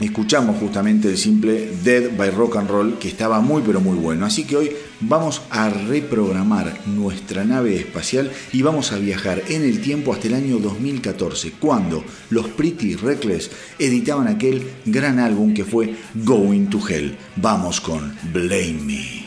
escuchamos 0.00 0.58
justamente 0.58 1.08
el 1.08 1.18
simple 1.18 1.70
Dead 1.82 2.16
by 2.16 2.30
Rock 2.30 2.56
and 2.56 2.68
Roll 2.68 2.98
que 2.98 3.08
estaba 3.08 3.40
muy 3.40 3.62
pero 3.64 3.80
muy 3.80 3.96
bueno. 3.96 4.26
Así 4.26 4.44
que 4.44 4.56
hoy 4.56 4.72
vamos 5.00 5.42
a 5.50 5.68
reprogramar 5.68 6.80
nuestra 6.86 7.44
nave 7.44 7.76
espacial 7.76 8.30
y 8.52 8.62
vamos 8.62 8.92
a 8.92 8.98
viajar 8.98 9.42
en 9.48 9.62
el 9.62 9.80
tiempo 9.80 10.12
hasta 10.12 10.28
el 10.28 10.34
año 10.34 10.58
2014, 10.58 11.52
cuando 11.52 12.04
los 12.30 12.48
Pretty 12.48 12.96
Reckless 12.96 13.50
editaban 13.78 14.28
aquel 14.28 14.66
gran 14.84 15.18
álbum 15.18 15.54
que 15.54 15.64
fue 15.64 15.94
Going 16.14 16.66
to 16.66 16.80
Hell. 16.88 17.16
Vamos 17.36 17.80
con 17.80 18.14
Blame 18.32 18.78
Me. 18.84 19.23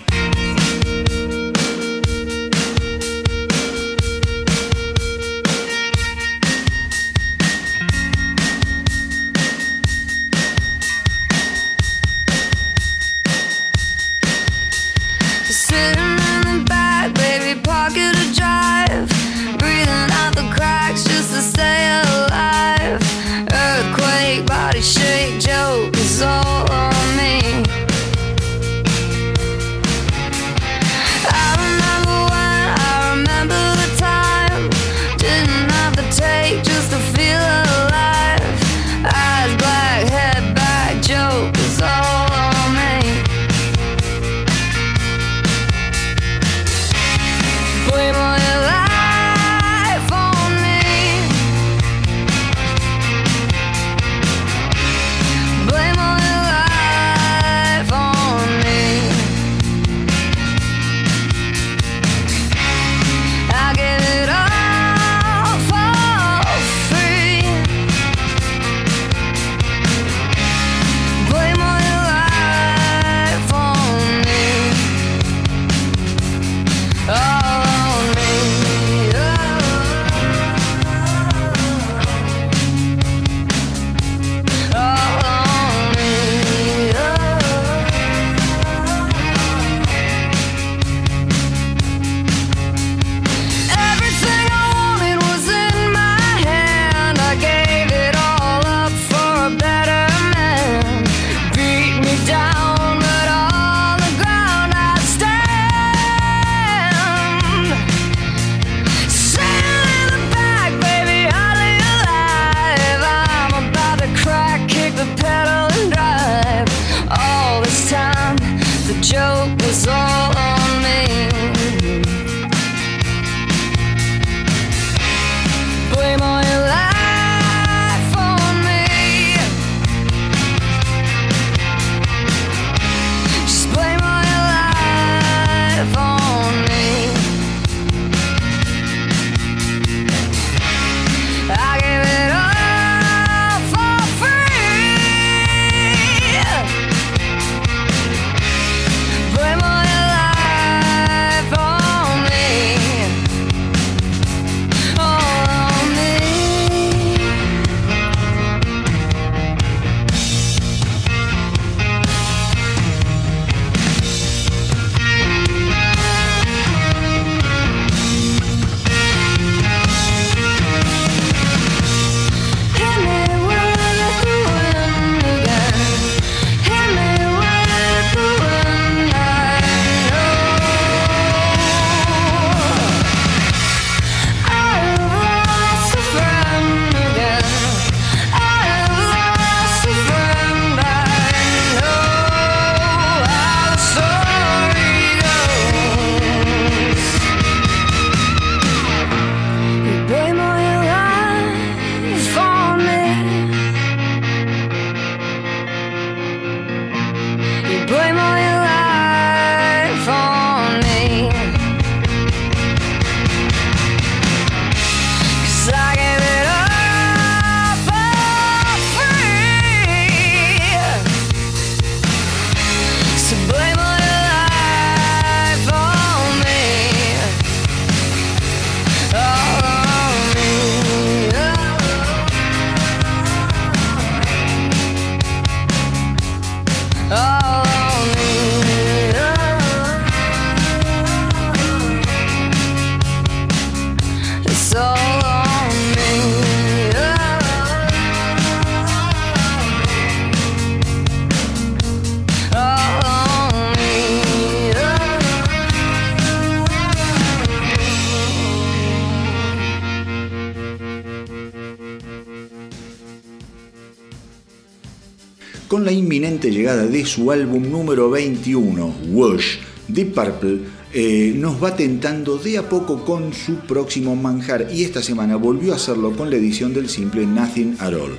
Con 265.67 265.83
la 265.83 265.91
inminente 265.91 266.49
llegada 266.49 266.85
de 266.85 267.05
su 267.05 267.31
álbum 267.31 267.69
número 267.69 268.09
21, 268.09 268.95
Whoosh, 269.11 269.57
Deep 269.87 270.13
Purple 270.13 270.59
eh, 270.93 271.33
nos 271.35 271.61
va 271.61 271.75
tentando 271.75 272.37
de 272.37 272.57
a 272.57 272.69
poco 272.69 273.03
con 273.03 273.33
su 273.33 273.57
próximo 273.59 274.15
manjar 274.15 274.67
y 274.71 274.83
esta 274.83 275.01
semana 275.01 275.35
volvió 275.35 275.73
a 275.73 275.75
hacerlo 275.75 276.15
con 276.15 276.29
la 276.29 276.37
edición 276.37 276.73
del 276.73 276.89
simple 276.89 277.25
Nothing 277.25 277.75
at 277.79 277.93
All. 277.93 278.17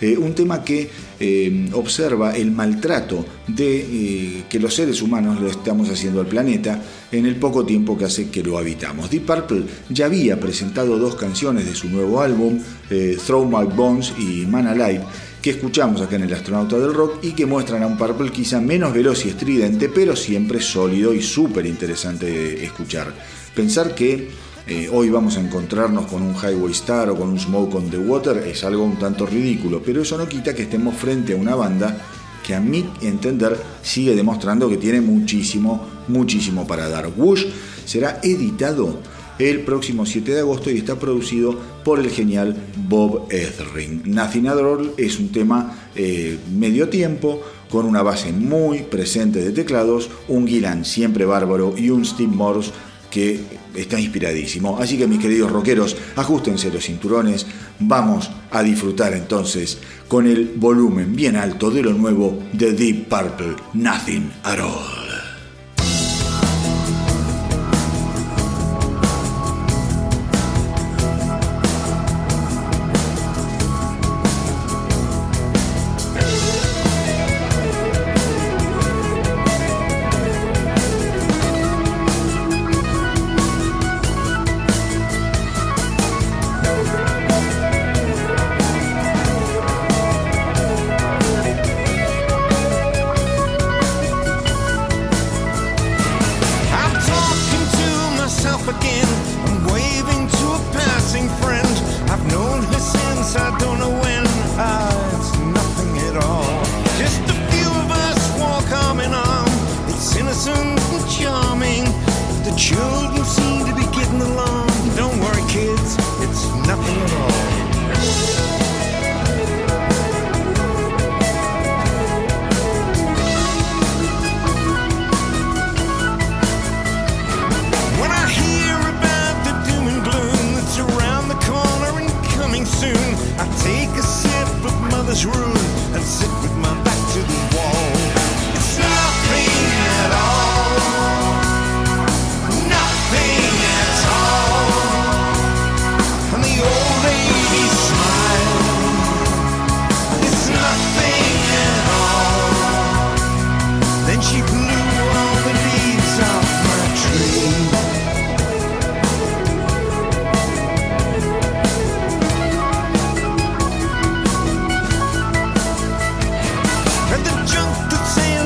Eh, 0.00 0.16
un 0.16 0.34
tema 0.34 0.62
que 0.62 0.90
eh, 1.20 1.70
observa 1.72 2.36
el 2.36 2.50
maltrato 2.50 3.24
de 3.46 4.44
que 4.48 4.58
los 4.58 4.74
seres 4.74 5.00
humanos 5.00 5.40
le 5.40 5.48
estamos 5.48 5.88
haciendo 5.88 6.20
al 6.20 6.26
planeta 6.26 6.82
en 7.10 7.24
el 7.24 7.36
poco 7.36 7.64
tiempo 7.64 7.96
que 7.96 8.04
hace 8.04 8.28
que 8.28 8.42
lo 8.42 8.58
habitamos. 8.58 9.10
Deep 9.10 9.24
Purple 9.24 9.62
ya 9.88 10.06
había 10.06 10.38
presentado 10.38 10.98
dos 10.98 11.14
canciones 11.16 11.64
de 11.66 11.74
su 11.74 11.88
nuevo 11.88 12.20
álbum, 12.20 12.58
Throw 13.26 13.46
My 13.46 13.64
Bones 13.74 14.12
y 14.18 14.44
Man 14.46 14.66
Alive, 14.66 15.02
que 15.46 15.52
escuchamos 15.52 16.00
acá 16.00 16.16
en 16.16 16.24
El 16.24 16.34
Astronauta 16.34 16.76
del 16.76 16.92
Rock 16.92 17.22
y 17.22 17.30
que 17.30 17.46
muestran 17.46 17.80
a 17.84 17.86
un 17.86 17.96
Purple 17.96 18.32
quizá 18.32 18.60
menos 18.60 18.92
veloz 18.92 19.24
y 19.26 19.28
estridente, 19.28 19.88
pero 19.88 20.16
siempre 20.16 20.60
sólido 20.60 21.14
y 21.14 21.22
súper 21.22 21.66
interesante 21.66 22.26
de 22.26 22.64
escuchar. 22.64 23.14
Pensar 23.54 23.94
que 23.94 24.28
eh, 24.66 24.88
hoy 24.92 25.08
vamos 25.08 25.36
a 25.36 25.40
encontrarnos 25.40 26.06
con 26.06 26.22
un 26.22 26.34
Highway 26.34 26.72
Star 26.72 27.10
o 27.10 27.16
con 27.16 27.28
un 27.28 27.38
Smoke 27.38 27.76
on 27.76 27.88
the 27.90 27.96
Water 27.96 28.38
es 28.38 28.64
algo 28.64 28.82
un 28.82 28.98
tanto 28.98 29.24
ridículo, 29.24 29.80
pero 29.86 30.02
eso 30.02 30.18
no 30.18 30.26
quita 30.26 30.52
que 30.52 30.62
estemos 30.62 30.96
frente 30.96 31.34
a 31.34 31.36
una 31.36 31.54
banda 31.54 31.96
que 32.44 32.52
a 32.52 32.60
mi 32.60 32.84
entender 33.02 33.56
sigue 33.82 34.16
demostrando 34.16 34.68
que 34.68 34.78
tiene 34.78 35.00
muchísimo, 35.00 35.86
muchísimo 36.08 36.66
para 36.66 36.88
dar. 36.88 37.08
Wush 37.16 37.44
será 37.84 38.18
editado 38.20 38.98
el 39.38 39.60
próximo 39.60 40.06
7 40.06 40.32
de 40.32 40.40
agosto 40.40 40.70
y 40.70 40.78
está 40.78 40.98
producido 40.98 41.58
por 41.84 42.00
el 42.00 42.10
genial 42.10 42.56
Bob 42.88 43.26
Ethering. 43.30 44.02
Nothing 44.06 44.46
es 44.96 45.18
un 45.18 45.30
tema 45.30 45.88
eh, 45.94 46.38
medio 46.54 46.88
tiempo 46.88 47.42
con 47.70 47.86
una 47.86 48.02
base 48.02 48.32
muy 48.32 48.82
presente 48.82 49.40
de 49.40 49.52
teclados, 49.52 50.08
un 50.28 50.46
Gillan 50.46 50.84
siempre 50.84 51.24
bárbaro 51.24 51.74
y 51.76 51.90
un 51.90 52.04
Steve 52.04 52.32
Morse 52.32 52.70
que 53.10 53.40
está 53.74 53.98
inspiradísimo. 54.00 54.78
Así 54.78 54.98
que 54.98 55.06
mis 55.06 55.20
queridos 55.20 55.50
rockeros, 55.50 55.96
ajustense 56.16 56.70
los 56.70 56.84
cinturones, 56.84 57.46
vamos 57.78 58.30
a 58.50 58.62
disfrutar 58.62 59.14
entonces 59.14 59.78
con 60.08 60.26
el 60.26 60.52
volumen 60.56 61.14
bien 61.14 61.36
alto 61.36 61.70
de 61.70 61.82
lo 61.82 61.92
nuevo 61.92 62.38
de 62.52 62.72
Deep 62.72 63.08
Purple, 63.08 63.56
Nothing 63.74 64.30
at 64.44 64.58
All. 64.60 65.05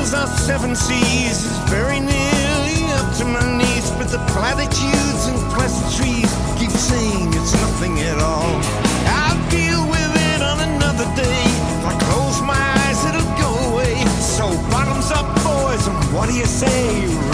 Our 0.01 0.25
seven 0.25 0.75
seas, 0.75 1.45
is 1.45 1.57
very 1.69 1.99
nearly 1.99 2.83
up 2.97 3.15
to 3.17 3.23
my 3.23 3.45
knees. 3.57 3.91
But 3.91 4.09
the 4.09 4.17
platitudes 4.33 5.27
and 5.29 5.37
pleasantries 5.53 6.27
keep 6.57 6.71
saying 6.71 7.29
it's 7.29 7.53
nothing 7.53 7.99
at 7.99 8.17
all. 8.17 8.59
I 9.05 9.29
deal 9.51 9.87
with 9.87 10.11
it 10.33 10.41
on 10.41 10.59
another 10.59 11.05
day. 11.15 11.45
If 11.77 11.85
I 11.85 11.93
close 12.09 12.41
my 12.41 12.59
eyes, 12.81 13.05
it'll 13.05 13.37
go 13.37 13.51
away. 13.71 13.95
So 14.19 14.49
bottoms 14.71 15.11
up, 15.11 15.27
boys, 15.45 15.87
and 15.87 15.95
what 16.13 16.27
do 16.29 16.35
you 16.35 16.45
say? 16.45 17.30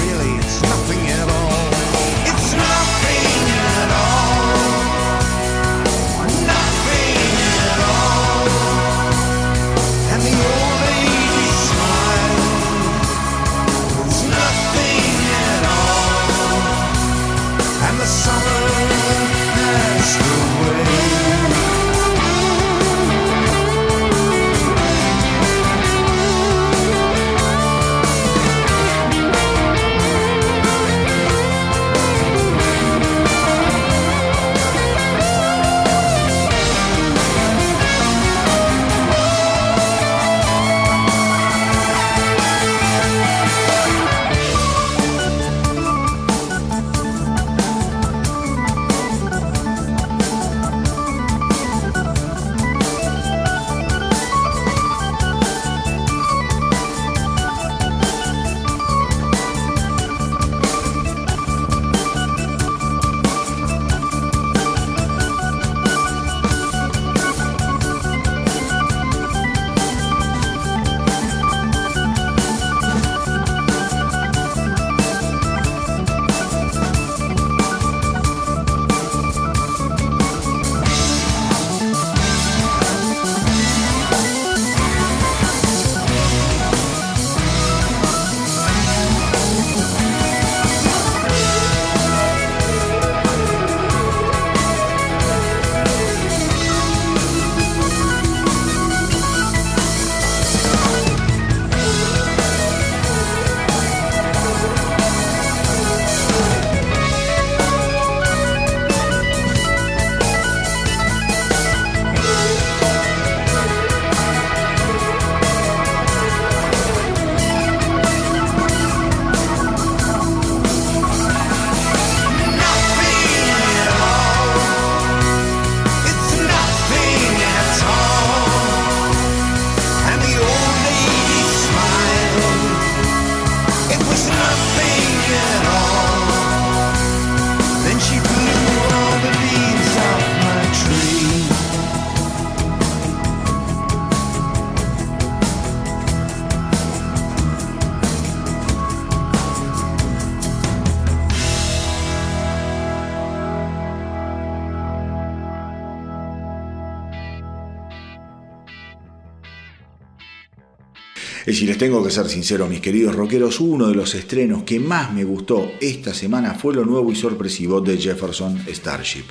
Si 161.57 161.65
les 161.65 161.79
tengo 161.79 162.03
que 162.03 162.11
ser 162.11 162.29
sincero, 162.29 162.67
mis 162.67 162.81
queridos 162.81 163.15
rockeros, 163.15 163.59
uno 163.59 163.87
de 163.87 163.95
los 163.95 164.13
estrenos 164.13 164.61
que 164.61 164.79
más 164.79 165.11
me 165.11 165.23
gustó 165.23 165.71
esta 165.81 166.13
semana 166.13 166.53
fue 166.53 166.75
lo 166.75 166.85
nuevo 166.85 167.11
y 167.11 167.15
sorpresivo 167.15 167.81
de 167.81 167.97
Jefferson 167.97 168.63
Starship. 168.67 169.23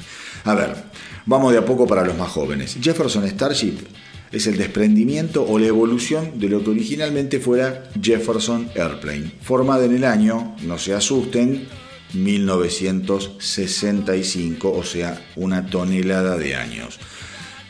A 0.42 0.56
ver, 0.56 0.74
vamos 1.24 1.52
de 1.52 1.58
a 1.58 1.64
poco 1.64 1.86
para 1.86 2.04
los 2.04 2.18
más 2.18 2.30
jóvenes. 2.30 2.78
Jefferson 2.80 3.24
Starship 3.28 3.76
es 4.32 4.48
el 4.48 4.56
desprendimiento 4.56 5.46
o 5.46 5.56
la 5.60 5.66
evolución 5.66 6.40
de 6.40 6.48
lo 6.48 6.64
que 6.64 6.70
originalmente 6.70 7.38
fuera 7.38 7.84
Jefferson 8.02 8.70
Airplane, 8.74 9.30
formada 9.40 9.84
en 9.84 9.94
el 9.94 10.02
año, 10.02 10.56
no 10.62 10.78
se 10.78 10.94
asusten, 10.94 11.68
1965, 12.12 14.72
o 14.72 14.82
sea, 14.82 15.24
una 15.36 15.66
tonelada 15.66 16.36
de 16.36 16.56
años. 16.56 16.98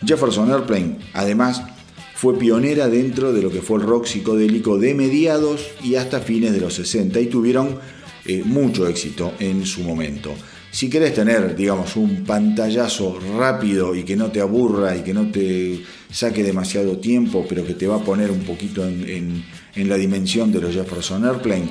Jefferson 0.02 0.50
Airplane, 0.50 0.96
además, 1.12 1.62
fue 2.16 2.38
pionera 2.38 2.88
dentro 2.88 3.34
de 3.34 3.42
lo 3.42 3.50
que 3.50 3.60
fue 3.60 3.78
el 3.78 3.86
rock 3.86 4.06
psicodélico 4.06 4.78
de 4.78 4.94
mediados 4.94 5.68
y 5.84 5.96
hasta 5.96 6.20
fines 6.20 6.52
de 6.52 6.60
los 6.60 6.72
60 6.74 7.20
y 7.20 7.26
tuvieron 7.26 7.78
eh, 8.24 8.42
mucho 8.42 8.88
éxito 8.88 9.34
en 9.38 9.66
su 9.66 9.82
momento. 9.82 10.34
Si 10.70 10.88
querés 10.88 11.14
tener, 11.14 11.54
digamos, 11.54 11.94
un 11.96 12.24
pantallazo 12.24 13.18
rápido 13.38 13.94
y 13.94 14.02
que 14.02 14.16
no 14.16 14.30
te 14.30 14.40
aburra 14.40 14.96
y 14.96 15.02
que 15.02 15.12
no 15.12 15.30
te 15.30 15.82
saque 16.10 16.42
demasiado 16.42 16.96
tiempo, 16.96 17.44
pero 17.46 17.66
que 17.66 17.74
te 17.74 17.86
va 17.86 17.96
a 17.96 18.04
poner 18.04 18.30
un 18.30 18.40
poquito 18.40 18.82
en, 18.84 19.44
la 19.74 19.96
dimensión 19.96 20.50
de 20.50 20.60
los 20.62 20.74
Jefferson 20.74 21.24
Airplane, 21.24 21.68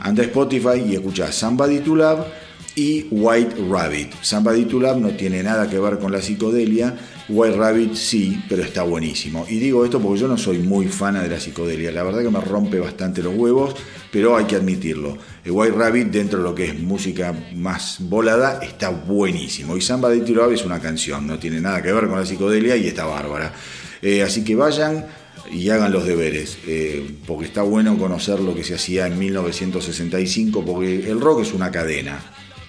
anda 0.00 0.22
a 0.22 0.26
Spotify 0.26 0.82
y 0.86 0.94
escucha 0.94 1.30
Somebody 1.30 1.80
to 1.80 1.96
Love 1.96 2.26
y 2.74 3.06
White 3.10 3.56
Rabbit. 3.70 4.14
Somebody 4.22 4.64
to 4.64 4.80
Love 4.80 4.98
no 4.98 5.10
tiene 5.10 5.42
nada 5.42 5.68
que 5.68 5.78
ver 5.78 5.98
con 5.98 6.12
la 6.12 6.22
psicodelia, 6.22 6.96
White 7.28 7.56
Rabbit 7.56 7.94
sí, 7.94 8.42
pero 8.48 8.62
está 8.62 8.82
buenísimo. 8.82 9.46
Y 9.48 9.58
digo 9.58 9.84
esto 9.84 10.00
porque 10.00 10.20
yo 10.20 10.28
no 10.28 10.36
soy 10.36 10.58
muy 10.58 10.88
fan 10.88 11.20
de 11.22 11.28
la 11.28 11.38
psicodelia, 11.38 11.92
la 11.92 12.02
verdad 12.02 12.22
que 12.22 12.30
me 12.30 12.40
rompe 12.40 12.80
bastante 12.80 13.22
los 13.22 13.34
huevos, 13.34 13.74
pero 14.10 14.36
hay 14.36 14.44
que 14.44 14.56
admitirlo. 14.56 15.16
White 15.46 15.76
Rabbit, 15.76 16.08
dentro 16.08 16.38
de 16.38 16.44
lo 16.44 16.54
que 16.54 16.66
es 16.66 16.78
música 16.78 17.34
más 17.54 17.98
volada, 18.00 18.60
está 18.62 18.90
buenísimo. 18.90 19.76
Y 19.76 19.80
Somebody 19.80 20.20
to 20.20 20.32
Love 20.32 20.52
es 20.52 20.64
una 20.64 20.80
canción, 20.80 21.26
no 21.26 21.38
tiene 21.38 21.60
nada 21.60 21.82
que 21.82 21.92
ver 21.92 22.08
con 22.08 22.18
la 22.18 22.26
psicodelia 22.26 22.76
y 22.76 22.88
está 22.88 23.04
bárbara. 23.04 23.52
Eh, 24.02 24.22
así 24.22 24.42
que 24.42 24.56
vayan 24.56 25.06
y 25.50 25.68
hagan 25.70 25.92
los 25.92 26.04
deberes, 26.04 26.58
eh, 26.66 27.16
porque 27.26 27.46
está 27.46 27.62
bueno 27.62 27.96
conocer 27.98 28.40
lo 28.40 28.54
que 28.54 28.64
se 28.64 28.74
hacía 28.74 29.06
en 29.06 29.18
1965, 29.18 30.64
porque 30.64 31.08
el 31.08 31.20
rock 31.20 31.42
es 31.42 31.52
una 31.52 31.70
cadena, 31.70 32.20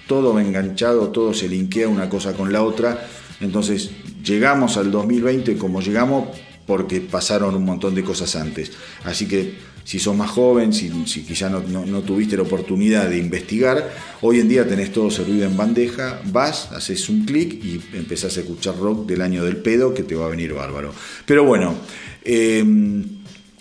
todo 0.07 0.33
va 0.33 0.41
enganchado, 0.41 1.09
todo 1.09 1.33
se 1.33 1.47
linkea 1.47 1.87
una 1.87 2.09
cosa 2.09 2.33
con 2.33 2.51
la 2.51 2.63
otra, 2.63 3.07
entonces 3.39 3.91
llegamos 4.23 4.77
al 4.77 4.91
2020 4.91 5.57
como 5.57 5.81
llegamos 5.81 6.27
porque 6.65 7.01
pasaron 7.01 7.55
un 7.55 7.65
montón 7.65 7.93
de 7.93 8.03
cosas 8.03 8.35
antes, 8.35 8.71
así 9.03 9.27
que 9.27 9.73
si 9.83 9.99
sos 9.99 10.15
más 10.15 10.31
joven, 10.31 10.71
si, 10.71 10.89
si 11.05 11.23
quizá 11.23 11.49
no, 11.49 12.01
tuviste 12.01 12.37
la 12.37 12.43
oportunidad 12.43 13.09
de 13.09 13.17
investigar, 13.17 13.91
hoy 14.21 14.39
en 14.39 14.47
día 14.47 14.65
tenés 14.67 14.93
todo 14.93 15.11
servido 15.11 15.45
en 15.45 15.57
bandeja, 15.57 16.21
vas, 16.31 16.71
haces 16.71 17.09
un 17.09 17.25
clic 17.25 17.61
y 17.63 17.81
empezás 17.93 18.37
a 18.37 18.41
escuchar 18.41 18.77
rock 18.77 19.05
del 19.05 19.21
año 19.21 19.43
del 19.43 19.57
pedo 19.57 19.93
que 19.93 20.03
te 20.03 20.15
va 20.15 20.27
a 20.27 20.29
venir 20.29 20.53
bárbaro. 20.53 20.93
Pero 21.25 21.43
bueno, 21.43 21.75
eh, 22.23 22.63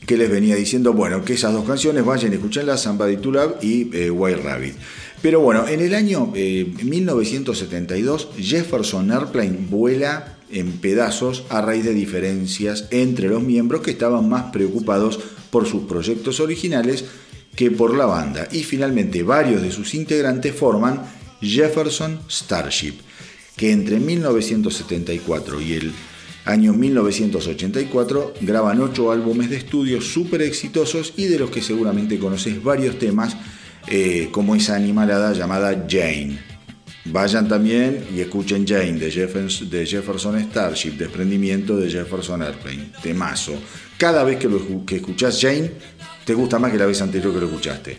¿qué 0.07 0.17
les 0.17 0.31
venía 0.31 0.55
diciendo? 0.55 0.93
Bueno, 0.93 1.25
que 1.25 1.33
esas 1.33 1.53
dos 1.53 1.67
canciones 1.67 2.05
vayan 2.05 2.33
escuchenlas, 2.33 2.83
Somebody 2.83 3.17
to 3.17 3.33
Love 3.33 3.57
y 3.63 3.91
eh, 3.93 4.11
White 4.11 4.43
Rabbit. 4.43 4.75
Pero 5.21 5.41
bueno, 5.41 5.67
en 5.67 5.81
el 5.81 5.93
año 5.95 6.27
1972 6.27 8.29
eh, 8.37 8.43
Jefferson 8.43 9.11
Airplane 9.11 9.59
vuela 9.71 10.37
en 10.53 10.73
pedazos 10.73 11.45
a 11.49 11.61
raíz 11.61 11.85
de 11.85 11.95
diferencias 11.95 12.87
entre 12.91 13.29
los 13.29 13.43
miembros 13.43 13.81
que 13.81 13.93
estaban 13.93 14.29
más 14.29 14.53
preocupados 14.53 15.19
por 15.51 15.67
sus 15.67 15.85
proyectos 15.85 16.41
originales 16.41 17.05
que 17.57 17.71
por 17.71 17.97
la 17.97 18.07
banda. 18.07 18.49
Y 18.53 18.63
finalmente 18.65 19.23
varios 19.23 19.63
de 19.63 19.73
sus 19.73 19.95
integrantes 19.95 20.55
forman 20.55 21.03
Jefferson 21.41 22.21
Starship, 22.29 22.95
que 23.57 23.73
entre 23.73 23.99
1974 23.99 25.61
y 25.61 25.73
el 25.75 25.93
año 26.45 26.73
1984 26.73 28.35
graban 28.41 28.81
ocho 28.81 29.13
álbumes 29.13 29.51
de 29.51 29.57
estudio 29.57 30.01
súper 30.01 30.43
exitosos 30.43 31.13
y 31.17 31.27
de 31.27 31.39
los 31.39 31.51
que 31.51 31.63
seguramente 31.63 32.19
conoces 32.19 32.63
varios 32.63 32.99
temas, 32.99 33.37
eh, 33.89 34.29
como 34.31 34.55
esa 34.55 34.77
animalada 34.77 35.33
llamada 35.33 35.87
Jane. 35.89 36.52
Vayan 37.05 37.49
también 37.49 38.05
y 38.15 38.21
escuchen 38.21 38.65
Jane 38.67 38.93
de 38.93 39.11
Jefferson, 39.11 40.39
Starship, 40.41 40.93
desprendimiento 40.93 41.77
de 41.77 41.91
Jefferson 41.91 42.43
Airplane, 42.43 42.93
temazo. 43.03 43.55
Cada 43.97 44.23
vez 44.23 44.39
que, 44.39 44.49
lo, 44.49 44.87
que 44.87 44.97
escuchás 44.97 45.41
Jane, 45.41 45.73
te 46.25 46.35
gusta 46.35 46.61
más 46.61 46.71
que 46.71 46.79
la 46.79 46.87
vez 46.87 47.03
anterior 47.03 47.35
que 47.35 47.41
lo 47.41 47.47
escuchaste. 47.47 47.99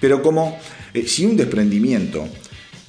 Pero 0.00 0.22
como 0.22 0.56
eh, 0.94 1.06
si 1.08 1.26
un 1.26 1.36
desprendimiento 1.36 2.28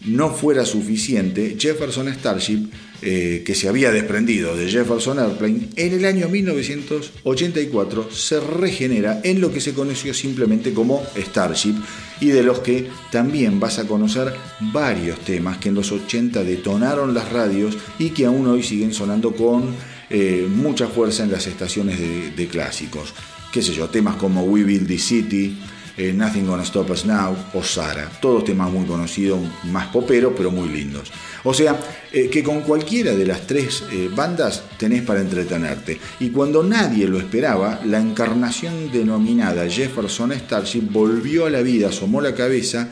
no 0.05 0.29
fuera 0.29 0.65
suficiente, 0.65 1.57
Jefferson 1.59 2.07
Starship 2.09 2.69
eh, 3.01 3.43
que 3.45 3.55
se 3.55 3.69
había 3.69 3.91
desprendido 3.91 4.55
de 4.55 4.69
Jefferson 4.69 5.19
Airplane, 5.19 5.69
en 5.75 5.93
el 5.93 6.05
año 6.05 6.27
1984 6.27 8.11
se 8.11 8.39
regenera 8.39 9.21
en 9.23 9.39
lo 9.39 9.53
que 9.53 9.61
se 9.61 9.73
conoció 9.73 10.13
simplemente 10.13 10.73
como 10.73 11.03
Starship 11.15 11.75
y 12.19 12.27
de 12.27 12.43
los 12.43 12.59
que 12.59 12.89
también 13.11 13.59
vas 13.59 13.79
a 13.79 13.87
conocer 13.87 14.33
varios 14.73 15.19
temas 15.19 15.57
que 15.57 15.69
en 15.69 15.75
los 15.75 15.91
80 15.91 16.43
detonaron 16.43 17.13
las 17.13 17.31
radios 17.31 17.77
y 17.97 18.09
que 18.09 18.25
aún 18.25 18.47
hoy 18.47 18.63
siguen 18.63 18.93
sonando 18.93 19.33
con 19.33 19.75
eh, 20.09 20.47
mucha 20.49 20.87
fuerza 20.87 21.23
en 21.23 21.31
las 21.31 21.47
estaciones 21.47 21.99
de, 21.99 22.31
de 22.31 22.47
clásicos. 22.47 23.13
Qué 23.53 23.61
sé 23.61 23.73
yo, 23.73 23.89
temas 23.89 24.17
como 24.17 24.43
We 24.43 24.63
Build 24.63 24.87
the 24.87 24.97
City, 24.99 25.57
eh, 25.99 26.13
Nothing 26.13 26.47
Gonna 26.47 26.63
Stop 26.63 26.91
Us 26.91 27.05
Now 27.05 27.35
o 27.53 27.61
Sara. 27.61 28.09
Todos 28.21 28.45
temas 28.45 28.71
muy 28.71 28.85
conocidos, 28.85 29.37
más 29.65 29.87
poperos, 29.87 30.31
pero 30.35 30.49
muy 30.49 30.69
lindos. 30.69 31.11
O 31.43 31.53
sea, 31.53 31.77
eh, 32.13 32.29
que 32.29 32.41
con 32.41 32.61
cualquiera 32.61 33.13
de 33.13 33.25
las 33.25 33.45
tres 33.45 33.83
eh, 33.91 34.09
bandas 34.15 34.63
tenés 34.77 35.01
para 35.01 35.19
entretenerte. 35.19 35.99
Y 36.21 36.29
cuando 36.29 36.63
nadie 36.63 37.05
lo 37.05 37.17
esperaba, 37.17 37.81
la 37.85 37.99
encarnación 37.99 38.89
denominada 38.93 39.69
Jefferson 39.69 40.31
Starship 40.31 40.89
volvió 40.89 41.47
a 41.47 41.49
la 41.49 41.61
vida, 41.61 41.89
asomó 41.89 42.21
la 42.21 42.33
cabeza 42.33 42.89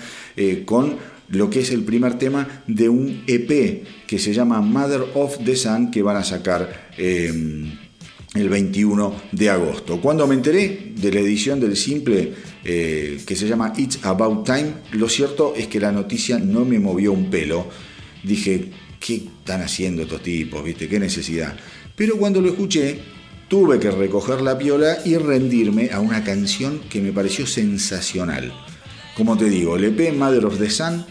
con 0.65 0.97
lo 1.29 1.49
que 1.49 1.61
es 1.61 1.71
el 1.71 1.83
primer 1.83 2.19
tema 2.19 2.61
de 2.67 2.89
un 2.89 3.23
EP 3.25 3.83
que 4.05 4.19
se 4.19 4.33
llama 4.33 4.61
Mother 4.61 5.01
of 5.15 5.37
the 5.43 5.55
Sun 5.55 5.89
que 5.91 6.03
van 6.03 6.17
a 6.17 6.23
sacar 6.23 6.91
el 8.33 8.49
21 8.49 9.15
de 9.31 9.49
agosto. 9.49 9.99
Cuando 10.01 10.27
me 10.27 10.35
enteré 10.35 10.93
de 10.95 11.11
la 11.11 11.19
edición 11.19 11.59
del 11.59 11.75
simple 11.75 12.33
eh, 12.63 13.21
que 13.25 13.35
se 13.35 13.47
llama 13.47 13.73
It's 13.77 13.99
About 14.03 14.45
Time, 14.45 14.73
lo 14.91 15.09
cierto 15.09 15.53
es 15.55 15.67
que 15.67 15.79
la 15.79 15.91
noticia 15.91 16.37
no 16.39 16.65
me 16.65 16.79
movió 16.79 17.11
un 17.11 17.29
pelo. 17.29 17.67
Dije, 18.23 18.71
¿qué 18.99 19.15
están 19.15 19.61
haciendo 19.61 20.03
estos 20.03 20.21
tipos? 20.21 20.63
¿Viste? 20.63 20.87
¿Qué 20.87 20.99
necesidad? 20.99 21.55
Pero 21.95 22.17
cuando 22.17 22.41
lo 22.41 22.49
escuché, 22.49 22.99
tuve 23.47 23.79
que 23.79 23.91
recoger 23.91 24.41
la 24.41 24.57
piola 24.57 24.97
y 25.05 25.15
rendirme 25.17 25.89
a 25.91 25.99
una 25.99 26.23
canción 26.23 26.79
que 26.89 27.01
me 27.01 27.11
pareció 27.11 27.47
sensacional. 27.47 28.53
Como 29.15 29.37
te 29.37 29.45
digo, 29.45 29.77
el 29.77 29.85
EP 29.85 30.13
Mother 30.13 30.45
of 30.45 30.59
the 30.59 30.69
Sun 30.69 31.05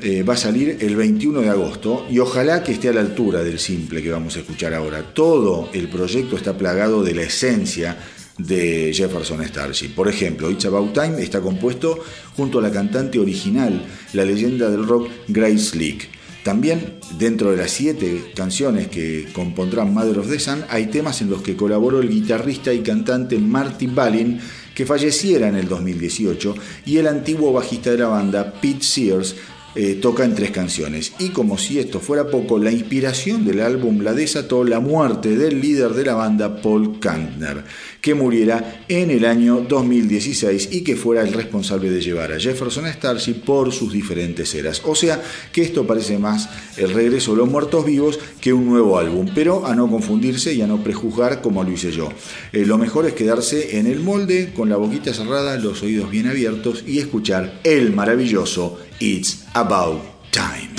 eh, 0.00 0.22
va 0.22 0.34
a 0.34 0.36
salir 0.36 0.78
el 0.80 0.94
21 0.94 1.40
de 1.40 1.48
agosto 1.48 2.06
y 2.08 2.18
ojalá 2.20 2.62
que 2.62 2.72
esté 2.72 2.88
a 2.88 2.92
la 2.92 3.00
altura 3.00 3.42
del 3.42 3.58
simple 3.58 4.02
que 4.02 4.10
vamos 4.10 4.36
a 4.36 4.40
escuchar 4.40 4.72
ahora. 4.74 5.02
Todo 5.12 5.70
el 5.72 5.88
proyecto 5.88 6.36
está 6.36 6.56
plagado 6.56 7.02
de 7.02 7.14
la 7.14 7.22
esencia 7.22 7.98
de 8.38 8.92
Jefferson 8.94 9.44
Starship. 9.44 9.94
Por 9.94 10.08
ejemplo, 10.08 10.50
It's 10.50 10.64
About 10.64 10.92
Time 10.92 11.20
está 11.20 11.40
compuesto 11.40 11.98
junto 12.36 12.60
a 12.60 12.62
la 12.62 12.70
cantante 12.70 13.18
original, 13.18 13.84
la 14.12 14.24
leyenda 14.24 14.70
del 14.70 14.86
rock 14.86 15.08
Grace 15.26 15.58
Slick. 15.58 16.08
También 16.44 16.98
dentro 17.18 17.50
de 17.50 17.56
las 17.56 17.72
siete 17.72 18.32
canciones 18.34 18.86
que 18.86 19.28
compondrán 19.32 19.92
Mother 19.92 20.20
of 20.20 20.30
the 20.30 20.38
Sun 20.38 20.64
hay 20.70 20.86
temas 20.86 21.20
en 21.20 21.28
los 21.30 21.42
que 21.42 21.56
colaboró 21.56 22.00
el 22.00 22.08
guitarrista 22.08 22.72
y 22.72 22.80
cantante 22.80 23.38
Marty 23.38 23.88
Balin, 23.88 24.40
que 24.74 24.86
falleciera 24.86 25.48
en 25.48 25.56
el 25.56 25.68
2018, 25.68 26.54
y 26.86 26.98
el 26.98 27.08
antiguo 27.08 27.52
bajista 27.52 27.90
de 27.90 27.98
la 27.98 28.06
banda 28.06 28.54
Pete 28.60 28.84
Sears, 28.84 29.34
eh, 29.74 29.94
toca 29.96 30.24
en 30.24 30.34
tres 30.34 30.50
canciones. 30.50 31.12
Y 31.18 31.28
como 31.28 31.58
si 31.58 31.78
esto 31.78 32.00
fuera 32.00 32.28
poco, 32.28 32.58
la 32.58 32.72
inspiración 32.72 33.44
del 33.44 33.60
álbum 33.60 34.00
la 34.00 34.14
desató 34.14 34.64
la 34.64 34.80
muerte 34.80 35.36
del 35.36 35.60
líder 35.60 35.90
de 35.92 36.04
la 36.04 36.14
banda, 36.14 36.60
Paul 36.60 36.98
Kantner, 36.98 37.64
que 38.00 38.14
muriera 38.14 38.84
en 38.88 39.10
el 39.10 39.24
año 39.24 39.64
2016 39.68 40.70
y 40.72 40.82
que 40.82 40.96
fuera 40.96 41.22
el 41.22 41.32
responsable 41.32 41.90
de 41.90 42.00
llevar 42.00 42.32
a 42.32 42.40
Jefferson 42.40 42.86
Starship 42.86 43.44
por 43.44 43.72
sus 43.72 43.92
diferentes 43.92 44.54
eras. 44.54 44.82
O 44.84 44.94
sea 44.94 45.22
que 45.52 45.62
esto 45.62 45.86
parece 45.86 46.18
más 46.18 46.48
el 46.76 46.92
regreso 46.92 47.32
de 47.32 47.38
los 47.38 47.50
muertos 47.50 47.84
vivos 47.84 48.18
que 48.40 48.52
un 48.52 48.66
nuevo 48.66 48.98
álbum, 48.98 49.28
pero 49.34 49.66
a 49.66 49.74
no 49.74 49.90
confundirse 49.90 50.54
y 50.54 50.62
a 50.62 50.66
no 50.66 50.82
prejuzgar 50.82 51.42
como 51.42 51.62
lo 51.62 51.70
hice 51.70 51.92
yo. 51.92 52.08
Eh, 52.52 52.64
lo 52.64 52.78
mejor 52.78 53.06
es 53.06 53.12
quedarse 53.12 53.78
en 53.78 53.86
el 53.86 54.00
molde 54.00 54.52
con 54.54 54.68
la 54.68 54.76
boquita 54.76 55.12
cerrada, 55.12 55.56
los 55.56 55.82
oídos 55.82 56.10
bien 56.10 56.26
abiertos 56.26 56.84
y 56.86 56.98
escuchar 56.98 57.60
el 57.64 57.92
maravilloso 57.92 58.78
It's 59.00 59.46
About 59.54 60.02
Time. 60.32 60.77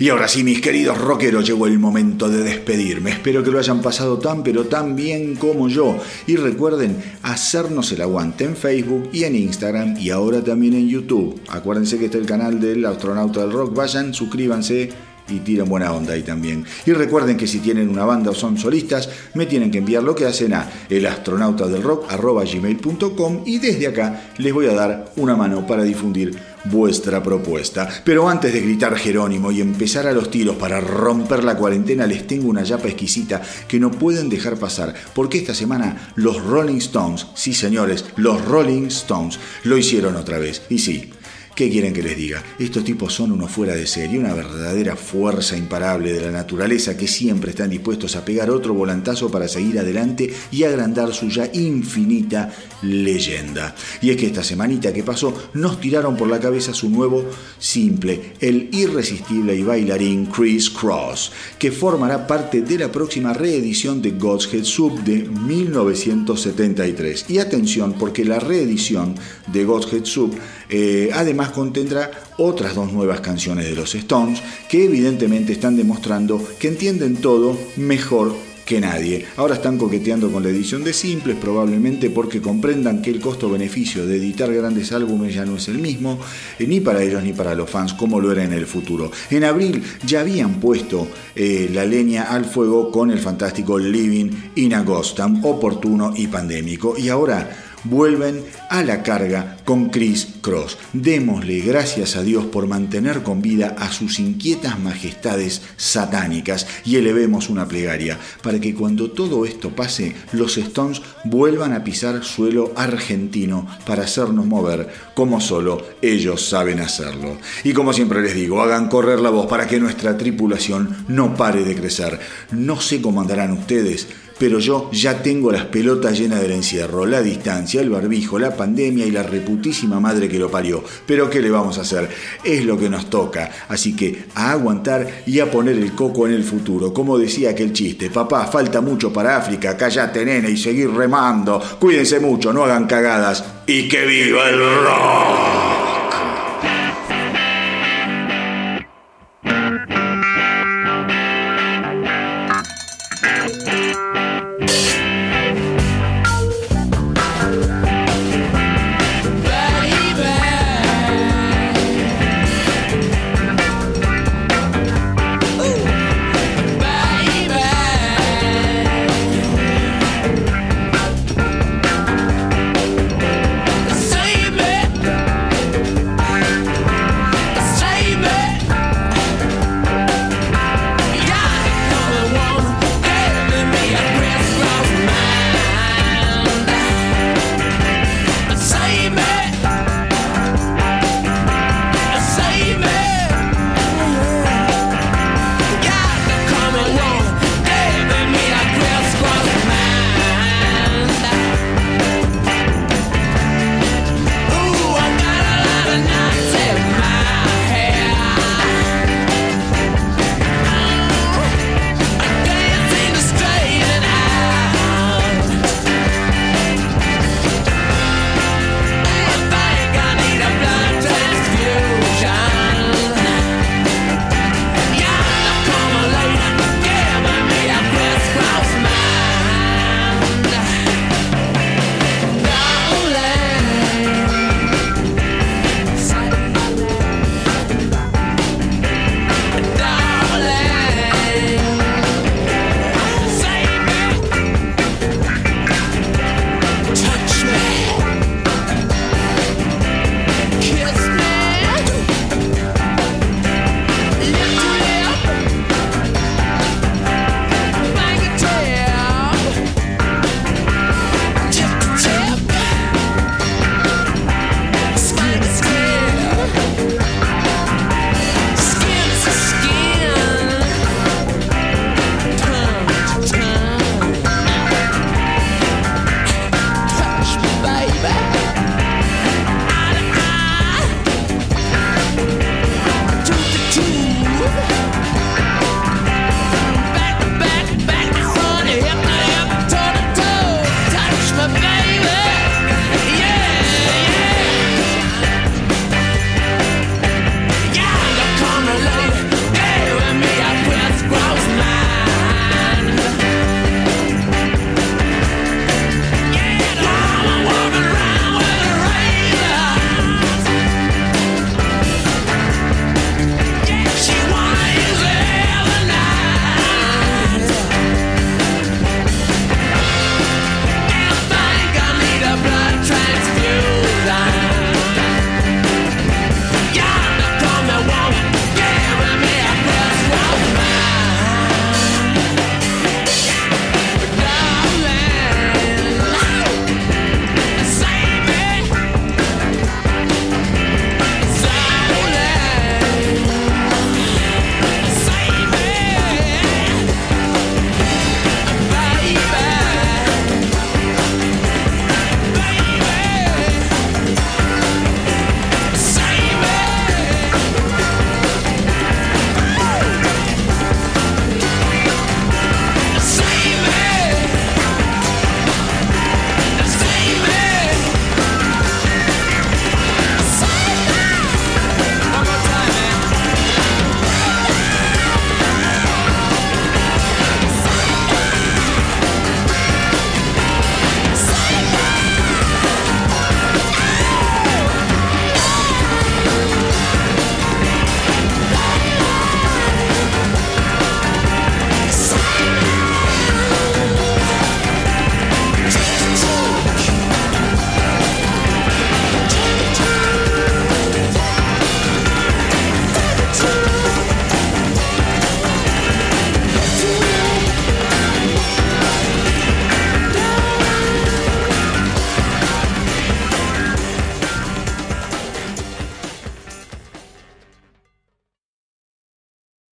Y 0.00 0.10
ahora 0.10 0.28
sí, 0.28 0.44
mis 0.44 0.60
queridos 0.60 0.96
rockeros, 0.96 1.44
llegó 1.44 1.66
el 1.66 1.80
momento 1.80 2.28
de 2.28 2.44
despedirme. 2.44 3.10
Espero 3.10 3.42
que 3.42 3.50
lo 3.50 3.58
hayan 3.58 3.82
pasado 3.82 4.18
tan 4.18 4.44
pero 4.44 4.66
tan 4.66 4.94
bien 4.94 5.34
como 5.34 5.68
yo. 5.68 5.98
Y 6.28 6.36
recuerden 6.36 7.02
hacernos 7.22 7.90
el 7.90 8.02
aguante 8.02 8.44
en 8.44 8.54
Facebook 8.54 9.10
y 9.12 9.24
en 9.24 9.34
Instagram 9.34 9.96
y 9.98 10.10
ahora 10.10 10.42
también 10.44 10.74
en 10.74 10.88
YouTube. 10.88 11.40
Acuérdense 11.48 11.98
que 11.98 12.04
está 12.04 12.18
el 12.18 12.26
canal 12.26 12.60
del 12.60 12.86
astronauta 12.86 13.40
del 13.40 13.50
rock. 13.50 13.74
Vayan, 13.74 14.14
suscríbanse 14.14 14.90
y 15.28 15.40
tiren 15.40 15.68
buena 15.68 15.92
onda 15.92 16.14
ahí 16.14 16.22
también. 16.22 16.64
Y 16.86 16.92
recuerden 16.92 17.36
que 17.36 17.46
si 17.46 17.58
tienen 17.60 17.88
una 17.88 18.04
banda 18.04 18.30
o 18.30 18.34
son 18.34 18.58
solistas, 18.58 19.08
me 19.34 19.46
tienen 19.46 19.70
que 19.70 19.78
enviar 19.78 20.02
lo 20.02 20.14
que 20.14 20.26
hacen 20.26 20.52
a 20.54 20.68
elastronautadelrock.gmail.com 20.88 23.42
y 23.46 23.58
desde 23.58 23.86
acá 23.86 24.32
les 24.38 24.52
voy 24.52 24.66
a 24.66 24.74
dar 24.74 25.12
una 25.16 25.36
mano 25.36 25.66
para 25.66 25.82
difundir 25.82 26.36
vuestra 26.64 27.22
propuesta. 27.22 27.88
Pero 28.04 28.28
antes 28.28 28.52
de 28.52 28.60
gritar 28.60 28.96
Jerónimo 28.96 29.50
y 29.50 29.60
empezar 29.60 30.06
a 30.06 30.12
los 30.12 30.30
tiros 30.30 30.56
para 30.56 30.80
romper 30.80 31.44
la 31.44 31.56
cuarentena, 31.56 32.06
les 32.06 32.26
tengo 32.26 32.48
una 32.48 32.62
yapa 32.62 32.88
exquisita 32.88 33.42
que 33.66 33.80
no 33.80 33.90
pueden 33.90 34.28
dejar 34.28 34.56
pasar, 34.56 34.94
porque 35.14 35.38
esta 35.38 35.54
semana 35.54 36.12
los 36.16 36.42
Rolling 36.42 36.78
Stones, 36.78 37.26
sí 37.34 37.54
señores, 37.54 38.04
los 38.16 38.44
Rolling 38.44 38.88
Stones, 38.88 39.38
lo 39.64 39.78
hicieron 39.78 40.16
otra 40.16 40.38
vez. 40.38 40.62
Y 40.68 40.78
sí, 40.78 41.12
¿Qué 41.58 41.68
quieren 41.68 41.92
que 41.92 42.04
les 42.04 42.16
diga? 42.16 42.40
Estos 42.56 42.84
tipos 42.84 43.12
son 43.12 43.32
unos 43.32 43.50
fuera 43.50 43.74
de 43.74 43.84
serie, 43.84 44.16
una 44.16 44.32
verdadera 44.32 44.94
fuerza 44.94 45.56
imparable 45.56 46.12
de 46.12 46.20
la 46.20 46.30
naturaleza 46.30 46.96
que 46.96 47.08
siempre 47.08 47.50
están 47.50 47.68
dispuestos 47.68 48.14
a 48.14 48.24
pegar 48.24 48.48
otro 48.48 48.74
volantazo 48.74 49.28
para 49.28 49.48
seguir 49.48 49.80
adelante 49.80 50.32
y 50.52 50.62
agrandar 50.62 51.12
su 51.12 51.28
ya 51.28 51.50
infinita 51.52 52.54
leyenda. 52.82 53.74
Y 54.00 54.10
es 54.10 54.16
que 54.16 54.26
esta 54.26 54.44
semanita 54.44 54.92
que 54.92 55.02
pasó 55.02 55.34
nos 55.54 55.80
tiraron 55.80 56.16
por 56.16 56.28
la 56.28 56.38
cabeza 56.38 56.72
su 56.72 56.90
nuevo 56.90 57.24
simple, 57.58 58.34
el 58.38 58.68
irresistible 58.70 59.56
y 59.56 59.64
bailarín 59.64 60.26
Chris 60.26 60.70
Cross, 60.70 61.32
que 61.58 61.72
formará 61.72 62.24
parte 62.24 62.62
de 62.62 62.78
la 62.78 62.92
próxima 62.92 63.32
reedición 63.32 64.00
de 64.00 64.12
God's 64.12 64.48
Head 64.54 64.62
Soup 64.62 65.00
de 65.00 65.24
1973. 65.24 67.24
Y 67.30 67.38
atención, 67.38 67.94
porque 67.94 68.24
la 68.24 68.38
reedición 68.38 69.16
de 69.48 69.64
God's 69.64 69.92
Head 69.92 70.04
Soup 70.04 70.36
eh, 70.70 71.08
además 71.14 71.47
contendrá 71.52 72.10
otras 72.36 72.74
dos 72.74 72.92
nuevas 72.92 73.20
canciones 73.20 73.66
de 73.66 73.74
los 73.74 73.94
Stones 73.94 74.42
que 74.68 74.84
evidentemente 74.84 75.52
están 75.52 75.76
demostrando 75.76 76.42
que 76.58 76.68
entienden 76.68 77.16
todo 77.16 77.58
mejor 77.76 78.34
que 78.68 78.82
nadie. 78.82 79.24
Ahora 79.36 79.54
están 79.54 79.78
coqueteando 79.78 80.30
con 80.30 80.42
la 80.42 80.50
edición 80.50 80.84
de 80.84 80.92
simples, 80.92 81.38
probablemente 81.40 82.10
porque 82.10 82.42
comprendan 82.42 83.00
que 83.00 83.08
el 83.08 83.18
costo-beneficio 83.18 84.06
de 84.06 84.18
editar 84.18 84.52
grandes 84.52 84.92
álbumes 84.92 85.34
ya 85.34 85.46
no 85.46 85.56
es 85.56 85.68
el 85.68 85.78
mismo, 85.78 86.20
eh, 86.58 86.66
ni 86.66 86.78
para 86.80 87.02
ellos 87.02 87.22
ni 87.22 87.32
para 87.32 87.54
los 87.54 87.70
fans, 87.70 87.94
como 87.94 88.20
lo 88.20 88.30
era 88.30 88.44
en 88.44 88.52
el 88.52 88.66
futuro. 88.66 89.10
En 89.30 89.44
abril 89.44 89.82
ya 90.04 90.20
habían 90.20 90.60
puesto 90.60 91.08
eh, 91.34 91.70
la 91.72 91.86
leña 91.86 92.24
al 92.24 92.44
fuego 92.44 92.90
con 92.90 93.10
el 93.10 93.20
fantástico 93.20 93.78
Living 93.78 94.32
in 94.56 94.74
a 94.74 94.82
Ghost 94.82 95.16
Town, 95.16 95.40
oportuno 95.44 96.12
y 96.14 96.26
pandémico, 96.26 96.94
y 96.98 97.08
ahora 97.08 97.67
vuelven 97.84 98.44
a 98.70 98.82
la 98.82 99.02
carga 99.02 99.56
con 99.64 99.90
Chris 99.90 100.28
Cross. 100.40 100.78
Démosle 100.92 101.60
gracias 101.60 102.16
a 102.16 102.22
Dios 102.22 102.46
por 102.46 102.66
mantener 102.66 103.22
con 103.22 103.42
vida 103.42 103.76
a 103.78 103.92
sus 103.92 104.18
inquietas 104.18 104.78
majestades 104.78 105.62
satánicas 105.76 106.66
y 106.84 106.96
elevemos 106.96 107.48
una 107.48 107.66
plegaria 107.66 108.18
para 108.42 108.60
que 108.60 108.74
cuando 108.74 109.10
todo 109.10 109.44
esto 109.44 109.70
pase, 109.70 110.14
los 110.32 110.56
Stones 110.58 111.02
vuelvan 111.24 111.72
a 111.72 111.84
pisar 111.84 112.24
suelo 112.24 112.72
argentino 112.76 113.66
para 113.86 114.04
hacernos 114.04 114.46
mover 114.46 114.88
como 115.14 115.40
solo 115.40 115.84
ellos 116.02 116.48
saben 116.48 116.80
hacerlo. 116.80 117.38
Y 117.64 117.72
como 117.72 117.92
siempre 117.92 118.22
les 118.22 118.34
digo, 118.34 118.60
hagan 118.60 118.88
correr 118.88 119.20
la 119.20 119.30
voz 119.30 119.46
para 119.46 119.66
que 119.66 119.80
nuestra 119.80 120.16
tripulación 120.16 121.04
no 121.08 121.34
pare 121.34 121.64
de 121.64 121.74
crecer. 121.74 122.18
No 122.52 122.80
sé 122.80 123.00
cómo 123.00 123.20
andarán 123.20 123.52
ustedes, 123.52 124.08
pero 124.38 124.58
yo 124.58 124.90
ya 124.92 125.22
tengo 125.22 125.50
las 125.50 125.66
pelotas 125.66 126.18
llenas 126.18 126.40
del 126.40 126.52
encierro, 126.52 127.06
la 127.06 127.22
distancia, 127.22 127.80
el 127.80 127.90
barbijo, 127.90 128.38
la 128.38 128.56
pandemia 128.56 129.06
y 129.06 129.10
la 129.10 129.22
reputísima 129.22 130.00
madre 130.00 130.28
que 130.28 130.38
lo 130.38 130.50
parió. 130.50 130.82
Pero 131.06 131.28
¿qué 131.28 131.40
le 131.40 131.50
vamos 131.50 131.78
a 131.78 131.82
hacer? 131.82 132.08
Es 132.44 132.64
lo 132.64 132.78
que 132.78 132.88
nos 132.88 133.10
toca, 133.10 133.50
así 133.68 133.94
que 133.94 134.24
a 134.34 134.52
aguantar 134.52 135.22
y 135.26 135.40
a 135.40 135.50
poner 135.50 135.76
el 135.76 135.92
coco 135.92 136.26
en 136.26 136.34
el 136.34 136.44
futuro. 136.44 136.92
Como 136.92 137.18
decía 137.18 137.50
aquel 137.50 137.72
chiste, 137.72 138.10
papá, 138.10 138.46
falta 138.46 138.80
mucho 138.80 139.12
para 139.12 139.36
África, 139.36 139.76
callate 139.76 140.24
nene 140.24 140.50
y 140.50 140.56
seguir 140.56 140.90
remando. 140.90 141.60
Cuídense 141.78 142.20
mucho, 142.20 142.52
no 142.52 142.64
hagan 142.64 142.86
cagadas 142.86 143.44
y 143.66 143.88
que 143.88 144.06
viva 144.06 144.48
el 144.48 144.58
rock. 144.58 145.97